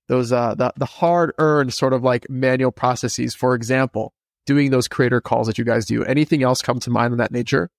those 0.09 0.33
uh, 0.33 0.55
the 0.55 0.72
the 0.76 0.87
hard 0.87 1.33
earned 1.38 1.72
sort 1.74 1.92
of 1.92 2.02
like 2.02 2.29
manual 2.29 2.72
processes. 2.72 3.35
For 3.35 3.55
example, 3.55 4.12
doing 4.46 4.70
those 4.70 4.88
creator 4.88 5.20
calls 5.20 5.46
that 5.46 5.59
you 5.59 5.64
guys 5.64 5.87
do. 5.87 6.05
Anything 6.05 6.42
else 6.42 6.62
come 6.62 6.81
to 6.81 6.90
mind 6.90 7.12
in 7.12 7.18
that 7.18 7.33
nature? 7.33 7.70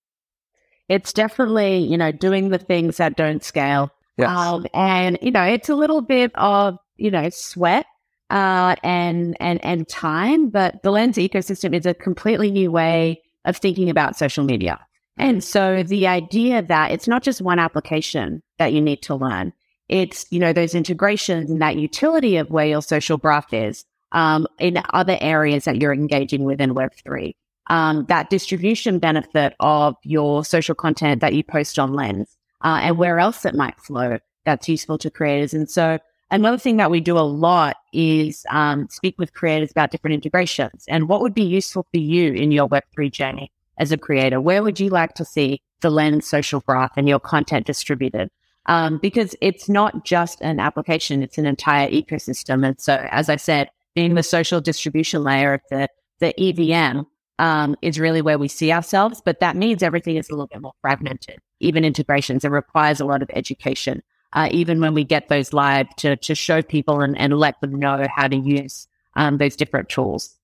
It's 0.88 1.12
definitely 1.12 1.78
you 1.78 1.98
know 1.98 2.12
doing 2.12 2.50
the 2.50 2.58
things 2.58 2.98
that 2.98 3.16
don't 3.16 3.42
scale. 3.42 3.90
Yes. 4.16 4.30
Um, 4.30 4.66
and 4.74 5.18
you 5.22 5.30
know 5.30 5.42
it's 5.42 5.68
a 5.68 5.74
little 5.74 6.02
bit 6.02 6.30
of 6.34 6.78
you 6.96 7.10
know 7.10 7.28
sweat 7.30 7.86
uh, 8.30 8.76
and 8.82 9.36
and 9.40 9.64
and 9.64 9.88
time, 9.88 10.50
but 10.50 10.82
the 10.82 10.90
Lens 10.90 11.16
ecosystem 11.16 11.74
is 11.74 11.86
a 11.86 11.94
completely 11.94 12.50
new 12.50 12.70
way 12.70 13.22
of 13.44 13.56
thinking 13.56 13.88
about 13.88 14.16
social 14.16 14.44
media. 14.44 14.78
And 15.18 15.42
so 15.42 15.82
the 15.82 16.06
idea 16.06 16.62
that 16.62 16.92
it's 16.92 17.08
not 17.08 17.22
just 17.22 17.40
one 17.42 17.58
application 17.58 18.42
that 18.58 18.72
you 18.72 18.80
need 18.80 19.02
to 19.02 19.14
learn, 19.14 19.52
it's, 19.88 20.26
you 20.30 20.38
know, 20.38 20.52
those 20.52 20.74
integrations 20.74 21.50
and 21.50 21.60
that 21.60 21.76
utility 21.76 22.36
of 22.36 22.50
where 22.50 22.66
your 22.66 22.82
social 22.82 23.16
graph 23.16 23.52
is 23.52 23.84
um, 24.12 24.46
in 24.58 24.80
other 24.90 25.18
areas 25.20 25.64
that 25.64 25.80
you're 25.80 25.92
engaging 25.92 26.44
with 26.44 26.60
in 26.60 26.74
Web3. 26.74 27.34
Um, 27.70 28.06
that 28.08 28.30
distribution 28.30 28.98
benefit 28.98 29.54
of 29.60 29.96
your 30.02 30.44
social 30.44 30.74
content 30.74 31.20
that 31.20 31.34
you 31.34 31.42
post 31.42 31.78
on 31.78 31.92
Lens 31.92 32.36
uh, 32.64 32.80
and 32.82 32.96
where 32.96 33.18
else 33.18 33.44
it 33.44 33.54
might 33.54 33.78
flow 33.80 34.18
that's 34.44 34.68
useful 34.68 34.96
to 34.98 35.10
creators. 35.10 35.52
And 35.52 35.70
so 35.70 35.98
another 36.30 36.56
thing 36.56 36.78
that 36.78 36.90
we 36.90 37.00
do 37.00 37.18
a 37.18 37.20
lot 37.20 37.76
is 37.92 38.46
um, 38.50 38.88
speak 38.88 39.16
with 39.18 39.34
creators 39.34 39.70
about 39.70 39.90
different 39.90 40.14
integrations 40.14 40.84
and 40.88 41.08
what 41.08 41.20
would 41.20 41.34
be 41.34 41.44
useful 41.44 41.86
for 41.92 41.98
you 41.98 42.32
in 42.32 42.52
your 42.52 42.68
Web3 42.68 43.10
journey 43.10 43.52
as 43.78 43.92
a 43.92 43.98
creator? 43.98 44.40
Where 44.40 44.62
would 44.62 44.78
you 44.78 44.90
like 44.90 45.14
to 45.14 45.24
see 45.24 45.62
the 45.80 45.90
Lens 45.90 46.26
social 46.26 46.60
graph 46.60 46.96
and 46.96 47.08
your 47.08 47.20
content 47.20 47.66
distributed? 47.66 48.30
Um, 48.66 48.98
because 48.98 49.34
it's 49.40 49.68
not 49.68 50.04
just 50.04 50.40
an 50.42 50.60
application, 50.60 51.22
it's 51.22 51.38
an 51.38 51.46
entire 51.46 51.88
ecosystem. 51.88 52.66
And 52.66 52.78
so, 52.78 53.06
as 53.10 53.30
I 53.30 53.36
said, 53.36 53.70
being 53.94 54.14
the 54.14 54.22
social 54.22 54.60
distribution 54.60 55.24
layer 55.24 55.54
of 55.54 55.62
the, 55.70 55.88
the 56.20 56.38
EVM 56.38 57.00
um, 57.38 57.76
is 57.80 57.98
really 57.98 58.20
where 58.20 58.38
we 58.38 58.48
see 58.48 58.70
ourselves. 58.70 59.22
But 59.24 59.40
that 59.40 59.56
means 59.56 59.82
everything 59.82 60.16
is 60.16 60.28
a 60.28 60.32
little 60.32 60.48
bit 60.48 60.60
more 60.60 60.74
fragmented, 60.82 61.38
even 61.60 61.84
integrations. 61.84 62.44
It 62.44 62.50
requires 62.50 63.00
a 63.00 63.06
lot 63.06 63.22
of 63.22 63.30
education, 63.32 64.02
uh, 64.34 64.48
even 64.50 64.80
when 64.80 64.92
we 64.92 65.04
get 65.04 65.28
those 65.28 65.54
live 65.54 65.88
to, 65.96 66.16
to 66.16 66.34
show 66.34 66.60
people 66.60 67.00
and, 67.00 67.16
and 67.18 67.38
let 67.38 67.60
them 67.62 67.78
know 67.78 68.06
how 68.14 68.28
to 68.28 68.36
use 68.36 68.86
um, 69.16 69.38
those 69.38 69.56
different 69.56 69.88
tools. 69.88 70.36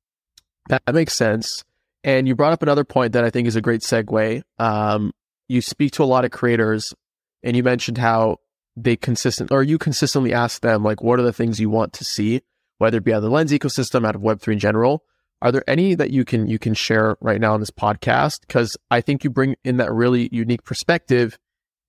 That 0.69 0.95
makes 0.95 1.13
sense. 1.13 1.63
And 2.05 2.29
you 2.29 2.37
brought 2.37 2.53
up 2.53 2.63
another 2.63 2.85
point 2.85 3.15
that 3.15 3.25
I 3.25 3.31
think 3.31 3.49
is 3.49 3.57
a 3.57 3.63
great 3.63 3.81
segue. 3.81 4.43
Um, 4.59 5.13
you 5.49 5.63
speak 5.63 5.93
to 5.93 6.05
a 6.05 6.07
lot 6.07 6.25
of 6.25 6.31
creators 6.31 6.95
and 7.43 7.57
you 7.57 7.63
mentioned 7.63 7.99
how 7.99 8.37
they 8.77 8.95
consistent 8.95 9.51
or 9.51 9.63
you 9.63 9.79
consistently 9.79 10.33
ask 10.33 10.61
them 10.61 10.83
like 10.83 11.03
what 11.03 11.19
are 11.19 11.23
the 11.25 11.33
things 11.33 11.61
you 11.61 11.71
want 11.71 11.95
to 11.95 12.05
see, 12.05 12.43
whether 12.79 12.99
it 12.99 13.05
be 13.05 13.13
out 13.13 13.19
of 13.19 13.23
the 13.23 13.31
lens 13.31 13.53
ecosystem, 13.53 14.07
out 14.07 14.15
of 14.15 14.21
Web3 14.21 14.55
in 14.55 14.59
general. 14.59 15.03
Are 15.41 15.51
there 15.53 15.65
any 15.67 15.95
that 15.95 16.11
you 16.11 16.25
can 16.25 16.47
you 16.47 16.59
can 16.59 16.75
share 16.75 17.17
right 17.21 17.41
now 17.41 17.55
on 17.55 17.61
this 17.61 17.71
podcast? 17.71 18.41
Because 18.43 18.77
I 18.91 19.01
think 19.01 19.25
you 19.25 19.31
bring 19.31 19.57
in 19.65 19.79
that 19.79 19.93
really 19.93 20.29
unique 20.33 20.65
perspective 20.65 21.39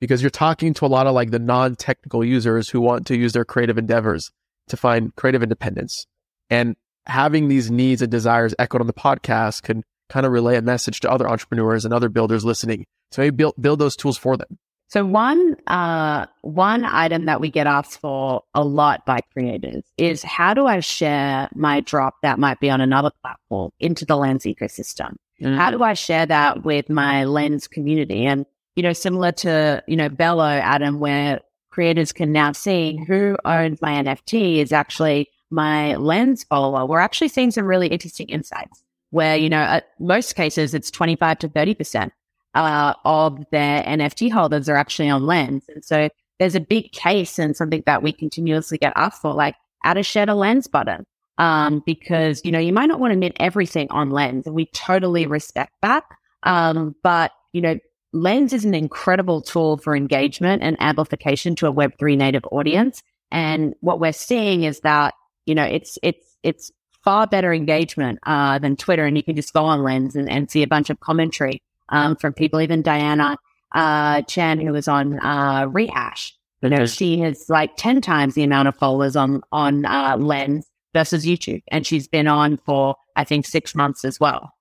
because 0.01 0.21
you're 0.21 0.30
talking 0.30 0.73
to 0.75 0.86
a 0.86 0.88
lot 0.88 1.08
of 1.08 1.13
like 1.13 1.32
the 1.32 1.39
non-technical 1.39 2.23
users 2.23 2.69
who 2.69 2.82
want 2.82 3.08
to 3.08 3.17
use 3.17 3.34
their 3.34 3.45
creative 3.45 3.78
endeavors 3.78 4.32
to 4.67 4.78
find 4.78 5.15
creative 5.15 5.43
independence. 5.43 6.06
And 6.49 6.75
having 7.06 7.47
these 7.47 7.71
needs 7.71 8.01
and 8.01 8.12
desires 8.12 8.54
echoed 8.60 8.82
on 8.82 8.88
the 8.88 8.93
podcast 8.93 9.63
can 9.63 9.84
kind 10.10 10.26
of 10.26 10.32
relay 10.32 10.58
a 10.58 10.62
message 10.62 11.00
to 11.02 11.12
other 11.12 11.28
entrepreneurs 11.28 11.86
and 11.86 11.94
other 11.94 12.10
builders 12.10 12.46
listening 12.46 12.86
to 13.12 13.22
maybe 13.22 13.36
build, 13.36 13.56
build 13.60 13.80
those 13.80 13.96
tools 13.96 14.18
for 14.18 14.38
them? 14.38 14.58
So 14.88 15.04
one 15.04 15.56
uh, 15.68 16.28
one 16.41 16.86
item 16.86 17.26
that 17.26 17.41
we 17.41 17.50
get 17.50 17.65
asked 17.65 18.00
for 18.00 18.44
a 18.54 18.63
lot 18.63 19.06
by 19.06 19.22
creators 19.34 19.84
is 19.98 20.22
how 20.22 20.54
do 20.54 20.68
I 20.68 20.80
share 20.80 21.50
my 21.56 21.82
drop 21.82 22.15
that 22.22 22.38
might 22.38 22.60
be 22.60 22.70
on 22.70 22.82
another 22.82 23.12
platform 23.22 23.72
into 23.80 24.06
the 24.06 24.15
Lens 24.15 24.44
ecosystem? 24.44 25.15
Mm-hmm. 25.41 25.58
How 25.58 25.72
do 25.72 25.84
I 25.84 25.94
share 25.94 26.26
that 26.28 26.63
with 26.63 26.89
my 26.89 27.26
Lens 27.26 27.68
community? 27.68 28.26
And 28.26 28.46
you 28.76 28.84
know, 28.84 28.94
similar 28.94 29.32
to 29.34 29.84
you 29.88 29.98
know 29.98 30.08
Bello, 30.08 30.46
Adam, 30.46 31.00
where 31.00 31.41
creators 31.72 32.13
can 32.13 32.32
now 32.32 32.52
see 32.52 32.98
who 33.08 33.38
owns 33.44 33.82
my 33.82 34.02
NFT 34.02 34.58
is 34.58 34.72
actually 34.72 35.30
my 35.50 35.96
Lens 35.96 36.44
follower. 36.44 36.86
We're 36.86 37.00
actually 37.00 37.30
seeing 37.30 37.52
some 37.52 37.65
really 37.65 37.88
interesting 37.88 38.30
insights 38.30 38.85
where, 39.15 39.38
you 39.38 39.47
know, 39.47 39.62
at 39.62 39.88
most 39.97 40.36
cases, 40.36 40.73
it's 40.73 40.91
25 40.91 41.39
to 41.39 41.47
30% 41.47 42.12
uh, 42.54 42.93
of 43.06 43.45
their 43.49 43.82
NFT 43.84 44.30
holders 44.30 44.67
are 44.67 44.75
actually 44.75 45.10
on 45.10 45.25
Lens. 45.25 45.63
And 45.73 45.86
so 45.86 46.10
there's 46.38 46.54
a 46.54 46.60
big 46.60 46.91
case 46.91 47.39
and 47.39 47.56
something 47.56 47.82
that 47.86 48.04
we 48.04 48.12
continuously 48.12 48.78
get 48.78 48.91
asked 48.97 49.21
for, 49.21 49.34
like 49.34 49.56
add 49.86 49.97
a 49.97 50.04
share 50.04 50.25
to 50.25 50.36
lens 50.36 50.67
button. 50.67 51.06
Um, 51.38 51.82
because, 51.86 52.41
you 52.43 52.51
know, 52.51 52.60
you 52.60 52.73
might 52.73 52.88
not 52.88 52.99
want 52.99 53.12
to 53.12 53.13
admit 53.13 53.38
everything 53.39 53.88
on 53.89 54.10
lens 54.10 54.47
and 54.47 54.56
we 54.56 54.65
totally 54.67 55.28
respect 55.28 55.71
that. 55.82 56.04
Um, 56.43 56.93
but, 57.01 57.32
you 57.54 57.62
know, 57.62 57.80
lens 58.12 58.51
is 58.51 58.65
an 58.65 58.75
incredible 58.75 59.41
tool 59.41 59.78
for 59.78 59.95
engagement 59.95 60.62
and 60.62 60.75
amplification 60.82 61.56
to 61.56 61.67
a 61.67 61.73
Web3 61.73 62.17
native 62.17 62.43
audience. 62.51 63.01
And 63.32 63.75
what 63.80 64.01
we're 64.01 64.12
seeing 64.12 64.63
is 64.63 64.82
that, 64.82 65.13
you 65.45 65.56
know, 65.56 65.63
it's, 65.63 65.97
it's, 66.04 66.38
it's 66.43 66.71
far 67.06 67.28
better 67.28 67.54
engagement, 67.54 68.20
uh, 68.26 68.60
than 68.60 68.76
Twitter. 68.76 69.06
And 69.06 69.15
you 69.15 69.24
can 69.24 69.36
just 69.36 69.54
go 69.54 69.63
on 69.63 69.84
Lens 69.84 70.15
and, 70.15 70.30
and 70.30 70.52
see 70.52 70.63
a 70.63 70.68
bunch 70.68 70.89
of 70.89 71.00
commentary, 71.00 71.62
um, 71.89 72.15
from 72.15 72.34
people, 72.34 72.60
even 72.60 72.82
Diana, 72.82 73.38
uh, 73.74 74.24
Chan, 74.24 74.60
who 74.60 74.74
was 74.74 74.88
on, 74.88 75.20
uh, 75.20 75.68
Rehash. 75.72 76.36
You 76.62 76.70
know, 76.70 76.88
she 76.88 77.20
has 77.20 77.48
like 77.48 77.78
10 77.78 78.02
times 78.02 78.34
the 78.34 78.44
amount 78.44 78.68
of 78.68 78.76
followers 78.76 79.15
on, 79.15 79.44
on, 79.52 79.86
uh, 79.86 80.18
Lens 80.18 80.68
versus 80.94 81.26
YouTube. 81.26 81.62
And 81.68 81.86
she's 81.86 82.08
been 82.08 82.28
on 82.28 82.58
for, 82.65 82.96
I 83.15 83.24
think, 83.24 83.46
six 83.46 83.76
months 83.76 84.04
as 84.04 84.20
well. 84.20 84.52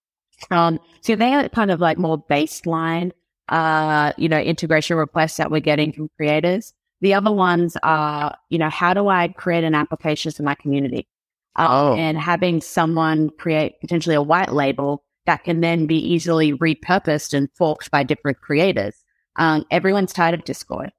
Um, 0.50 0.78
so 1.00 1.16
they 1.16 1.32
are 1.32 1.48
kind 1.48 1.70
of 1.70 1.80
like 1.80 1.96
more 1.96 2.22
baseline, 2.22 3.12
uh, 3.48 4.12
you 4.18 4.28
know, 4.28 4.38
integration 4.38 4.96
requests 4.96 5.36
that 5.38 5.50
we're 5.50 5.60
getting 5.60 5.92
from 5.92 6.10
creators. 6.16 6.74
The 7.00 7.14
other 7.14 7.32
ones 7.32 7.76
are, 7.82 8.36
you 8.50 8.58
know, 8.58 8.70
how 8.70 8.94
do 8.94 9.08
I 9.08 9.28
create 9.28 9.64
an 9.64 9.74
application 9.74 10.32
for 10.32 10.42
my 10.42 10.54
community? 10.54 11.06
Uh, 11.56 11.66
oh. 11.70 11.94
And 11.94 12.18
having 12.18 12.60
someone 12.60 13.30
create 13.30 13.80
potentially 13.80 14.16
a 14.16 14.22
white 14.22 14.52
label 14.52 15.04
that 15.26 15.44
can 15.44 15.60
then 15.60 15.86
be 15.86 15.96
easily 15.96 16.52
repurposed 16.52 17.32
and 17.32 17.48
forked 17.54 17.90
by 17.90 18.02
different 18.02 18.40
creators. 18.40 18.94
Um, 19.36 19.64
everyone's 19.70 20.12
tired 20.12 20.34
of 20.34 20.44
Discord. 20.44 20.92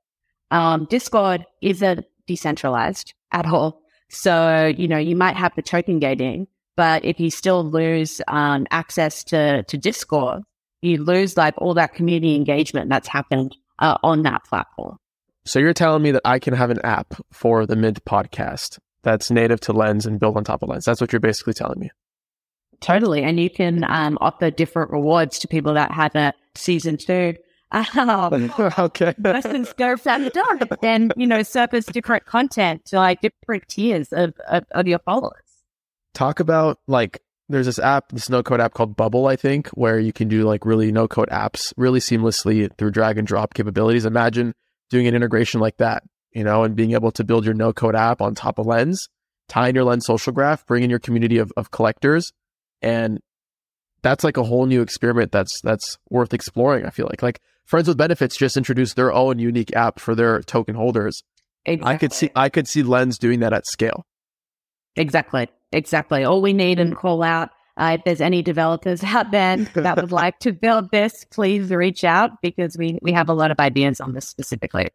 Um, 0.51 0.87
Discord 0.89 1.45
isn't 1.61 2.05
decentralized 2.27 3.13
at 3.31 3.45
all. 3.45 3.81
So, 4.09 4.73
you 4.77 4.87
know, 4.87 4.97
you 4.97 5.15
might 5.15 5.35
have 5.35 5.53
the 5.55 5.61
token 5.61 5.99
gating, 5.99 6.47
but 6.75 7.03
if 7.05 7.19
you 7.19 7.29
still 7.29 7.63
lose 7.63 8.21
um, 8.27 8.65
access 8.71 9.23
to, 9.25 9.63
to 9.63 9.77
Discord, 9.77 10.43
you 10.81 11.03
lose 11.03 11.37
like 11.37 11.55
all 11.57 11.73
that 11.73 11.93
community 11.93 12.35
engagement 12.35 12.89
that's 12.89 13.07
happened 13.07 13.55
uh, 13.79 13.97
on 14.03 14.23
that 14.23 14.43
platform. 14.45 14.97
So 15.45 15.59
you're 15.59 15.73
telling 15.73 16.01
me 16.01 16.11
that 16.11 16.23
I 16.25 16.39
can 16.39 16.53
have 16.53 16.69
an 16.71 16.79
app 16.83 17.13
for 17.31 17.65
the 17.65 17.75
Mint 17.75 18.03
podcast 18.05 18.79
that's 19.05 19.31
native 19.31 19.61
to 19.61 19.71
Lens 19.71 20.05
and 20.05 20.19
built 20.19 20.35
on 20.35 20.43
top 20.43 20.61
of 20.61 20.69
Lens. 20.69 20.83
That's 20.83 20.99
what 20.99 21.13
you're 21.13 21.21
basically 21.21 21.53
telling 21.53 21.79
me. 21.79 21.91
Totally. 22.81 23.23
And 23.23 23.39
you 23.39 23.49
can 23.49 23.85
um, 23.85 24.17
offer 24.19 24.51
different 24.51 24.91
rewards 24.91 25.39
to 25.39 25.47
people 25.47 25.75
that 25.75 25.91
have 25.91 26.13
a 26.15 26.33
season 26.55 26.97
two. 26.97 27.35
Um, 27.71 28.51
okay. 28.79 29.13
Lessons 29.17 29.71
go 29.73 29.95
from 29.95 30.23
the 30.23 30.29
door. 30.31 30.77
Then, 30.81 31.11
you 31.15 31.27
know, 31.27 31.43
surface 31.43 31.85
different 31.85 32.25
content 32.25 32.83
to 32.85 32.97
like 32.97 33.21
different 33.21 33.67
tiers 33.69 34.11
of, 34.11 34.33
of, 34.49 34.65
of 34.71 34.87
your 34.87 34.99
followers. 34.99 35.41
Talk 36.13 36.39
about 36.39 36.79
like 36.87 37.21
there's 37.47 37.67
this 37.67 37.79
app, 37.79 38.11
this 38.11 38.29
no 38.29 38.41
code 38.41 38.59
app 38.59 38.73
called 38.73 38.95
Bubble, 38.95 39.27
I 39.27 39.35
think, 39.35 39.67
where 39.69 39.99
you 39.99 40.11
can 40.11 40.27
do 40.27 40.43
like 40.43 40.65
really 40.65 40.91
no 40.91 41.07
code 41.07 41.29
apps 41.29 41.73
really 41.77 41.99
seamlessly 41.99 42.75
through 42.77 42.91
drag 42.91 43.17
and 43.17 43.27
drop 43.27 43.53
capabilities. 43.53 44.05
Imagine 44.05 44.53
doing 44.89 45.07
an 45.07 45.15
integration 45.15 45.61
like 45.61 45.77
that, 45.77 46.03
you 46.35 46.43
know, 46.43 46.63
and 46.63 46.75
being 46.75 46.91
able 46.91 47.11
to 47.11 47.23
build 47.23 47.45
your 47.45 47.53
no 47.53 47.73
code 47.73 47.95
app 47.95 48.21
on 48.21 48.35
top 48.35 48.59
of 48.59 48.67
Lens, 48.67 49.07
tie 49.47 49.69
in 49.69 49.75
your 49.75 49.85
Lens 49.85 50.05
social 50.05 50.33
graph, 50.33 50.65
bring 50.65 50.83
in 50.83 50.89
your 50.89 50.99
community 50.99 51.37
of, 51.37 51.51
of 51.57 51.71
collectors. 51.71 52.31
And 52.81 53.19
that's 54.03 54.23
like 54.23 54.37
a 54.37 54.43
whole 54.43 54.65
new 54.65 54.81
experiment 54.81 55.31
that's 55.31 55.59
that's 55.61 55.97
worth 56.09 56.33
exploring. 56.33 56.85
I 56.85 56.89
feel 56.89 57.07
like 57.09 57.23
like 57.23 57.39
Friends 57.63 57.87
with 57.87 57.97
Benefits 57.97 58.37
just 58.37 58.57
introduced 58.57 58.95
their 58.95 59.11
own 59.11 59.39
unique 59.39 59.75
app 59.75 59.99
for 59.99 60.13
their 60.13 60.41
token 60.41 60.75
holders. 60.75 61.23
Exactly. 61.65 61.93
I 61.93 61.97
could 61.97 62.13
see 62.13 62.29
I 62.35 62.49
could 62.49 62.67
see 62.67 62.83
Lens 62.83 63.17
doing 63.17 63.39
that 63.39 63.53
at 63.53 63.65
scale. 63.65 64.05
Exactly. 64.95 65.47
Exactly. 65.71 66.23
All 66.23 66.41
we 66.41 66.53
need 66.53 66.79
and 66.79 66.95
call 66.95 67.23
out 67.23 67.49
uh, 67.77 67.97
if 67.97 68.03
there's 68.05 68.21
any 68.21 68.41
developers 68.41 69.03
out 69.03 69.31
there 69.31 69.57
that 69.57 69.97
would 69.97 70.11
like 70.11 70.39
to 70.39 70.53
build 70.53 70.91
this, 70.91 71.25
please 71.31 71.69
reach 71.71 72.03
out 72.03 72.41
because 72.41 72.77
we, 72.77 72.99
we 73.01 73.11
have 73.11 73.27
a 73.27 73.33
lot 73.33 73.51
of 73.51 73.59
ideas 73.59 73.99
on 73.99 74.13
this 74.13 74.27
specifically. 74.27 74.89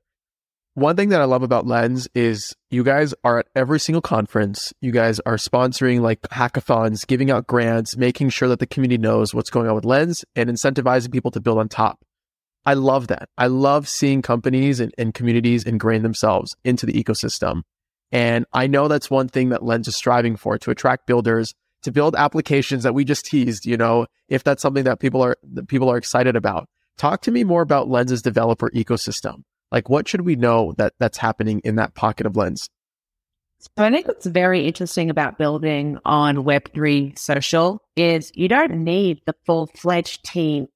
One 0.74 0.94
thing 0.94 1.09
that 1.09 1.20
I 1.20 1.24
love 1.24 1.42
about 1.42 1.66
Lens 1.66 2.06
is 2.14 2.54
you 2.70 2.85
guys 2.85 3.12
are 3.24 3.40
at 3.40 3.48
every 3.56 3.80
single 3.80 4.00
conference. 4.00 4.72
You 4.80 4.92
guys 4.92 5.18
are 5.26 5.35
sponsoring 5.35 6.00
like 6.00 6.20
hackathons, 6.22 7.04
giving 7.04 7.28
out 7.28 7.48
grants, 7.48 7.96
making 7.96 8.28
sure 8.28 8.48
that 8.48 8.61
the 8.61 8.68
community 8.68 8.96
knows 8.96 9.35
what's 9.35 9.50
going 9.50 9.68
on 9.68 9.74
with 9.74 9.85
Lens 9.85 10.24
and 10.37 10.48
incentivizing 10.48 11.12
people 11.12 11.33
to 11.33 11.40
build 11.40 11.59
on 11.59 11.68
top. 11.68 12.04
I 12.64 12.74
love 12.74 13.09
that. 13.09 13.28
I 13.37 13.48
love 13.48 13.88
seeing 13.88 14.22
companies 14.22 14.78
and, 14.78 14.94
and 14.96 15.12
communities 15.12 15.64
ingrain 15.64 16.02
themselves 16.02 16.54
into 16.64 16.87
the 16.87 16.92
ecosystem. 16.92 17.62
And 18.12 18.44
I 18.52 18.68
know 18.68 18.87
that's 18.87 19.11
one 19.11 19.28
thing 19.28 19.48
that 19.48 19.64
Lens 19.64 19.88
is 19.88 19.96
striving 19.96 20.37
for 20.37 20.56
to 20.59 20.70
attract 20.70 21.06
builders 21.06 21.52
to 21.83 21.90
build 21.90 22.14
applications 22.14 22.85
that 22.85 22.94
we 22.94 23.04
just 23.04 23.24
teased, 23.24 23.66
you 23.66 23.76
know, 23.76 24.06
if 24.28 24.44
that's 24.44 24.62
something 24.62 24.85
that 24.85 25.00
people 25.00 25.22
are 25.22 25.37
that 25.52 25.66
people 25.66 25.88
are 25.90 25.96
excited 25.96 26.37
about. 26.37 26.68
Talk 26.96 27.22
to 27.22 27.30
me 27.30 27.42
more 27.42 27.62
about 27.62 27.88
Lens's 27.88 28.22
developer 28.22 28.70
ecosystem. 28.70 29.42
Like 29.72 29.88
what 29.88 30.09
should 30.09 30.22
we 30.22 30.37
know 30.37 30.74
that 30.78 30.94
that's 30.98 31.18
happening 31.18 31.61
in 31.64 31.76
that 31.76 31.94
pocket 31.94 32.26
of 32.26 32.37
Lens? 32.37 32.68
So 33.61 33.68
I 33.85 33.90
think 33.90 34.09
what's 34.09 34.26
very 34.26 34.66
interesting 34.66 35.11
about 35.11 35.37
building 35.37 35.98
on 36.06 36.37
Web3 36.38 37.18
social 37.18 37.83
is 37.94 38.33
you 38.35 38.48
don't 38.48 38.85
need 38.85 39.20
the 39.26 39.35
full 39.44 39.66
fledged 39.66 40.24
team 40.24 40.66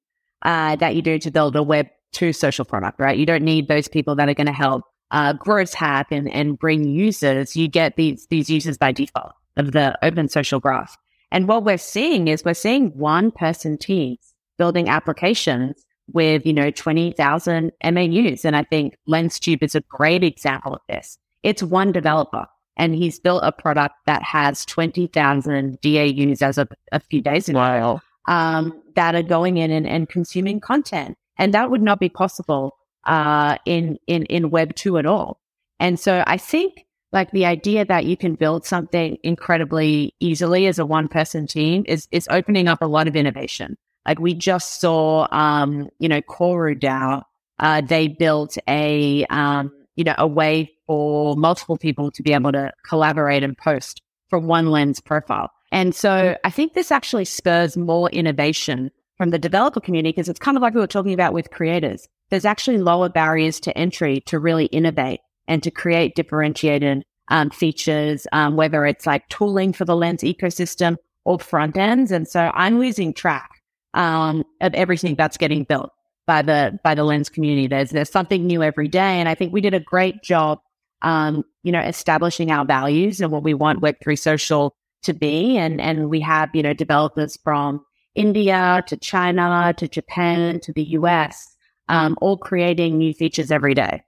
uh, 0.42 0.76
that 0.76 0.94
you 0.94 1.00
do 1.00 1.18
to 1.18 1.30
build 1.30 1.56
a 1.56 1.62
Web 1.62 1.88
2 2.12 2.34
social 2.34 2.66
product, 2.66 3.00
right? 3.00 3.16
You 3.16 3.24
don't 3.24 3.42
need 3.42 3.68
those 3.68 3.88
people 3.88 4.14
that 4.16 4.28
are 4.28 4.34
going 4.34 4.46
to 4.46 4.52
help 4.52 4.82
uh, 5.10 5.32
growth 5.32 5.74
and, 5.80 6.28
and 6.30 6.58
bring 6.58 6.84
users. 6.84 7.56
You 7.56 7.68
get 7.68 7.96
these, 7.96 8.26
these 8.28 8.50
users 8.50 8.76
by 8.76 8.92
default 8.92 9.32
of 9.56 9.72
the 9.72 9.98
open 10.04 10.28
social 10.28 10.60
graph. 10.60 10.96
And 11.30 11.48
what 11.48 11.64
we're 11.64 11.78
seeing 11.78 12.28
is 12.28 12.44
we're 12.44 12.54
seeing 12.54 12.90
one 12.90 13.30
person 13.30 13.78
teams 13.78 14.34
building 14.58 14.88
applications 14.88 15.84
with, 16.12 16.44
you 16.46 16.52
know, 16.52 16.70
20,000 16.70 17.72
MAUs. 17.82 18.44
And 18.44 18.56
I 18.56 18.62
think 18.64 18.96
LensTube 19.08 19.62
is 19.62 19.74
a 19.74 19.80
great 19.82 20.22
example 20.22 20.74
of 20.74 20.80
this. 20.88 21.18
It's 21.42 21.62
one 21.62 21.92
developer 21.92 22.46
and 22.76 22.94
he's 22.94 23.20
built 23.20 23.42
a 23.44 23.52
product 23.52 23.94
that 24.06 24.22
has 24.22 24.64
20,000 24.66 25.80
DAUs 25.80 26.42
as 26.42 26.58
of 26.58 26.70
a 26.92 27.00
few 27.00 27.20
days 27.20 27.48
ago. 27.48 27.58
Wow 27.58 28.00
um, 28.26 28.82
that 28.94 29.14
are 29.14 29.22
going 29.22 29.56
in 29.56 29.70
and, 29.70 29.86
and, 29.86 30.08
consuming 30.08 30.60
content. 30.60 31.16
And 31.36 31.52
that 31.54 31.70
would 31.70 31.82
not 31.82 32.00
be 32.00 32.08
possible 32.08 32.76
uh, 33.04 33.58
in, 33.66 33.98
in, 34.06 34.24
in 34.26 34.50
Web 34.50 34.74
2 34.74 34.98
at 34.98 35.06
all. 35.06 35.40
And 35.80 35.98
so 35.98 36.22
I 36.26 36.36
think 36.36 36.86
like 37.12 37.30
the 37.32 37.46
idea 37.46 37.84
that 37.84 38.06
you 38.06 38.16
can 38.16 38.34
build 38.34 38.64
something 38.64 39.18
incredibly 39.22 40.14
easily 40.20 40.66
as 40.66 40.78
a 40.78 40.86
one 40.86 41.08
person 41.08 41.46
team 41.46 41.84
is, 41.86 42.08
is 42.10 42.26
opening 42.30 42.66
up 42.66 42.82
a 42.82 42.86
lot 42.86 43.08
of 43.08 43.16
innovation. 43.16 43.76
Like 44.06 44.18
we 44.18 44.34
just 44.34 44.80
saw, 44.80 45.26
um, 45.30 45.88
you 45.98 46.08
know, 46.08 46.20
Koru 46.22 46.78
DAO, 46.78 47.22
uh, 47.58 47.80
they 47.80 48.08
built 48.08 48.58
a, 48.68 49.24
um, 49.26 49.72
you 49.96 50.04
know, 50.04 50.14
a 50.18 50.26
way 50.26 50.72
for 50.86 51.36
multiple 51.36 51.76
people 51.76 52.10
to 52.10 52.22
be 52.22 52.32
able 52.32 52.52
to 52.52 52.72
collaborate 52.86 53.42
and 53.42 53.56
post 53.56 54.02
from 54.28 54.46
one 54.46 54.70
Lens 54.70 55.00
profile. 55.00 55.50
And 55.72 55.94
so 55.94 56.36
I 56.44 56.50
think 56.50 56.74
this 56.74 56.92
actually 56.92 57.24
spurs 57.24 57.76
more 57.76 58.10
innovation 58.10 58.90
from 59.16 59.30
the 59.30 59.38
developer 59.38 59.80
community 59.80 60.10
because 60.10 60.28
it's 60.28 60.38
kind 60.38 60.56
of 60.56 60.62
like 60.62 60.74
we 60.74 60.80
were 60.80 60.86
talking 60.86 61.14
about 61.14 61.32
with 61.32 61.50
creators. 61.50 62.08
There's 62.30 62.44
actually 62.44 62.78
lower 62.78 63.08
barriers 63.08 63.60
to 63.60 63.76
entry 63.76 64.20
to 64.26 64.38
really 64.38 64.66
innovate 64.66 65.20
and 65.46 65.62
to 65.62 65.70
create 65.70 66.14
differentiated 66.16 67.04
um, 67.28 67.50
features, 67.50 68.26
um, 68.32 68.56
whether 68.56 68.84
it's 68.86 69.06
like 69.06 69.28
tooling 69.28 69.72
for 69.72 69.84
the 69.84 69.96
Lens 69.96 70.22
ecosystem 70.22 70.96
or 71.24 71.38
front 71.38 71.76
ends. 71.76 72.10
And 72.10 72.28
so 72.28 72.50
I'm 72.54 72.78
losing 72.78 73.14
track 73.14 73.53
um, 73.94 74.44
of 74.60 74.74
everything 74.74 75.14
that's 75.14 75.36
getting 75.36 75.64
built 75.64 75.90
by 76.26 76.42
the 76.42 76.78
by 76.84 76.94
the 76.94 77.04
Lens 77.04 77.28
community. 77.28 77.66
There's 77.66 77.90
there's 77.90 78.10
something 78.10 78.46
new 78.46 78.62
every 78.62 78.88
day, 78.88 79.20
and 79.20 79.28
I 79.28 79.34
think 79.34 79.52
we 79.52 79.60
did 79.60 79.74
a 79.74 79.80
great 79.80 80.22
job, 80.22 80.58
um, 81.02 81.44
you 81.62 81.72
know, 81.72 81.80
establishing 81.80 82.50
our 82.50 82.64
values 82.64 83.20
and 83.20 83.32
what 83.32 83.42
we 83.42 83.54
want 83.54 83.80
Web3 83.80 84.18
Social 84.18 84.76
to 85.04 85.14
be. 85.14 85.56
And, 85.56 85.80
and 85.80 86.10
we 86.10 86.20
have, 86.20 86.50
you 86.54 86.62
know, 86.62 86.74
developers 86.74 87.38
from 87.42 87.84
India 88.14 88.82
to 88.88 88.96
China 88.96 89.74
to 89.76 89.88
Japan 89.88 90.60
to 90.60 90.72
the 90.72 90.82
US, 90.98 91.56
um, 91.88 92.16
all 92.20 92.36
creating 92.36 92.98
new 92.98 93.14
features 93.14 93.50
every 93.50 93.74
day. 93.74 94.02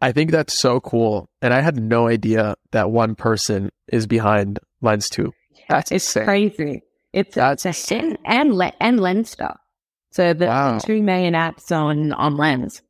I 0.00 0.12
think 0.12 0.30
that's 0.30 0.56
so 0.56 0.80
cool. 0.80 1.28
And 1.40 1.54
I 1.54 1.62
had 1.62 1.80
no 1.80 2.08
idea 2.08 2.56
that 2.72 2.90
one 2.90 3.14
person 3.14 3.70
is 3.88 4.06
behind 4.06 4.58
LensTube. 4.82 5.32
That's 5.68 5.90
it's 5.90 6.06
insane. 6.06 6.24
crazy. 6.24 6.82
It's 7.16 7.34
that's 7.34 7.64
insane. 7.64 8.18
And, 8.26 8.72
and 8.78 9.00
Lens 9.00 9.30
stuff. 9.30 9.58
So 10.10 10.34
the 10.34 10.46
wow. 10.46 10.78
2 10.78 11.02
million 11.02 11.32
apps 11.32 11.72
on, 11.72 12.12
on 12.12 12.36
Lens. 12.36 12.82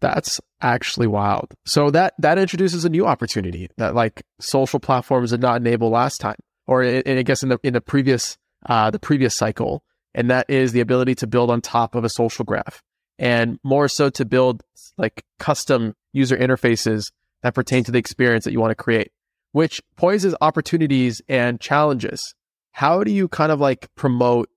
That's 0.00 0.40
actually 0.62 1.06
wild. 1.06 1.52
So 1.66 1.90
that 1.90 2.14
that 2.18 2.38
introduces 2.38 2.86
a 2.86 2.88
new 2.88 3.06
opportunity 3.06 3.68
that 3.76 3.94
like 3.94 4.22
social 4.40 4.80
platforms 4.80 5.30
did 5.30 5.42
not 5.42 5.60
enable 5.60 5.90
last 5.90 6.18
time, 6.18 6.38
or 6.66 6.82
I 6.82 7.22
guess 7.22 7.42
in 7.42 7.50
the 7.50 7.58
in 7.62 7.74
the 7.74 7.80
previous 7.80 8.36
uh, 8.66 8.90
the 8.90 8.98
previous 8.98 9.36
cycle, 9.36 9.84
and 10.14 10.28
that 10.30 10.48
is 10.48 10.72
the 10.72 10.80
ability 10.80 11.14
to 11.16 11.26
build 11.26 11.50
on 11.50 11.60
top 11.60 11.94
of 11.94 12.02
a 12.04 12.08
social 12.08 12.44
graph, 12.44 12.82
and 13.18 13.60
more 13.62 13.86
so 13.86 14.10
to 14.10 14.24
build 14.24 14.64
like 14.98 15.24
custom 15.38 15.94
user 16.12 16.36
interfaces 16.36 17.12
that 17.42 17.54
pertain 17.54 17.84
to 17.84 17.92
the 17.92 17.98
experience 17.98 18.44
that 18.44 18.52
you 18.52 18.60
want 18.60 18.72
to 18.72 18.82
create, 18.82 19.12
which 19.52 19.80
poses 19.96 20.34
opportunities 20.40 21.22
and 21.28 21.60
challenges. 21.60 22.34
How 22.72 23.04
do 23.04 23.10
you 23.10 23.28
kind 23.28 23.52
of 23.52 23.60
like 23.60 23.88
promote 23.94 24.48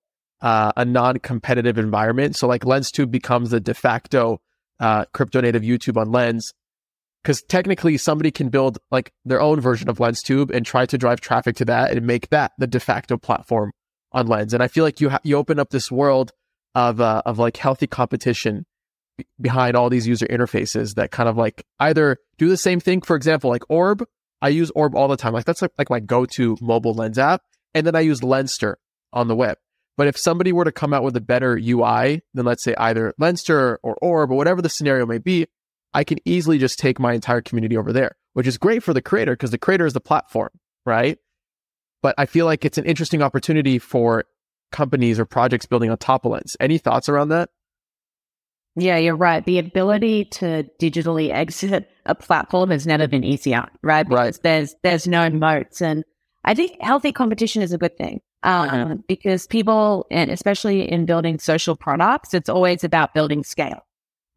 uh, 0.41 0.71
a 0.75 0.85
non-competitive 0.85 1.77
environment? 1.77 2.35
So 2.35 2.47
like 2.47 2.63
LensTube 2.63 3.11
becomes 3.11 3.51
the 3.51 3.59
de 3.59 3.73
facto 3.73 4.41
uh, 4.79 5.05
crypto 5.13 5.41
native 5.41 5.63
YouTube 5.63 5.97
on 5.97 6.11
Lens, 6.11 6.53
because 7.23 7.41
technically 7.43 7.97
somebody 7.97 8.31
can 8.31 8.49
build 8.49 8.77
like 8.91 9.11
their 9.25 9.41
own 9.41 9.59
version 9.59 9.89
of 9.89 9.97
LensTube 9.97 10.51
and 10.51 10.65
try 10.65 10.85
to 10.85 10.97
drive 10.97 11.21
traffic 11.21 11.55
to 11.57 11.65
that 11.65 11.91
and 11.91 12.05
make 12.05 12.29
that 12.29 12.51
the 12.57 12.67
de 12.67 12.79
facto 12.79 13.17
platform 13.17 13.71
on 14.11 14.27
Lens. 14.27 14.53
And 14.53 14.61
I 14.61 14.67
feel 14.67 14.83
like 14.83 15.01
you 15.01 15.09
ha- 15.09 15.19
you 15.23 15.35
open 15.35 15.59
up 15.59 15.69
this 15.71 15.91
world 15.91 16.31
of 16.73 17.01
uh, 17.01 17.21
of 17.25 17.39
like 17.39 17.57
healthy 17.57 17.87
competition 17.87 18.65
b- 19.17 19.25
behind 19.41 19.75
all 19.75 19.89
these 19.89 20.07
user 20.07 20.27
interfaces 20.27 20.95
that 20.95 21.11
kind 21.11 21.27
of 21.27 21.35
like 21.35 21.65
either 21.79 22.17
do 22.37 22.47
the 22.47 22.57
same 22.57 22.79
thing. 22.79 23.01
For 23.01 23.15
example, 23.15 23.49
like 23.49 23.63
Orb, 23.69 24.05
I 24.41 24.49
use 24.49 24.71
Orb 24.71 24.95
all 24.95 25.07
the 25.07 25.17
time. 25.17 25.33
Like 25.33 25.45
that's 25.45 25.61
like, 25.61 25.71
like 25.77 25.89
my 25.89 25.99
go-to 25.99 26.57
mobile 26.61 26.93
Lens 26.93 27.17
app, 27.17 27.41
and 27.75 27.85
then 27.85 27.95
I 27.95 27.99
use 27.99 28.21
Lenster 28.21 28.75
on 29.13 29.27
the 29.27 29.35
web. 29.35 29.57
But 29.97 30.07
if 30.07 30.17
somebody 30.17 30.51
were 30.51 30.65
to 30.65 30.71
come 30.71 30.93
out 30.93 31.03
with 31.03 31.15
a 31.15 31.21
better 31.21 31.59
UI 31.61 32.21
than 32.33 32.45
let's 32.45 32.63
say 32.63 32.73
either 32.77 33.13
Lenster 33.19 33.77
or 33.83 33.95
Orb 34.01 34.31
or 34.31 34.35
whatever 34.35 34.61
the 34.61 34.69
scenario 34.69 35.05
may 35.05 35.19
be, 35.19 35.45
I 35.93 36.03
can 36.03 36.17
easily 36.25 36.57
just 36.57 36.79
take 36.79 36.99
my 36.99 37.13
entire 37.13 37.41
community 37.41 37.77
over 37.77 37.93
there, 37.93 38.17
which 38.33 38.47
is 38.47 38.57
great 38.57 38.83
for 38.83 38.93
the 38.93 39.01
creator 39.01 39.33
because 39.33 39.51
the 39.51 39.57
creator 39.57 39.85
is 39.85 39.93
the 39.93 40.01
platform, 40.01 40.49
right? 40.85 41.17
But 42.01 42.15
I 42.17 42.25
feel 42.25 42.45
like 42.45 42.65
it's 42.65 42.77
an 42.77 42.85
interesting 42.85 43.21
opportunity 43.21 43.79
for 43.79 44.25
companies 44.71 45.19
or 45.19 45.25
projects 45.25 45.65
building 45.65 45.89
on 45.89 45.97
top 45.97 46.25
of 46.25 46.31
Lens. 46.31 46.57
Any 46.59 46.77
thoughts 46.77 47.07
around 47.07 47.29
that? 47.29 47.49
Yeah, 48.75 48.97
you're 48.97 49.15
right. 49.15 49.45
The 49.45 49.59
ability 49.59 50.25
to 50.25 50.69
digitally 50.81 51.31
exit 51.31 51.89
a 52.05 52.13
platform 52.13 52.71
has 52.71 52.85
never 52.85 53.07
been 53.07 53.23
easier, 53.23 53.65
right? 53.81 54.03
Because 54.03 54.37
right. 54.37 54.43
there's 54.43 54.75
there's 54.83 55.07
no 55.07 55.29
moats, 55.29 55.81
and 55.81 56.03
I 56.45 56.53
think 56.53 56.77
healthy 56.79 57.11
competition 57.11 57.61
is 57.61 57.73
a 57.73 57.77
good 57.77 57.97
thing 57.97 58.21
um, 58.43 58.69
uh-huh. 58.69 58.95
because 59.07 59.47
people, 59.47 60.05
and 60.11 60.29
especially 60.29 60.89
in 60.89 61.05
building 61.05 61.39
social 61.39 61.75
products, 61.75 62.33
it's 62.33 62.49
always 62.49 62.83
about 62.83 63.13
building 63.13 63.43
scale. 63.43 63.85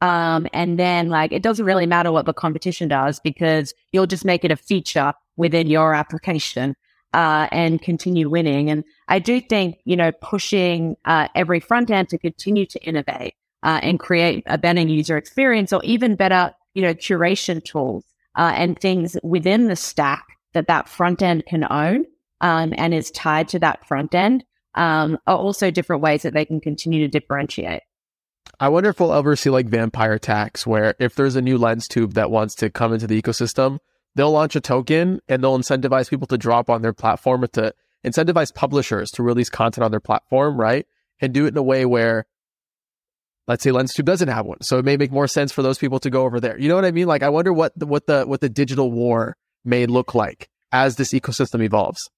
Um, 0.00 0.46
and 0.52 0.78
then 0.78 1.08
like 1.10 1.32
it 1.32 1.42
doesn't 1.42 1.66
really 1.66 1.86
matter 1.86 2.10
what 2.10 2.24
the 2.24 2.32
competition 2.32 2.88
does 2.88 3.20
because 3.20 3.74
you'll 3.92 4.06
just 4.06 4.24
make 4.24 4.44
it 4.44 4.50
a 4.50 4.56
feature 4.56 5.12
within 5.36 5.66
your 5.66 5.92
application 5.92 6.76
uh, 7.12 7.48
and 7.50 7.82
continue 7.82 8.30
winning. 8.30 8.70
And 8.70 8.84
I 9.08 9.18
do 9.18 9.40
think, 9.40 9.78
you 9.84 9.96
know, 9.96 10.12
pushing 10.12 10.96
uh, 11.04 11.28
every 11.34 11.60
front 11.60 11.90
end 11.90 12.08
to 12.10 12.18
continue 12.18 12.64
to 12.66 12.82
innovate 12.84 13.34
uh, 13.62 13.80
and 13.82 13.98
create 13.98 14.44
a 14.46 14.56
better 14.56 14.80
user 14.80 15.16
experience 15.16 15.72
or 15.72 15.82
even 15.84 16.14
better, 16.14 16.54
you 16.74 16.82
know, 16.82 16.94
curation 16.94 17.62
tools 17.62 18.04
uh, 18.36 18.52
and 18.54 18.78
things 18.78 19.16
within 19.22 19.66
the 19.66 19.76
stack 19.76 20.24
that 20.58 20.66
that 20.66 20.88
front 20.88 21.22
end 21.22 21.44
can 21.46 21.64
own 21.70 22.04
um, 22.40 22.74
and 22.76 22.92
is 22.92 23.12
tied 23.12 23.48
to 23.48 23.60
that 23.60 23.86
front 23.86 24.12
end 24.12 24.44
um, 24.74 25.16
are 25.28 25.36
also 25.36 25.70
different 25.70 26.02
ways 26.02 26.22
that 26.22 26.34
they 26.34 26.44
can 26.44 26.60
continue 26.60 27.00
to 27.00 27.08
differentiate. 27.08 27.82
I 28.58 28.68
wonder 28.68 28.90
if 28.90 28.98
we'll 28.98 29.14
ever 29.14 29.36
see 29.36 29.50
like 29.50 29.68
vampire 29.68 30.14
attacks 30.14 30.66
where 30.66 30.96
if 30.98 31.14
there's 31.14 31.36
a 31.36 31.42
new 31.42 31.58
lens 31.58 31.86
tube 31.86 32.14
that 32.14 32.32
wants 32.32 32.56
to 32.56 32.70
come 32.70 32.92
into 32.92 33.06
the 33.06 33.20
ecosystem, 33.20 33.78
they'll 34.16 34.32
launch 34.32 34.56
a 34.56 34.60
token 34.60 35.20
and 35.28 35.42
they'll 35.42 35.56
incentivize 35.56 36.10
people 36.10 36.26
to 36.26 36.36
drop 36.36 36.68
on 36.68 36.82
their 36.82 36.92
platform 36.92 37.44
or 37.44 37.48
to 37.48 37.72
incentivize 38.04 38.52
publishers 38.52 39.12
to 39.12 39.22
release 39.22 39.48
content 39.48 39.84
on 39.84 39.92
their 39.92 40.00
platform, 40.00 40.58
right? 40.58 40.86
And 41.20 41.32
do 41.32 41.44
it 41.44 41.48
in 41.48 41.56
a 41.56 41.62
way 41.62 41.84
where, 41.84 42.26
let's 43.46 43.62
say 43.62 43.70
LensTube 43.70 44.06
doesn't 44.06 44.28
have 44.28 44.46
one. 44.46 44.60
So 44.62 44.78
it 44.78 44.84
may 44.84 44.96
make 44.96 45.12
more 45.12 45.28
sense 45.28 45.52
for 45.52 45.62
those 45.62 45.78
people 45.78 46.00
to 46.00 46.10
go 46.10 46.24
over 46.24 46.40
there. 46.40 46.58
You 46.58 46.68
know 46.68 46.74
what 46.74 46.84
I 46.84 46.90
mean? 46.90 47.06
Like, 47.06 47.22
I 47.22 47.28
wonder 47.28 47.52
what 47.52 47.78
the, 47.78 47.86
what 47.86 48.06
the, 48.06 48.24
what 48.24 48.40
the 48.40 48.48
digital 48.48 48.90
war 48.90 49.36
may 49.64 49.86
look 49.86 50.14
like 50.14 50.48
as 50.72 50.96
this 50.96 51.12
ecosystem 51.12 51.62
evolves. 51.62 52.10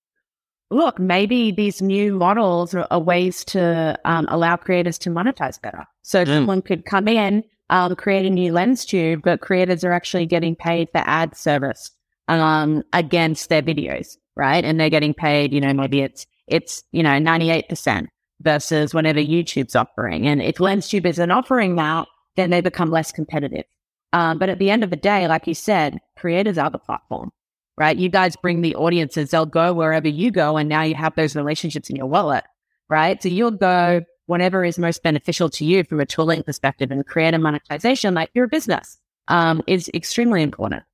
Look, 0.71 0.99
maybe 0.99 1.51
these 1.51 1.83
new 1.83 2.15
models 2.15 2.75
are, 2.75 2.87
are 2.91 3.01
ways 3.01 3.45
to 3.47 3.99
um, 4.05 4.27
allow 4.29 4.57
creators 4.57 4.99
to 4.99 5.11
monetize 5.11 5.61
better. 5.61 5.85
So 6.03 6.25
mm. 6.25 6.29
someone 6.29 6.63
could 6.63 6.85
come 6.85 7.09
in, 7.09 7.43
um, 7.71 7.97
create 7.97 8.27
a 8.27 8.31
new 8.31 8.53
lens 8.53 8.85
tube, 8.85 9.23
but 9.25 9.41
creators 9.41 9.83
are 9.83 9.93
actually 9.93 10.27
getting 10.27 10.55
paid 10.55 10.89
for 10.93 11.03
ad 11.07 11.37
service 11.37 11.91
um, 12.29 12.85
against 12.93 13.49
their 13.49 13.63
videos, 13.63 14.17
right? 14.37 14.65
And 14.65 14.79
they're 14.79 14.91
getting 14.91 15.15
paid, 15.15 15.53
you 15.53 15.61
know, 15.61 15.73
maybe 15.73 16.01
it's 16.01 16.27
it's 16.47 16.83
you 16.93 17.03
know 17.03 17.19
ninety 17.19 17.51
eight 17.51 17.69
percent 17.69 18.09
versus 18.41 18.95
whatever 18.95 19.21
YouTube's 19.21 19.77
offering. 19.77 20.27
And 20.27 20.41
if 20.41 20.57
LensTube 20.57 21.07
isn't 21.07 21.31
offering 21.31 21.77
that, 21.77 22.07
then 22.37 22.51
they 22.51 22.61
become 22.61 22.91
less 22.91 23.13
competitive. 23.13 23.65
Um, 24.13 24.39
but 24.39 24.49
at 24.49 24.59
the 24.59 24.71
end 24.71 24.83
of 24.83 24.91
the 24.91 24.97
day, 24.97 25.29
like 25.29 25.47
you 25.47 25.55
said, 25.55 26.01
creators 26.17 26.59
are 26.59 26.71
the 26.71 26.79
platform, 26.79 27.31
right? 27.79 27.97
You 27.97 28.09
guys 28.09 28.37
bring 28.37 28.61
the 28.61 28.75
audiences; 28.75 29.31
they'll 29.31 29.47
go 29.47 29.73
wherever 29.73 30.09
you 30.09 30.31
go, 30.31 30.57
and 30.57 30.69
now 30.69 30.83
you 30.83 30.95
have 30.95 31.15
those 31.15 31.37
relationships 31.37 31.91
in 31.91 31.97
your 31.97 32.07
wallet, 32.07 32.45
right? 32.89 33.23
So 33.23 33.29
you'll 33.29 33.53
go 33.53 34.03
whatever 34.27 34.65
is 34.65 34.79
most 34.79 35.03
beneficial 35.03 35.51
to 35.51 35.65
you 35.65 35.83
from 35.83 36.01
a 36.01 36.07
tooling 36.07 36.43
perspective 36.43 36.91
and 36.93 37.05
creator 37.05 37.39
monetization, 37.39 38.15
like 38.15 38.31
your 38.33 38.47
business, 38.47 38.97
um, 39.27 39.61
is 39.67 39.91
extremely 39.93 40.43
important. 40.43 40.85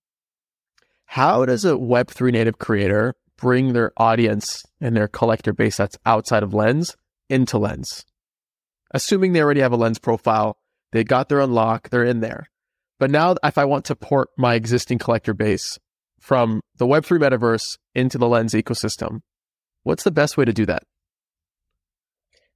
How 1.04 1.44
does 1.44 1.64
a 1.64 1.72
Web3 1.72 2.32
native 2.32 2.58
creator 2.58 3.14
bring 3.36 3.74
their 3.74 3.92
audience 3.98 4.64
and 4.80 4.96
their 4.96 5.06
collector 5.06 5.52
base 5.52 5.76
that's 5.76 5.98
outside 6.06 6.42
of 6.42 6.54
Lens 6.54 6.96
into 7.28 7.58
Lens? 7.58 8.04
Assuming 8.92 9.32
they 9.32 9.42
already 9.42 9.60
have 9.60 9.72
a 9.72 9.76
Lens 9.76 9.98
profile, 9.98 10.56
they 10.92 11.04
got 11.04 11.28
their 11.28 11.40
unlock, 11.40 11.90
they're 11.90 12.04
in 12.04 12.20
there. 12.20 12.48
But 12.99 13.11
now, 13.11 13.34
if 13.44 13.59
I 13.59 13.64
want 13.64 13.84
to 13.86 13.97
port 13.97 14.28
my 14.38 14.55
existing 14.55 14.99
collector 14.99 15.34
base 15.34 15.78
from 16.20 16.61
the 16.76 16.86
Web3 16.86 17.18
metaverse 17.18 17.76
into 17.94 18.18
the 18.18 18.28
Lens 18.28 18.55
ecosystem, 18.55 19.20
what's 19.82 20.05
the 20.05 20.11
best 20.11 20.36
way 20.36 20.44
to 20.44 20.53
do 20.53 20.64
that? 20.66 20.82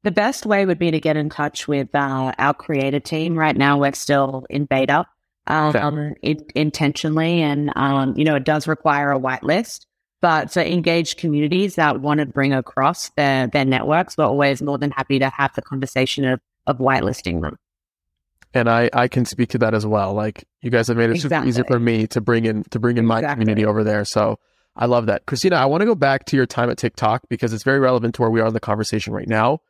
The 0.03 0.11
best 0.11 0.47
way 0.47 0.65
would 0.65 0.79
be 0.79 0.91
to 0.91 1.01
get 1.01 1.19
in 1.19 1.29
touch 1.29 1.69
with 1.69 1.95
uh, 1.95 2.33
our 2.39 2.55
creator 2.55 3.01
team. 3.01 3.39
Right 3.39 3.57
now, 3.57 3.79
we're 3.79 3.93
still 3.93 4.47
in 4.49 4.65
beta 4.65 5.05
um, 5.47 6.15
it, 6.23 6.51
intentionally, 6.55 7.43
and 7.43 7.73
um, 7.77 8.15
you 8.17 8.25
know 8.25 8.37
it 8.37 8.45
does 8.45 8.67
require 8.67 9.13
a 9.13 9.19
whitelist. 9.19 9.87
But 10.23 10.53
for 10.53 10.61
engaged 10.61 11.17
communities 11.17 11.77
that 11.77 12.01
want 12.01 12.21
to 12.21 12.27
bring 12.27 12.53
across 12.53 13.09
their 13.11 13.47
their 13.47 13.65
networks, 13.65 14.17
we're 14.17 14.25
always 14.25 14.63
more 14.63 14.79
than 14.79 14.91
happy 14.91 15.19
to 15.19 15.31
have 15.31 15.55
the 15.55 15.63
conversation 15.63 16.25
of 16.25 16.41
of 16.67 16.79
whitelisting 16.79 17.43
them. 17.43 17.57
And 18.53 18.69
I 18.69 18.91
I 18.93 19.09
can 19.09 19.25
speak 19.25 19.51
to 19.51 19.59
that 19.59 19.75
as 19.75 19.87
well. 19.87 20.13
Like 20.13 20.45
you 20.61 20.71
guys 20.71 20.89
have 20.89 20.97
made 20.97 21.11
it 21.11 21.17
exactly. 21.17 21.53
super 21.53 21.61
easy 21.61 21.63
for 21.69 21.79
me 21.79 22.07
to 22.09 22.21
bring 22.21 22.45
in 22.45 22.65
to 22.65 22.79
bring 22.79 22.97
in 22.97 23.05
exactly. 23.05 23.27
my 23.27 23.35
community 23.35 23.65
over 23.65 23.85
there. 23.85 24.05
So 24.05 24.39
I 24.77 24.87
love 24.87 25.07
that, 25.07 25.27
Christina. 25.27 25.57
I 25.57 25.67
want 25.67 25.83
to 25.83 25.87
go 25.87 25.95
back 25.95 26.25
to 26.27 26.37
your 26.37 26.47
time 26.47 26.71
at 26.71 26.79
TikTok 26.79 27.23
because 27.29 27.53
it's 27.53 27.65
very 27.65 27.81
relevant 27.81 28.15
to 28.17 28.23
where 28.23 28.31
we 28.31 28.41
are 28.41 28.49
in 28.49 28.55
the 28.55 28.61
conversation 28.61 29.13
right 29.13 29.29
now. 29.29 29.61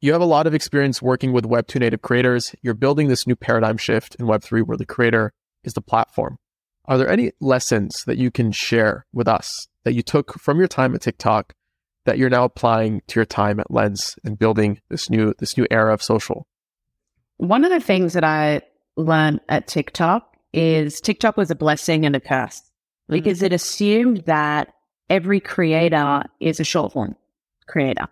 You 0.00 0.12
have 0.12 0.22
a 0.22 0.26
lot 0.26 0.46
of 0.46 0.54
experience 0.54 1.02
working 1.02 1.32
with 1.32 1.44
Web2 1.44 1.80
native 1.80 2.02
creators. 2.02 2.54
You're 2.62 2.74
building 2.74 3.08
this 3.08 3.26
new 3.26 3.34
paradigm 3.34 3.76
shift 3.76 4.14
in 4.16 4.26
Web3 4.26 4.64
where 4.64 4.76
the 4.76 4.86
creator 4.86 5.32
is 5.64 5.72
the 5.72 5.80
platform. 5.80 6.38
Are 6.84 6.96
there 6.96 7.10
any 7.10 7.32
lessons 7.40 8.04
that 8.06 8.16
you 8.16 8.30
can 8.30 8.52
share 8.52 9.06
with 9.12 9.26
us 9.26 9.66
that 9.84 9.94
you 9.94 10.02
took 10.02 10.38
from 10.38 10.58
your 10.58 10.68
time 10.68 10.94
at 10.94 11.02
TikTok 11.02 11.52
that 12.06 12.16
you're 12.16 12.30
now 12.30 12.44
applying 12.44 13.02
to 13.08 13.18
your 13.18 13.26
time 13.26 13.60
at 13.60 13.70
Lens 13.70 14.14
and 14.24 14.38
building 14.38 14.80
this 14.88 15.10
new 15.10 15.34
this 15.38 15.58
new 15.58 15.66
era 15.70 15.92
of 15.92 16.02
social? 16.02 16.46
One 17.38 17.64
of 17.64 17.70
the 17.70 17.80
things 17.80 18.12
that 18.12 18.24
I 18.24 18.62
learned 18.96 19.40
at 19.48 19.66
TikTok 19.66 20.36
is 20.52 21.00
TikTok 21.00 21.36
was 21.36 21.50
a 21.50 21.54
blessing 21.54 22.06
and 22.06 22.14
a 22.14 22.20
curse 22.20 22.62
because 23.08 23.38
mm-hmm. 23.38 23.46
it 23.46 23.52
assumed 23.52 24.18
that 24.26 24.74
every 25.10 25.40
creator 25.40 26.22
is 26.40 26.60
a 26.60 26.64
short 26.64 26.92
form 26.92 27.16
creator 27.66 28.08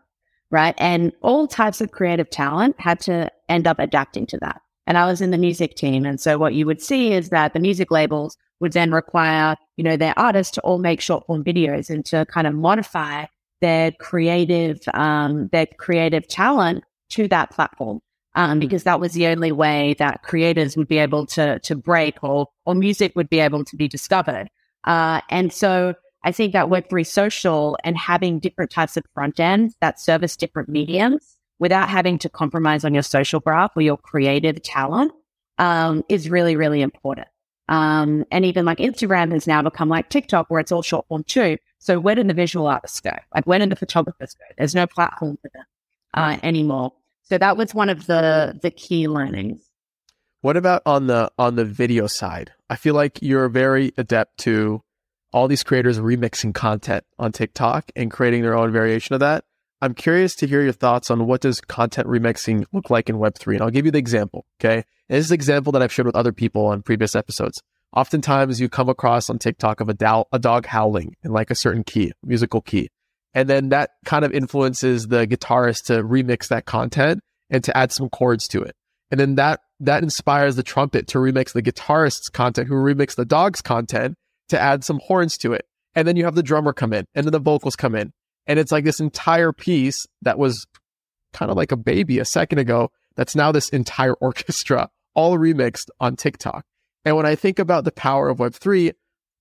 right? 0.50 0.74
And 0.78 1.12
all 1.22 1.46
types 1.46 1.80
of 1.80 1.90
creative 1.90 2.30
talent 2.30 2.76
had 2.78 3.00
to 3.00 3.30
end 3.48 3.66
up 3.66 3.78
adapting 3.78 4.26
to 4.26 4.38
that. 4.38 4.60
And 4.86 4.96
I 4.96 5.06
was 5.06 5.20
in 5.20 5.30
the 5.30 5.38
music 5.38 5.74
team. 5.74 6.04
And 6.04 6.20
so 6.20 6.38
what 6.38 6.54
you 6.54 6.66
would 6.66 6.80
see 6.80 7.12
is 7.12 7.30
that 7.30 7.52
the 7.52 7.60
music 7.60 7.90
labels 7.90 8.36
would 8.60 8.72
then 8.72 8.92
require, 8.92 9.56
you 9.76 9.84
know, 9.84 9.96
their 9.96 10.16
artists 10.18 10.54
to 10.54 10.60
all 10.62 10.78
make 10.78 11.00
short 11.00 11.26
form 11.26 11.42
videos 11.42 11.90
and 11.90 12.04
to 12.06 12.24
kind 12.26 12.46
of 12.46 12.54
modify 12.54 13.26
their 13.60 13.90
creative, 13.92 14.78
um, 14.94 15.48
their 15.48 15.66
creative 15.78 16.28
talent 16.28 16.84
to 17.10 17.26
that 17.28 17.50
platform. 17.50 18.00
Um, 18.36 18.58
because 18.58 18.84
that 18.84 19.00
was 19.00 19.14
the 19.14 19.28
only 19.28 19.50
way 19.50 19.96
that 19.98 20.22
creators 20.22 20.76
would 20.76 20.88
be 20.88 20.98
able 20.98 21.24
to, 21.28 21.58
to 21.60 21.74
break 21.74 22.22
or, 22.22 22.48
or 22.66 22.74
music 22.74 23.16
would 23.16 23.30
be 23.30 23.40
able 23.40 23.64
to 23.64 23.76
be 23.76 23.88
discovered. 23.88 24.50
Uh, 24.84 25.22
and 25.30 25.50
so 25.52 25.94
I 26.22 26.32
think 26.32 26.52
that 26.52 26.66
Web3 26.66 27.06
social 27.06 27.78
and 27.82 27.96
having 27.96 28.38
different 28.38 28.70
types 28.70 28.96
of 28.96 29.04
front 29.14 29.40
ends 29.40 29.74
that 29.80 30.00
service 30.00 30.36
different 30.36 30.68
mediums 30.68 31.36
without 31.58 31.88
having 31.88 32.18
to 32.18 32.28
compromise 32.28 32.84
on 32.84 32.92
your 32.94 33.02
social 33.02 33.40
graph 33.40 33.76
or 33.76 33.82
your 33.82 33.96
creative 33.96 34.62
talent 34.62 35.12
um, 35.58 36.04
is 36.08 36.28
really, 36.28 36.56
really 36.56 36.82
important. 36.82 37.28
Um, 37.68 38.24
and 38.30 38.44
even 38.44 38.64
like 38.64 38.78
Instagram 38.78 39.32
has 39.32 39.46
now 39.46 39.62
become 39.62 39.88
like 39.88 40.08
TikTok 40.08 40.50
where 40.50 40.60
it's 40.60 40.72
all 40.72 40.82
short 40.82 41.06
form 41.08 41.24
too. 41.24 41.58
So 41.78 41.98
where 41.98 42.14
did 42.14 42.28
the 42.28 42.34
visual 42.34 42.66
artists 42.66 43.00
go? 43.00 43.12
Like 43.34 43.46
where 43.46 43.58
did 43.58 43.70
the 43.70 43.76
photographers 43.76 44.34
go? 44.34 44.44
There's 44.58 44.74
no 44.74 44.86
platform 44.86 45.38
for 45.40 45.50
them 45.54 45.64
uh, 46.14 46.38
anymore. 46.42 46.92
So 47.28 47.38
that 47.38 47.56
was 47.56 47.74
one 47.74 47.88
of 47.88 48.06
the 48.06 48.58
the 48.62 48.70
key 48.70 49.08
learnings. 49.08 49.68
What 50.42 50.56
about 50.56 50.82
on 50.86 51.08
the 51.08 51.30
on 51.38 51.56
the 51.56 51.64
video 51.64 52.06
side? 52.06 52.52
I 52.70 52.76
feel 52.76 52.94
like 52.94 53.20
you're 53.20 53.48
very 53.48 53.92
adept 53.96 54.38
to 54.38 54.82
all 55.32 55.48
these 55.48 55.64
creators 55.64 55.98
remixing 55.98 56.54
content 56.54 57.04
on 57.18 57.32
TikTok 57.32 57.90
and 57.96 58.10
creating 58.10 58.42
their 58.42 58.56
own 58.56 58.70
variation 58.70 59.14
of 59.14 59.20
that. 59.20 59.44
I'm 59.82 59.92
curious 59.92 60.34
to 60.36 60.46
hear 60.46 60.62
your 60.62 60.72
thoughts 60.72 61.10
on 61.10 61.26
what 61.26 61.42
does 61.42 61.60
content 61.60 62.08
remixing 62.08 62.64
look 62.72 62.90
like 62.90 63.10
in 63.10 63.16
Web3. 63.16 63.54
And 63.54 63.62
I'll 63.62 63.70
give 63.70 63.84
you 63.84 63.90
the 63.90 63.98
example. 63.98 64.46
Okay. 64.58 64.76
And 65.08 65.18
this 65.18 65.26
is 65.26 65.30
an 65.30 65.34
example 65.34 65.72
that 65.72 65.82
I've 65.82 65.92
shared 65.92 66.06
with 66.06 66.16
other 66.16 66.32
people 66.32 66.66
on 66.66 66.82
previous 66.82 67.14
episodes. 67.14 67.62
Oftentimes 67.94 68.60
you 68.60 68.68
come 68.68 68.88
across 68.88 69.28
on 69.28 69.38
TikTok 69.38 69.80
of 69.80 69.88
a, 69.88 69.94
dow- 69.94 70.26
a 70.32 70.38
dog 70.38 70.66
howling 70.66 71.16
in 71.22 71.32
like 71.32 71.50
a 71.50 71.54
certain 71.54 71.84
key, 71.84 72.12
musical 72.24 72.60
key. 72.60 72.88
And 73.36 73.50
then 73.50 73.68
that 73.68 73.90
kind 74.06 74.24
of 74.24 74.32
influences 74.32 75.08
the 75.08 75.26
guitarist 75.26 75.84
to 75.84 76.02
remix 76.02 76.48
that 76.48 76.64
content 76.64 77.20
and 77.50 77.62
to 77.64 77.76
add 77.76 77.92
some 77.92 78.08
chords 78.08 78.48
to 78.48 78.62
it. 78.62 78.74
And 79.10 79.20
then 79.20 79.34
that, 79.34 79.60
that 79.78 80.02
inspires 80.02 80.56
the 80.56 80.62
trumpet 80.62 81.06
to 81.08 81.18
remix 81.18 81.52
the 81.52 81.62
guitarist's 81.62 82.30
content 82.30 82.66
who 82.66 82.74
remix 82.74 83.14
the 83.14 83.26
dog's 83.26 83.60
content 83.60 84.14
to 84.48 84.58
add 84.58 84.84
some 84.84 85.00
horns 85.04 85.36
to 85.38 85.52
it. 85.52 85.66
And 85.94 86.08
then 86.08 86.16
you 86.16 86.24
have 86.24 86.34
the 86.34 86.42
drummer 86.42 86.72
come 86.72 86.94
in 86.94 87.04
and 87.14 87.26
then 87.26 87.32
the 87.32 87.38
vocals 87.38 87.76
come 87.76 87.94
in. 87.94 88.10
And 88.46 88.58
it's 88.58 88.72
like 88.72 88.84
this 88.84 89.00
entire 89.00 89.52
piece 89.52 90.06
that 90.22 90.38
was 90.38 90.66
kind 91.34 91.50
of 91.50 91.58
like 91.58 91.72
a 91.72 91.76
baby 91.76 92.18
a 92.18 92.24
second 92.24 92.58
ago. 92.58 92.90
That's 93.16 93.36
now 93.36 93.52
this 93.52 93.68
entire 93.68 94.14
orchestra 94.20 94.88
all 95.14 95.36
remixed 95.36 95.90
on 96.00 96.16
TikTok. 96.16 96.64
And 97.04 97.16
when 97.16 97.26
I 97.26 97.34
think 97.34 97.58
about 97.58 97.84
the 97.84 97.92
power 97.92 98.30
of 98.30 98.38
Web3, 98.38 98.94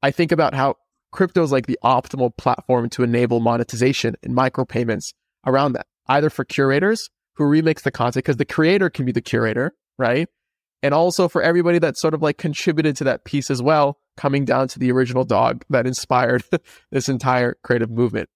I 0.04 0.12
think 0.12 0.34
about 0.34 0.54
how 0.54 0.76
crypto 1.16 1.43
is 1.43 1.51
like 1.51 1.66
the 1.66 1.80
optimal 1.84 2.36
platform 2.38 2.89
to 2.89 3.03
enable 3.03 3.39
monetization 3.39 4.16
and 4.22 4.34
micropayments 4.36 5.13
around 5.45 5.74
that, 5.74 5.88
either 6.07 6.30
for 6.30 6.45
curators 6.45 7.09
who 7.36 7.43
remix 7.43 7.82
the 7.82 7.91
content, 7.91 8.26
because 8.26 8.38
the 8.38 8.45
creator 8.45 8.89
can 8.89 9.05
be 9.05 9.11
the 9.11 9.22
curator, 9.22 9.74
right? 9.97 10.28
And 10.84 10.93
also 10.93 11.28
for 11.28 11.41
everybody 11.41 11.80
that 11.80 11.97
sort 11.97 12.13
of 12.13 12.22
like 12.22 12.38
contributed 12.38 12.95
to 12.97 13.05
that 13.05 13.26
piece 13.26 13.49
as 13.49 13.61
well, 13.61 13.97
coming 14.18 14.45
down 14.45 14.68
to 14.70 14.80
the 14.80 14.91
original 14.91 15.24
dog 15.24 15.66
that 15.70 15.88
inspired 15.88 16.43
this 16.91 17.09
entire 17.09 17.57
creative 17.63 17.89
movement. 17.89 18.30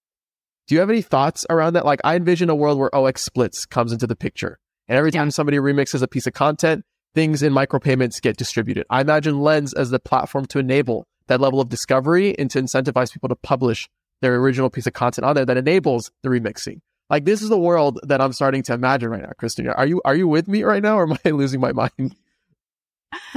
Do 0.68 0.76
you 0.76 0.82
have 0.82 0.90
any 0.90 1.02
thoughts 1.02 1.46
around 1.50 1.74
that? 1.74 1.86
Like 1.86 2.02
I 2.04 2.16
envision 2.16 2.50
a 2.50 2.56
world 2.56 2.80
where 2.80 2.90
0xSplits 2.92 3.68
comes 3.70 3.92
into 3.92 4.08
the 4.08 4.16
picture. 4.16 4.60
And 4.88 4.98
every 4.98 5.12
time 5.12 5.32
somebody 5.32 5.58
remixes 5.58 6.02
a 6.02 6.08
piece 6.08 6.28
of 6.28 6.34
content, 6.34 6.84
things 7.14 7.44
in 7.44 7.54
micropayments 7.54 8.22
get 8.22 8.38
distributed. 8.38 8.86
I 8.90 9.02
imagine 9.02 9.42
Lens 9.42 9.74
as 9.74 9.90
the 9.90 10.00
platform 10.00 10.46
to 10.48 10.60
enable 10.60 11.06
that 11.30 11.40
level 11.40 11.62
of 11.62 11.70
discovery 11.70 12.38
and 12.38 12.52
to 12.52 12.62
incentivize 12.62 13.12
people 13.12 13.30
to 13.30 13.36
publish 13.36 13.90
their 14.22 14.36
original 14.36 14.70
piece 14.70 14.86
of 14.86 14.94
content 14.94 15.26
on 15.26 15.36
there 15.36 15.46
that 15.46 15.58
enables 15.58 16.12
the 16.22 16.30
remixing. 16.30 16.82
Like 17.10 17.26
this 17.26 17.42
is 17.42 17.50
the 17.50 17.58
world 17.58 18.00
that 18.04 18.22
I'm 18.22 18.34
starting 18.34 18.62
to 18.64 18.74
imagine 18.74 19.10
right 19.10 19.22
now, 19.22 19.32
Christina. 19.38 19.72
Are 19.72 19.86
you 19.86 20.02
are 20.06 20.16
you 20.16 20.28
with 20.28 20.48
me 20.48 20.64
right 20.64 20.84
now 20.84 20.98
or 21.00 21.10
am 21.10 21.18
I 21.26 21.30
losing 21.30 21.60
my 21.60 21.72
mind? 21.72 22.16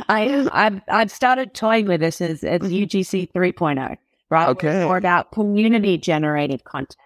I 0.08 0.48
I've 0.52 0.80
I've 0.88 1.10
started 1.10 1.54
toying 1.54 1.86
with 1.86 2.00
this 2.00 2.20
as, 2.20 2.44
as 2.44 2.60
UGC 2.60 3.32
3.0, 3.32 3.96
right? 4.28 4.48
Okay. 4.48 4.84
More 4.84 4.98
about 4.98 5.32
community 5.32 5.96
generated 5.96 6.64
content. 6.64 6.96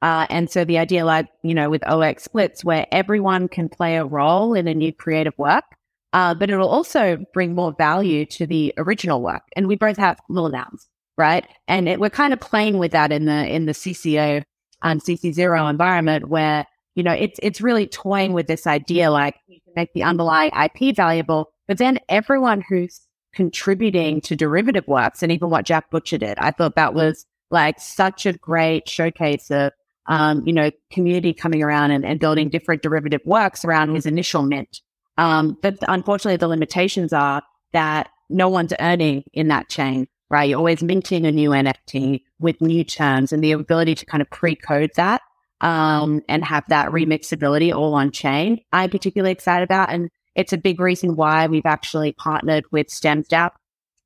Uh, 0.00 0.26
and 0.30 0.48
so 0.48 0.64
the 0.64 0.78
idea, 0.78 1.04
like, 1.04 1.26
you 1.42 1.54
know, 1.54 1.70
with 1.70 1.82
0xSplits, 1.82 2.62
where 2.64 2.86
everyone 2.92 3.48
can 3.48 3.68
play 3.68 3.96
a 3.96 4.04
role 4.04 4.54
in 4.54 4.68
a 4.68 4.74
new 4.74 4.92
creative 4.92 5.36
work, 5.36 5.64
uh, 6.12 6.34
but 6.34 6.50
it'll 6.50 6.68
also 6.68 7.18
bring 7.34 7.54
more 7.54 7.74
value 7.76 8.24
to 8.26 8.46
the 8.46 8.72
original 8.78 9.22
work. 9.22 9.42
And 9.56 9.68
we 9.68 9.76
both 9.76 9.96
have 9.96 10.18
Lil 10.28 10.48
Nouns, 10.48 10.88
right? 11.16 11.46
And 11.66 11.88
it, 11.88 12.00
we're 12.00 12.10
kind 12.10 12.32
of 12.32 12.40
playing 12.40 12.78
with 12.78 12.92
that 12.92 13.12
in 13.12 13.26
the 13.26 13.46
in 13.46 13.66
the 13.66 13.72
CC0 13.72 14.42
and 14.82 15.02
CC0 15.02 15.70
environment, 15.70 16.28
where 16.28 16.66
you 16.94 17.02
know 17.02 17.12
it's 17.12 17.38
it's 17.42 17.60
really 17.60 17.86
toying 17.86 18.32
with 18.32 18.46
this 18.46 18.66
idea, 18.66 19.10
like 19.10 19.36
you 19.46 19.60
can 19.64 19.74
make 19.76 19.92
the 19.92 20.02
underlying 20.02 20.50
IP 20.52 20.96
valuable, 20.96 21.52
but 21.66 21.78
then 21.78 21.98
everyone 22.08 22.62
who's 22.68 23.00
contributing 23.34 24.20
to 24.22 24.34
derivative 24.34 24.86
works, 24.88 25.22
and 25.22 25.30
even 25.30 25.50
what 25.50 25.66
Jack 25.66 25.90
Butcher 25.90 26.18
did, 26.18 26.38
I 26.38 26.50
thought 26.50 26.76
that 26.76 26.94
was 26.94 27.26
like 27.50 27.80
such 27.80 28.26
a 28.26 28.32
great 28.32 28.88
showcase 28.88 29.50
of 29.50 29.72
um, 30.08 30.42
you 30.46 30.54
know, 30.54 30.70
community 30.90 31.34
coming 31.34 31.62
around 31.62 31.90
and, 31.90 32.04
and, 32.04 32.18
building 32.18 32.48
different 32.48 32.82
derivative 32.82 33.20
works 33.26 33.62
around 33.62 33.94
his 33.94 34.06
initial 34.06 34.42
mint. 34.42 34.80
Um, 35.18 35.58
but 35.60 35.76
unfortunately, 35.86 36.36
the 36.36 36.48
limitations 36.48 37.12
are 37.12 37.42
that 37.72 38.08
no 38.30 38.48
one's 38.48 38.72
earning 38.80 39.24
in 39.32 39.48
that 39.48 39.68
chain, 39.68 40.06
right? 40.30 40.48
You're 40.48 40.58
always 40.58 40.82
minting 40.82 41.26
a 41.26 41.32
new 41.32 41.50
NFT 41.50 42.22
with 42.38 42.60
new 42.60 42.84
terms 42.84 43.32
and 43.32 43.42
the 43.42 43.52
ability 43.52 43.96
to 43.96 44.06
kind 44.06 44.22
of 44.22 44.30
pre-code 44.30 44.92
that 44.96 45.20
um, 45.60 46.22
and 46.28 46.44
have 46.44 46.64
that 46.68 46.90
remixability 46.90 47.74
all 47.74 47.94
on 47.94 48.12
chain. 48.12 48.60
I'm 48.72 48.90
particularly 48.90 49.32
excited 49.32 49.64
about, 49.64 49.90
and 49.90 50.08
it's 50.34 50.52
a 50.52 50.58
big 50.58 50.78
reason 50.80 51.16
why 51.16 51.48
we've 51.48 51.66
actually 51.66 52.12
partnered 52.12 52.64
with 52.70 52.86
StemsDApp, 52.86 53.50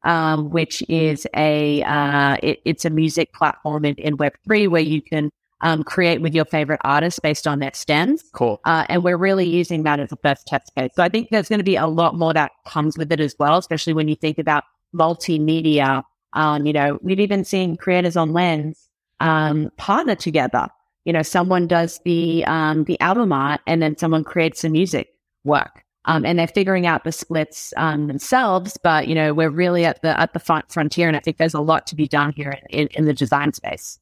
um, 0.04 0.50
which 0.50 0.82
is 0.88 1.26
a 1.36 1.82
uh, 1.82 2.38
it, 2.42 2.60
it's 2.64 2.86
a 2.86 2.90
music 2.90 3.34
platform 3.34 3.84
in, 3.84 3.96
in 3.96 4.16
Web3 4.16 4.68
where 4.68 4.80
you 4.80 5.02
can 5.02 5.30
um, 5.62 5.82
create 5.84 6.20
with 6.20 6.34
your 6.34 6.44
favorite 6.44 6.80
artist 6.84 7.22
based 7.22 7.46
on 7.46 7.60
their 7.60 7.70
stems. 7.72 8.24
Cool. 8.32 8.60
Uh, 8.64 8.84
and 8.88 9.02
we're 9.02 9.16
really 9.16 9.48
using 9.48 9.84
that 9.84 10.00
as 10.00 10.12
a 10.12 10.16
first 10.16 10.46
test 10.46 10.74
case. 10.74 10.90
So 10.94 11.02
I 11.02 11.08
think 11.08 11.30
there's 11.30 11.48
going 11.48 11.60
to 11.60 11.64
be 11.64 11.76
a 11.76 11.86
lot 11.86 12.16
more 12.16 12.34
that 12.34 12.52
comes 12.66 12.98
with 12.98 13.10
it 13.12 13.20
as 13.20 13.34
well, 13.38 13.56
especially 13.58 13.92
when 13.92 14.08
you 14.08 14.16
think 14.16 14.38
about 14.38 14.64
multimedia. 14.94 16.02
Um, 16.34 16.66
you 16.66 16.72
know, 16.72 16.98
we've 17.02 17.20
even 17.20 17.44
seen 17.44 17.76
creators 17.76 18.16
on 18.16 18.32
Lens 18.32 18.88
um, 19.20 19.70
partner 19.76 20.14
together. 20.14 20.68
You 21.04 21.12
know, 21.12 21.22
someone 21.22 21.66
does 21.66 22.00
the 22.04 22.44
um, 22.46 22.84
the 22.84 22.98
album 23.00 23.32
art, 23.32 23.60
and 23.66 23.82
then 23.82 23.96
someone 23.96 24.24
creates 24.24 24.62
the 24.62 24.68
music 24.68 25.08
work. 25.44 25.84
Um, 26.04 26.24
and 26.24 26.36
they're 26.36 26.48
figuring 26.48 26.84
out 26.84 27.04
the 27.04 27.12
splits 27.12 27.72
um, 27.76 28.08
themselves. 28.08 28.76
But 28.82 29.06
you 29.06 29.14
know, 29.14 29.34
we're 29.34 29.50
really 29.50 29.84
at 29.84 30.02
the 30.02 30.18
at 30.18 30.32
the 30.32 30.40
front 30.40 30.70
frontier, 30.72 31.08
and 31.08 31.16
I 31.16 31.20
think 31.20 31.36
there's 31.36 31.54
a 31.54 31.60
lot 31.60 31.86
to 31.88 31.96
be 31.96 32.08
done 32.08 32.32
here 32.36 32.50
in, 32.50 32.80
in, 32.80 32.88
in 32.92 33.04
the 33.04 33.14
design 33.14 33.52
space. 33.52 33.98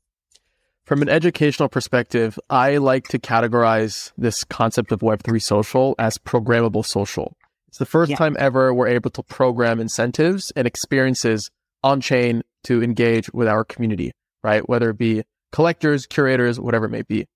From 0.85 1.03
an 1.03 1.09
educational 1.09 1.69
perspective, 1.69 2.39
I 2.49 2.79
like 2.79 3.09
to 3.09 3.19
categorize 3.19 4.13
this 4.19 4.45
concept 4.45 4.93
of 4.93 5.01
Web3 5.01 5.41
social 5.41 5.95
as 5.99 6.19
programmable 6.19 6.85
social. 6.85 7.37
It's 7.69 7.79
the 7.79 7.87
first 7.87 8.11
yeah. 8.11 8.17
time 8.17 8.37
ever 8.41 8.75
we're 8.75 8.89
able 8.89 9.11
to 9.11 9.23
program 9.23 9.79
incentives 9.79 10.51
and 10.57 10.67
experiences 10.67 11.51
on 11.85 12.01
chain 12.01 12.43
to 12.65 12.83
engage 12.83 13.33
with 13.33 13.47
our 13.47 13.65
community, 13.65 14.13
right? 14.43 14.69
Whether 14.69 14.91
it 14.91 14.99
be 14.99 15.23
collectors, 15.53 16.07
curators, 16.07 16.59
whatever 16.59 16.87
it 16.87 16.91
may 16.91 17.03
be. 17.03 17.27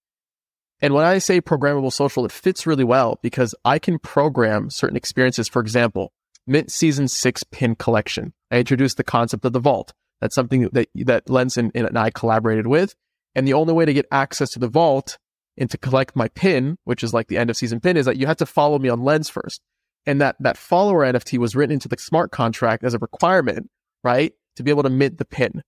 And 0.81 0.93
when 0.93 1.05
I 1.05 1.19
say 1.19 1.41
programmable 1.41 1.93
social, 1.93 2.25
it 2.25 2.33
fits 2.33 2.67
really 2.67 2.85
well 2.85 3.19
because 3.23 3.55
I 3.65 3.79
can 3.79 3.99
program 3.99 4.71
certain 4.71 4.97
experiences. 4.97 5.49
For 5.49 5.63
example, 5.63 6.13
Mint 6.47 6.71
Season 6.71 7.09
6 7.09 7.45
pin 7.45 7.75
collection. 7.77 8.33
I 8.51 8.59
introduced 8.59 8.97
the 8.97 9.05
concept 9.05 9.45
of 9.45 9.53
the 9.53 9.61
vault. 9.61 9.93
That's 10.21 10.35
something 10.35 10.69
that, 10.73 10.89
that 10.95 11.31
Lens 11.31 11.57
and, 11.57 11.71
and 11.75 11.97
I 11.99 12.11
collaborated 12.11 12.67
with. 12.67 12.95
And 13.35 13.47
the 13.47 13.55
only 13.55 13.73
way 13.73 13.85
to 13.85 13.93
get 13.93 14.07
access 14.11 14.51
to 14.51 14.59
the 14.59 14.69
vault 14.69 15.19
and 15.57 15.71
to 15.71 15.79
collect 15.79 16.17
my 16.17 16.29
pin, 16.29 16.79
which 16.85 17.03
is 17.03 17.13
like 17.13 17.29
the 17.29 17.39
end 17.39 17.51
of 17.51 17.57
season 17.57 17.81
pin, 17.81 17.97
is 17.97 18.07
that 18.07 18.17
you 18.17 18.27
have 18.27 18.37
to 18.39 18.47
follow 18.47 18.79
me 18.79 18.89
on 18.89 19.03
Lens 19.03 19.29
first. 19.29 19.61
And 20.07 20.21
that, 20.21 20.37
that 20.41 20.57
follower 20.57 21.05
NFT 21.05 21.39
was 21.39 21.57
written 21.57 21.75
into 21.75 21.89
the 21.89 21.97
smart 21.99 22.31
contract 22.31 22.85
as 22.85 22.95
a 22.95 22.99
requirement, 22.99 23.71
right? 24.03 24.33
To 24.57 24.63
be 24.63 24.71
able 24.71 24.83
to 24.83 24.91
mint 24.91 25.19
the 25.19 25.25
pin. 25.25 25.63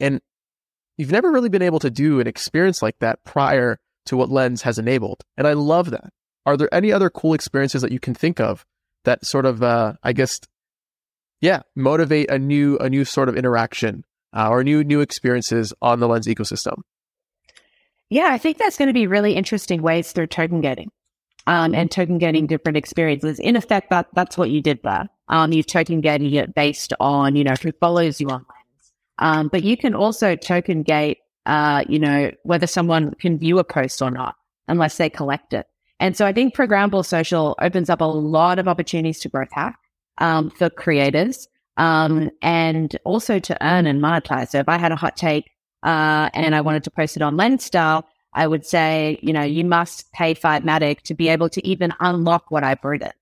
And 0.00 0.20
you've 0.96 1.12
never 1.12 1.30
really 1.30 1.48
been 1.48 1.62
able 1.62 1.80
to 1.80 1.90
do 1.90 2.20
an 2.20 2.26
experience 2.26 2.82
like 2.82 2.98
that 3.00 3.24
prior 3.24 3.78
to 4.06 4.16
what 4.16 4.30
Lens 4.30 4.62
has 4.62 4.78
enabled. 4.78 5.22
And 5.36 5.46
I 5.46 5.52
love 5.52 5.90
that. 5.90 6.10
Are 6.46 6.56
there 6.56 6.72
any 6.72 6.90
other 6.90 7.10
cool 7.10 7.34
experiences 7.34 7.82
that 7.82 7.92
you 7.92 8.00
can 8.00 8.14
think 8.14 8.40
of 8.40 8.64
that 9.04 9.24
sort 9.24 9.46
of, 9.46 9.62
uh, 9.62 9.94
I 10.02 10.12
guess, 10.12 10.40
yeah, 11.40 11.62
motivate 11.76 12.30
a 12.30 12.38
new, 12.38 12.78
a 12.78 12.88
new 12.88 13.04
sort 13.04 13.28
of 13.28 13.36
interaction 13.36 14.04
uh, 14.32 14.48
or 14.48 14.64
new, 14.64 14.82
new 14.82 15.00
experiences 15.00 15.72
on 15.82 16.00
the 16.00 16.08
Lens 16.08 16.26
ecosystem? 16.26 16.82
Yeah, 18.12 18.28
I 18.30 18.36
think 18.36 18.58
that's 18.58 18.76
going 18.76 18.88
to 18.88 18.92
be 18.92 19.06
really 19.06 19.32
interesting 19.32 19.80
ways 19.80 20.12
through 20.12 20.26
token 20.26 20.60
gating 20.60 20.90
um, 21.46 21.74
and 21.74 21.90
token 21.90 22.18
gating 22.18 22.46
different 22.46 22.76
experiences. 22.76 23.38
In 23.38 23.56
effect, 23.56 23.88
that 23.88 24.08
that's 24.12 24.36
what 24.36 24.50
you 24.50 24.60
did 24.60 24.80
there. 24.82 25.08
Um, 25.28 25.50
you've 25.54 25.66
token 25.66 26.02
gated 26.02 26.34
it 26.34 26.54
based 26.54 26.92
on, 27.00 27.36
you 27.36 27.42
know, 27.42 27.54
who 27.62 27.72
follows 27.72 28.20
you 28.20 28.28
on 28.28 28.44
Lens. 28.50 28.92
Um, 29.18 29.48
but 29.48 29.64
you 29.64 29.78
can 29.78 29.94
also 29.94 30.36
token 30.36 30.82
gate, 30.82 31.20
uh, 31.46 31.84
you 31.88 31.98
know, 31.98 32.30
whether 32.42 32.66
someone 32.66 33.14
can 33.14 33.38
view 33.38 33.58
a 33.58 33.64
post 33.64 34.02
or 34.02 34.10
not, 34.10 34.34
unless 34.68 34.98
they 34.98 35.08
collect 35.08 35.54
it. 35.54 35.66
And 35.98 36.14
so 36.14 36.26
I 36.26 36.34
think 36.34 36.54
programmable 36.54 37.06
social 37.06 37.56
opens 37.62 37.88
up 37.88 38.02
a 38.02 38.04
lot 38.04 38.58
of 38.58 38.68
opportunities 38.68 39.20
to 39.20 39.30
growth 39.30 39.52
hack 39.52 39.78
um, 40.18 40.50
for 40.50 40.68
creators 40.68 41.48
um, 41.78 42.30
and 42.42 42.94
also 43.06 43.38
to 43.38 43.66
earn 43.66 43.86
and 43.86 44.02
monetize. 44.02 44.50
So 44.50 44.58
if 44.58 44.68
I 44.68 44.76
had 44.76 44.92
a 44.92 44.96
hot 44.96 45.16
take 45.16 45.48
uh, 45.82 46.30
and 46.34 46.54
I 46.54 46.60
wanted 46.60 46.84
to 46.84 46.90
post 46.90 47.16
it 47.16 47.22
on 47.22 47.36
Lenster, 47.36 48.02
I 48.34 48.46
would 48.46 48.64
say, 48.64 49.18
you 49.22 49.32
know, 49.32 49.42
you 49.42 49.64
must 49.64 50.10
pay 50.12 50.34
five 50.34 50.62
Matic 50.62 51.02
to 51.02 51.14
be 51.14 51.28
able 51.28 51.48
to 51.50 51.66
even 51.66 51.92
unlock 52.00 52.50
what 52.50 52.64
I've 52.64 52.82
written. 52.84 53.12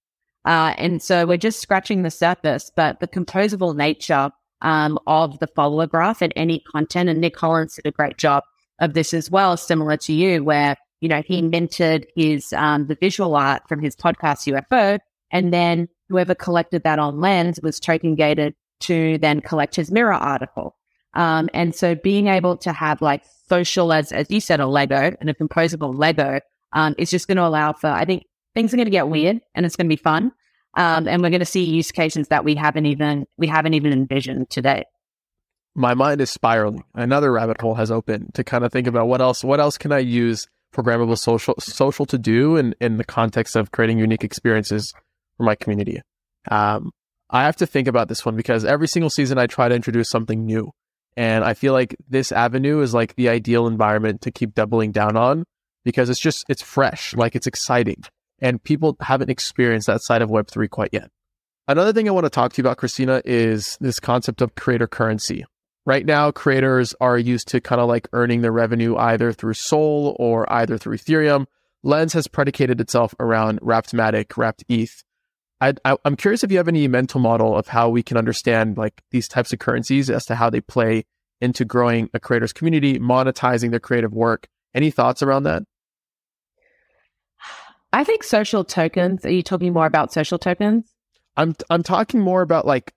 Uh, 0.45 0.75
and 0.79 1.03
so 1.03 1.27
we're 1.27 1.37
just 1.37 1.61
scratching 1.61 2.03
the 2.03 2.11
surface, 2.11 2.71
but 2.75 3.01
the 3.01 3.09
composable 3.09 3.75
nature 3.75 4.31
um, 4.63 4.99
of 5.07 5.39
the 5.39 5.47
follower 5.49 5.87
graph 5.87 6.23
and 6.23 6.33
any 6.37 6.61
content, 6.61 7.09
and 7.09 7.21
Nick 7.21 7.39
Hollins 7.39 7.75
did 7.77 7.87
a 7.87 7.91
great 7.91 8.19
job 8.19 8.45
of 8.79 8.95
this 8.95 9.13
as 9.13 9.31
well, 9.31 9.57
similar 9.57 9.97
to 9.99 10.13
you, 10.13 10.45
where 10.45 10.77
you 11.01 11.09
know 11.09 11.23
he 11.23 11.43
minted 11.43 12.07
his 12.15 12.53
um, 12.53 12.87
the 12.87 12.95
visual 12.95 13.37
art 13.37 13.63
from 13.69 13.83
his 13.83 13.97
podcast 13.97 14.51
UFO, 14.53 14.99
and 15.31 15.53
then 15.53 15.89
whoever 16.09 16.35
collected 16.35 16.83
that 16.85 16.99
on 16.99 17.21
Lens 17.21 17.61
was 17.63 17.81
token 17.81 18.15
gated 18.15 18.55
to 18.81 19.19
then 19.19 19.41
collect 19.41 19.77
his 19.77 19.91
mirror 19.91 20.15
article. 20.15 20.77
Um, 21.15 21.49
and 21.53 21.75
so 21.75 21.95
being 21.95 22.29
able 22.29 22.57
to 22.59 22.73
have 22.73 23.03
like 23.03 23.25
social, 23.49 23.93
as, 23.93 24.13
as 24.13 24.31
you 24.31 24.41
said, 24.41 24.61
a 24.61 24.67
Lego 24.67 25.17
and 25.21 25.29
a 25.29 25.35
composable 25.35 25.97
Lego, 25.97 26.41
um, 26.73 26.95
is 26.99 27.11
just 27.11 27.27
going 27.27 27.37
to 27.37 27.47
allow 27.47 27.73
for, 27.73 27.89
I 27.89 28.05
think 28.05 28.25
things 28.55 28.73
are 28.73 28.77
going 28.77 28.87
to 28.87 28.93
get 28.93 29.09
weird 29.09 29.41
and 29.55 29.67
it's 29.67 29.77
going 29.77 29.87
to 29.87 29.97
be 29.97 30.01
fun. 30.01 30.33
Um, 30.75 31.09
and 31.09 31.21
we're 31.21 31.31
going 31.31 31.41
to 31.41 31.47
see 31.47 31.65
use 31.65 31.91
cases 31.91 32.29
that 32.29 32.45
we 32.45 32.55
haven't 32.55 32.87
even, 32.87 33.27
we 33.37 33.49
haven't 33.49 33.75
even 33.75 33.93
envisioned 33.93 34.51
today. 34.51 34.85
My 35.75 35.95
mind 35.95 36.21
is 36.21 36.31
spiraling. 36.31 36.85
Another 36.95 37.33
rabbit 37.33 37.61
hole 37.61 37.75
has 37.75 37.91
opened 37.91 38.35
to 38.35 38.45
kind 38.45 38.65
of 38.65 38.73
think 38.73 38.87
about 38.87 39.09
what 39.09 39.21
else, 39.21 39.43
what 39.43 39.59
else 39.59 39.79
can 39.79 39.93
I 39.93 39.99
use 39.99 40.47
programmable 40.73 41.19
social, 41.19 41.55
social 41.59 42.07
to 42.07 42.19
do 42.19 42.57
in, 42.57 42.75
in 42.81 42.97
the 42.97 43.05
context 43.05 43.57
of 43.57 43.73
creating 43.73 43.99
unique 43.99 44.25
experiences 44.25 44.95
for 45.37 45.43
my 45.45 45.55
community. 45.55 46.01
Um, 46.51 46.93
I 47.29 47.45
have 47.45 47.57
to 47.57 47.67
think 47.67 47.89
about 47.89 48.09
this 48.09 48.25
one 48.25 48.37
because 48.37 48.65
every 48.65 48.89
single 48.89 49.11
season 49.11 49.39
I 49.39 49.47
try 49.47 49.69
to 49.69 49.75
introduce 49.75 50.09
something 50.09 50.45
new. 50.45 50.73
And 51.17 51.45
I 51.45 51.55
feel 51.55 51.73
like 51.73 51.97
this 52.09 52.33
avenue 52.33 52.81
is 52.81 52.95
like 52.95 53.15
the 53.15 53.29
ideal 53.29 53.67
environment 53.67 54.23
to 54.23 54.31
keep 54.31 54.55
doubling 54.55 54.93
down 54.93 55.17
on 55.17 55.45
because 55.85 56.09
it's 56.09 56.21
just, 56.21 56.45
it's 56.49 56.63
fresh, 56.63 57.15
like 57.15 57.35
it's 57.35 57.47
exciting. 57.47 58.03
And 58.41 58.63
people 58.63 58.97
haven't 59.01 59.31
experienced 59.31 59.87
that 59.87 60.03
side 60.03 60.23
of 60.23 60.31
Web3 60.31 60.71
quite 60.71 60.91
yet. 60.93 61.11
Another 61.69 61.93
thing 61.93 62.09
I 62.09 62.13
want 62.13 62.25
to 62.25 62.31
talk 62.31 62.53
to 62.53 62.63
you 62.63 62.67
about, 62.67 62.79
Christina, 62.79 63.23
is 63.25 63.77
this 63.81 64.01
concept 64.01 64.41
of 64.41 64.55
creator 64.55 64.87
currency. 64.87 65.45
Right 65.87 66.05
now, 66.05 66.31
creators 66.31 66.95
are 67.01 67.19
used 67.19 67.49
to 67.49 67.61
kind 67.61 67.81
of 67.81 67.89
like 67.89 68.09
earning 68.13 68.43
their 68.43 68.53
revenue 68.53 68.97
either 68.97 69.33
through 69.33 69.55
Sol 69.55 70.17
or 70.19 70.51
either 70.53 70.79
through 70.79 70.97
Ethereum. 70.97 71.47
Lens 71.83 72.13
has 72.13 72.29
predicated 72.29 72.81
itself 72.81 73.15
around 73.19 73.59
Wrapped 73.63 73.93
Matic, 73.93 74.37
Wrapped 74.37 74.65
ETH. 74.69 75.03
I, 75.61 75.75
am 76.05 76.17
curious 76.17 76.43
if 76.43 76.51
you 76.51 76.57
have 76.57 76.69
any 76.69 76.89
mental 76.89 77.21
model 77.21 77.57
of 77.57 77.69
how 77.69 77.91
we 77.91 78.03
can 78.03 78.17
understand 78.17 78.79
like 78.79 79.03
these 79.11 79.29
types 79.29 79.53
of 79.53 79.59
currencies 79.59 80.09
as 80.09 80.25
to 80.27 80.35
how 80.35 80.49
they 80.49 80.61
play 80.61 81.05
into 81.41 81.65
growing 81.65 82.09
a 82.15 82.21
creator's 82.21 82.53
community, 82.53 82.99
monetizing 82.99 83.71
their 83.71 83.81
creative 83.81 84.15
work. 84.15 84.49
Any 84.75 84.91
thoughts 84.91 85.23
around 85.23 85.45
that? 85.45 85.65
I 87.93 88.05
think 88.05 88.23
social 88.23 88.65
tokens. 88.65 89.25
Are 89.25 89.31
you 89.31 89.43
talking 89.43 89.73
more 89.73 89.87
about 89.87 90.13
social 90.13 90.39
tokens? 90.39 90.95
I'm 91.37 91.55
I'm 91.69 91.83
talking 91.83 92.21
more 92.21 92.43
about 92.43 92.67
like, 92.67 92.93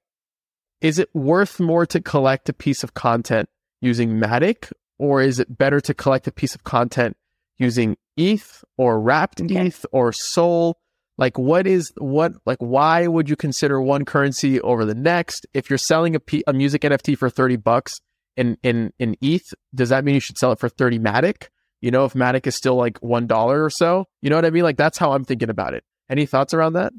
is 0.81 0.99
it 0.99 1.09
worth 1.13 1.59
more 1.59 1.85
to 1.87 2.01
collect 2.01 2.49
a 2.49 2.53
piece 2.53 2.83
of 2.83 2.93
content 2.93 3.49
using 3.81 4.19
Matic, 4.19 4.71
or 4.99 5.21
is 5.21 5.39
it 5.39 5.57
better 5.57 5.79
to 5.81 5.93
collect 5.93 6.27
a 6.27 6.31
piece 6.31 6.53
of 6.53 6.63
content 6.63 7.17
using 7.57 7.97
ETH 8.17 8.63
or 8.77 8.99
Wrapped 8.99 9.41
okay. 9.41 9.67
ETH 9.67 9.85
or 9.91 10.13
Sol? 10.13 10.77
Like, 11.17 11.37
what 11.37 11.67
is 11.67 11.91
what 11.97 12.33
like? 12.45 12.57
Why 12.59 13.07
would 13.07 13.29
you 13.29 13.35
consider 13.35 13.79
one 13.81 14.05
currency 14.05 14.59
over 14.61 14.83
the 14.83 14.95
next? 14.95 15.45
If 15.53 15.69
you're 15.69 15.77
selling 15.77 16.15
a, 16.15 16.19
P, 16.19 16.43
a 16.47 16.53
music 16.53 16.81
NFT 16.81 17.17
for 17.17 17.29
thirty 17.29 17.55
bucks 17.55 17.99
in 18.35 18.57
in 18.63 18.91
in 18.97 19.15
ETH, 19.21 19.53
does 19.75 19.89
that 19.89 20.03
mean 20.03 20.15
you 20.15 20.21
should 20.21 20.37
sell 20.37 20.51
it 20.51 20.59
for 20.59 20.69
thirty 20.69 20.97
Matic? 20.97 21.49
You 21.81 21.91
know, 21.91 22.05
if 22.05 22.13
Matic 22.13 22.47
is 22.47 22.55
still 22.55 22.75
like 22.75 22.97
one 22.99 23.27
dollar 23.27 23.63
or 23.63 23.69
so, 23.69 24.05
you 24.21 24.29
know 24.29 24.37
what 24.37 24.45
I 24.45 24.49
mean? 24.49 24.63
Like 24.63 24.77
that's 24.77 24.97
how 24.97 25.11
I'm 25.11 25.23
thinking 25.23 25.49
about 25.49 25.73
it. 25.75 25.83
Any 26.09 26.25
thoughts 26.25 26.53
around 26.53 26.73
that? 26.73 26.93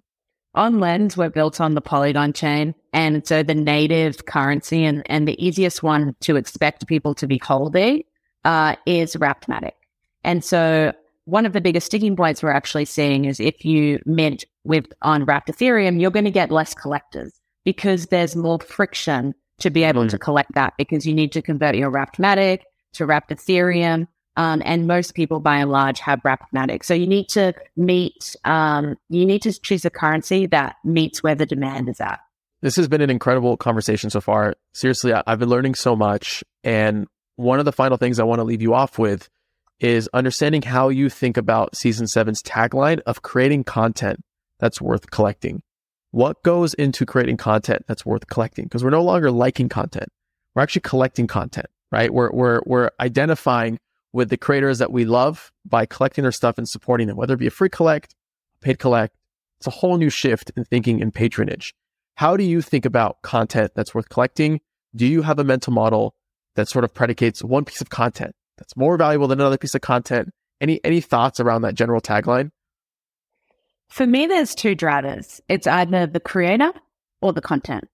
On 0.55 0.79
Lens, 0.79 1.17
we're 1.17 1.31
built 1.31 1.61
on 1.61 1.75
the 1.75 1.81
Polygon 1.81 2.33
chain. 2.33 2.75
And 2.93 3.27
so 3.27 3.43
the 3.43 3.55
native 3.55 4.25
currency 4.27 4.85
and, 4.85 5.03
and 5.07 5.27
the 5.27 5.45
easiest 5.45 5.83
one 5.83 6.15
to 6.21 6.37
expect 6.37 6.87
people 6.87 7.13
to 7.17 7.27
be 7.27 7.39
holding 7.39 8.05
uh, 8.45 8.77
is 8.87 9.17
Wrapped 9.17 9.49
Matic. 9.49 9.73
And 10.23 10.45
so 10.45 10.93
one 11.25 11.47
of 11.47 11.53
the 11.53 11.61
biggest 11.61 11.87
sticking 11.87 12.17
points 12.17 12.43
we're 12.43 12.51
actually 12.51 12.85
seeing 12.85 13.25
is 13.25 13.41
if 13.41 13.65
you 13.65 14.01
mint 14.05 14.45
with 14.65 14.87
on 15.03 15.25
wrapped 15.25 15.49
Ethereum, 15.49 16.01
you're 16.01 16.11
going 16.11 16.25
to 16.25 16.31
get 16.31 16.51
less 16.51 16.75
collectors 16.75 17.33
because 17.65 18.07
there's 18.07 18.37
more 18.37 18.61
friction 18.61 19.35
to 19.59 19.71
be 19.71 19.85
able 19.85 20.05
mm. 20.05 20.11
to 20.11 20.19
collect 20.19 20.53
that 20.55 20.75
because 20.77 21.07
you 21.07 21.15
need 21.15 21.33
to 21.33 21.43
convert 21.43 21.77
your 21.77 21.91
wrapped 21.91 22.19
Matic 22.19 22.61
to 22.95 23.07
wrapped 23.07 23.31
Ethereum. 23.31 24.07
Um, 24.37 24.63
and 24.65 24.89
most 24.89 25.15
people 25.15 25.39
by 25.39 25.59
and 25.59 25.71
large 25.71 26.01
have 26.01 26.21
wrapped 26.25 26.53
Matic. 26.53 26.85
So 26.85 26.93
you 26.93 27.07
need 27.07 27.29
to 27.31 27.55
meet, 27.77 28.35
um, 28.45 28.97
you 29.09 29.25
need 29.25 29.43
to 29.43 29.53
choose 29.53 29.85
a 29.85 29.91
currency 29.91 30.47
that 30.47 30.77
meets 30.85 31.23
where 31.23 31.37
the 31.37 31.47
demand 31.47 31.89
is 31.89 32.01
at. 32.01 32.19
This 32.61 32.75
has 32.77 32.89
been 32.89 33.01
an 33.01 33.11
incredible 33.11 33.57
conversation 33.57 34.11
so 34.11 34.21
far. 34.21 34.55
Seriously, 34.73 35.13
I've 35.13 35.39
been 35.39 35.51
learning 35.51 35.77
so 35.77 35.95
much. 35.95 36.43
And 36.65 37.07
one 37.37 37.61
of 37.61 37.65
the 37.65 37.73
final 37.73 37.97
things 37.97 38.19
I 38.19 38.25
want 38.25 38.41
to 38.41 38.45
leave 38.45 38.63
you 38.63 38.75
off 38.75 38.99
with 38.99 39.29
is 39.81 40.09
understanding 40.15 40.63
how 40.63 40.89
you 40.89 41.09
think 41.09 41.37
about 41.37 41.77
season 41.77 42.07
seven's 42.07 42.43
tagline 42.43 43.01
of 43.07 43.23
creating 43.23 43.65
content 43.65 44.21
that's 44.59 44.81
worth 44.81 45.11
collecting. 45.11 45.63
What 46.11 46.43
goes 46.43 46.75
into 46.75 47.05
creating 47.05 47.39
content 47.39 47.85
that's 47.89 48.07
worth 48.07 48.29
collecting? 48.29 48.65
Because 48.67 48.85
we're 48.85 48.91
no 48.91 49.03
longer 49.03 49.31
liking 49.31 49.69
content. 49.69 50.09
We're 50.55 50.63
actually 50.63 50.83
collecting 50.83 51.27
content, 51.27 51.67
right? 51.91 52.13
We're, 52.13 52.31
we're, 52.31 52.61
we're 52.65 52.91
identifying 53.01 53.79
with 54.13 54.31
the 54.31 54.37
creators 54.37 54.79
that 54.79 54.93
we 54.93 55.05
love 55.05 55.51
by 55.65 55.87
collecting 55.87 56.23
their 56.23 56.31
stuff 56.31 56.57
and 56.57 56.69
supporting 56.69 57.09
them, 57.09 57.17
whether 57.17 57.35
it 57.35 57.39
be 57.39 57.49
a 57.49 57.51
free 57.51 57.69
collect, 57.69 58.15
paid 58.61 58.79
collect. 58.79 59.17
It's 59.59 59.67
a 59.67 59.71
whole 59.71 59.97
new 59.97 60.11
shift 60.11 60.53
in 60.57 60.65
thinking 60.65 61.01
in 61.01 61.11
patronage. 61.11 61.75
How 62.15 62.37
do 62.37 62.45
you 62.45 62.63
think 62.63 62.85
about 62.85 63.23
content 63.23 63.73
that's 63.75 63.93
worth 63.93 64.09
collecting? 64.09 64.61
Do 64.95 65.05
you 65.05 65.23
have 65.23 65.41
a 65.41 65.45
mental 65.45 65.73
model 65.73 66.15
that 66.55 66.69
sort 66.69 66.85
of 66.85 66.95
predicates 66.95 67.43
one 67.43 67.65
piece 67.65 67.81
of 67.81 67.91
content 67.91 68.37
that's 68.57 68.77
more 68.77 68.97
valuable 68.97 69.29
than 69.29 69.41
another 69.41 69.59
piece 69.59 69.75
of 69.75 69.81
content. 69.81 70.31
Any 70.61 70.81
any 70.85 71.01
thoughts 71.01 71.41
around 71.41 71.63
that 71.63 71.75
general 71.75 72.01
tagline? 72.01 72.51
For 73.91 74.07
me, 74.07 74.27
there's 74.27 74.55
two 74.55 74.75
drivers. 74.75 75.41
It's 75.49 75.67
either 75.67 76.07
the 76.07 76.21
creator 76.21 76.73
or 77.21 77.33
the 77.33 77.41
content. 77.41 77.85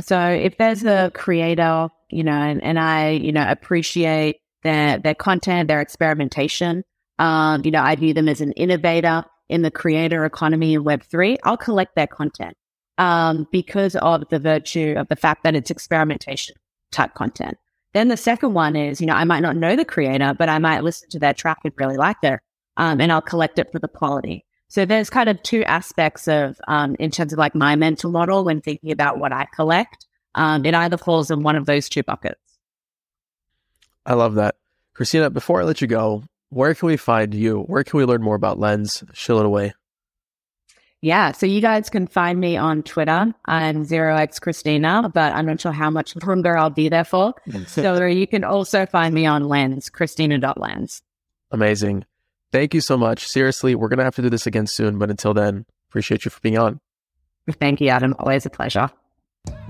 So 0.00 0.18
if 0.18 0.56
there's 0.56 0.84
a 0.84 1.10
creator, 1.14 1.88
you 2.10 2.24
know, 2.24 2.32
and, 2.32 2.62
and 2.62 2.78
I, 2.78 3.10
you 3.10 3.32
know, 3.32 3.44
appreciate 3.48 4.36
their 4.62 4.98
their 4.98 5.14
content, 5.14 5.68
their 5.68 5.80
experimentation, 5.80 6.84
um, 7.18 7.62
you 7.64 7.70
know, 7.70 7.82
I 7.82 7.96
view 7.96 8.14
them 8.14 8.28
as 8.28 8.40
an 8.40 8.52
innovator 8.52 9.24
in 9.48 9.62
the 9.62 9.70
creator 9.70 10.24
economy 10.24 10.74
in 10.74 10.84
Web 10.84 11.02
three. 11.02 11.38
I'll 11.44 11.56
collect 11.56 11.96
their 11.96 12.06
content 12.06 12.56
um, 12.98 13.46
because 13.50 13.96
of 13.96 14.28
the 14.28 14.38
virtue 14.38 14.94
of 14.96 15.08
the 15.08 15.16
fact 15.16 15.42
that 15.44 15.56
it's 15.56 15.70
experimentation 15.70 16.54
type 16.92 17.14
content. 17.14 17.56
Then 17.92 18.08
the 18.08 18.16
second 18.16 18.54
one 18.54 18.76
is, 18.76 19.00
you 19.00 19.06
know, 19.06 19.14
I 19.14 19.24
might 19.24 19.40
not 19.40 19.56
know 19.56 19.74
the 19.74 19.84
creator, 19.84 20.34
but 20.38 20.48
I 20.48 20.58
might 20.58 20.84
listen 20.84 21.08
to 21.10 21.18
their 21.18 21.34
track 21.34 21.58
and 21.64 21.72
really 21.76 21.96
like 21.96 22.18
it. 22.22 22.40
Um, 22.76 23.00
and 23.00 23.10
I'll 23.10 23.20
collect 23.20 23.58
it 23.58 23.70
for 23.72 23.78
the 23.78 23.88
quality. 23.88 24.44
So 24.68 24.84
there's 24.84 25.10
kind 25.10 25.28
of 25.28 25.42
two 25.42 25.64
aspects 25.64 26.28
of, 26.28 26.60
um, 26.68 26.94
in 27.00 27.10
terms 27.10 27.32
of 27.32 27.38
like 27.38 27.56
my 27.56 27.74
mental 27.74 28.12
model 28.12 28.44
when 28.44 28.60
thinking 28.60 28.92
about 28.92 29.18
what 29.18 29.32
I 29.32 29.46
collect. 29.54 30.06
Um, 30.36 30.64
it 30.64 30.74
either 30.74 30.96
falls 30.96 31.30
in 31.30 31.42
one 31.42 31.56
of 31.56 31.66
those 31.66 31.88
two 31.88 32.04
buckets. 32.04 32.40
I 34.06 34.14
love 34.14 34.36
that. 34.36 34.54
Christina, 34.94 35.28
before 35.28 35.60
I 35.60 35.64
let 35.64 35.80
you 35.80 35.88
go, 35.88 36.22
where 36.50 36.74
can 36.74 36.86
we 36.86 36.96
find 36.96 37.34
you? 37.34 37.60
Where 37.62 37.82
can 37.82 37.98
we 37.98 38.04
learn 38.04 38.22
more 38.22 38.36
about 38.36 38.58
Lens? 38.58 39.02
Shill 39.12 39.40
it 39.40 39.46
away. 39.46 39.72
Yeah. 41.02 41.32
So 41.32 41.46
you 41.46 41.60
guys 41.60 41.88
can 41.88 42.06
find 42.06 42.38
me 42.38 42.56
on 42.56 42.82
Twitter. 42.82 43.34
I'm 43.46 43.84
zero 43.84 44.16
X 44.16 44.38
Christina, 44.38 45.10
but 45.12 45.34
I'm 45.34 45.46
not 45.46 45.60
sure 45.60 45.72
how 45.72 45.90
much 45.90 46.14
longer 46.24 46.56
I'll 46.56 46.70
be 46.70 46.88
there 46.88 47.04
for. 47.04 47.34
so 47.66 47.96
you 48.06 48.26
can 48.26 48.44
also 48.44 48.86
find 48.86 49.14
me 49.14 49.26
on 49.26 49.48
Lens, 49.48 49.88
Christina.lens. 49.88 51.02
Amazing. 51.50 52.04
Thank 52.52 52.74
you 52.74 52.80
so 52.80 52.96
much. 52.96 53.26
Seriously, 53.26 53.74
we're 53.74 53.88
going 53.88 53.98
to 53.98 54.04
have 54.04 54.16
to 54.16 54.22
do 54.22 54.30
this 54.30 54.46
again 54.46 54.66
soon, 54.66 54.98
but 54.98 55.08
until 55.10 55.32
then, 55.32 55.66
appreciate 55.88 56.24
you 56.24 56.30
for 56.30 56.40
being 56.40 56.58
on. 56.58 56.80
Thank 57.52 57.80
you, 57.80 57.88
Adam. 57.88 58.14
Always 58.18 58.44
a 58.44 58.50
pleasure. 58.50 58.90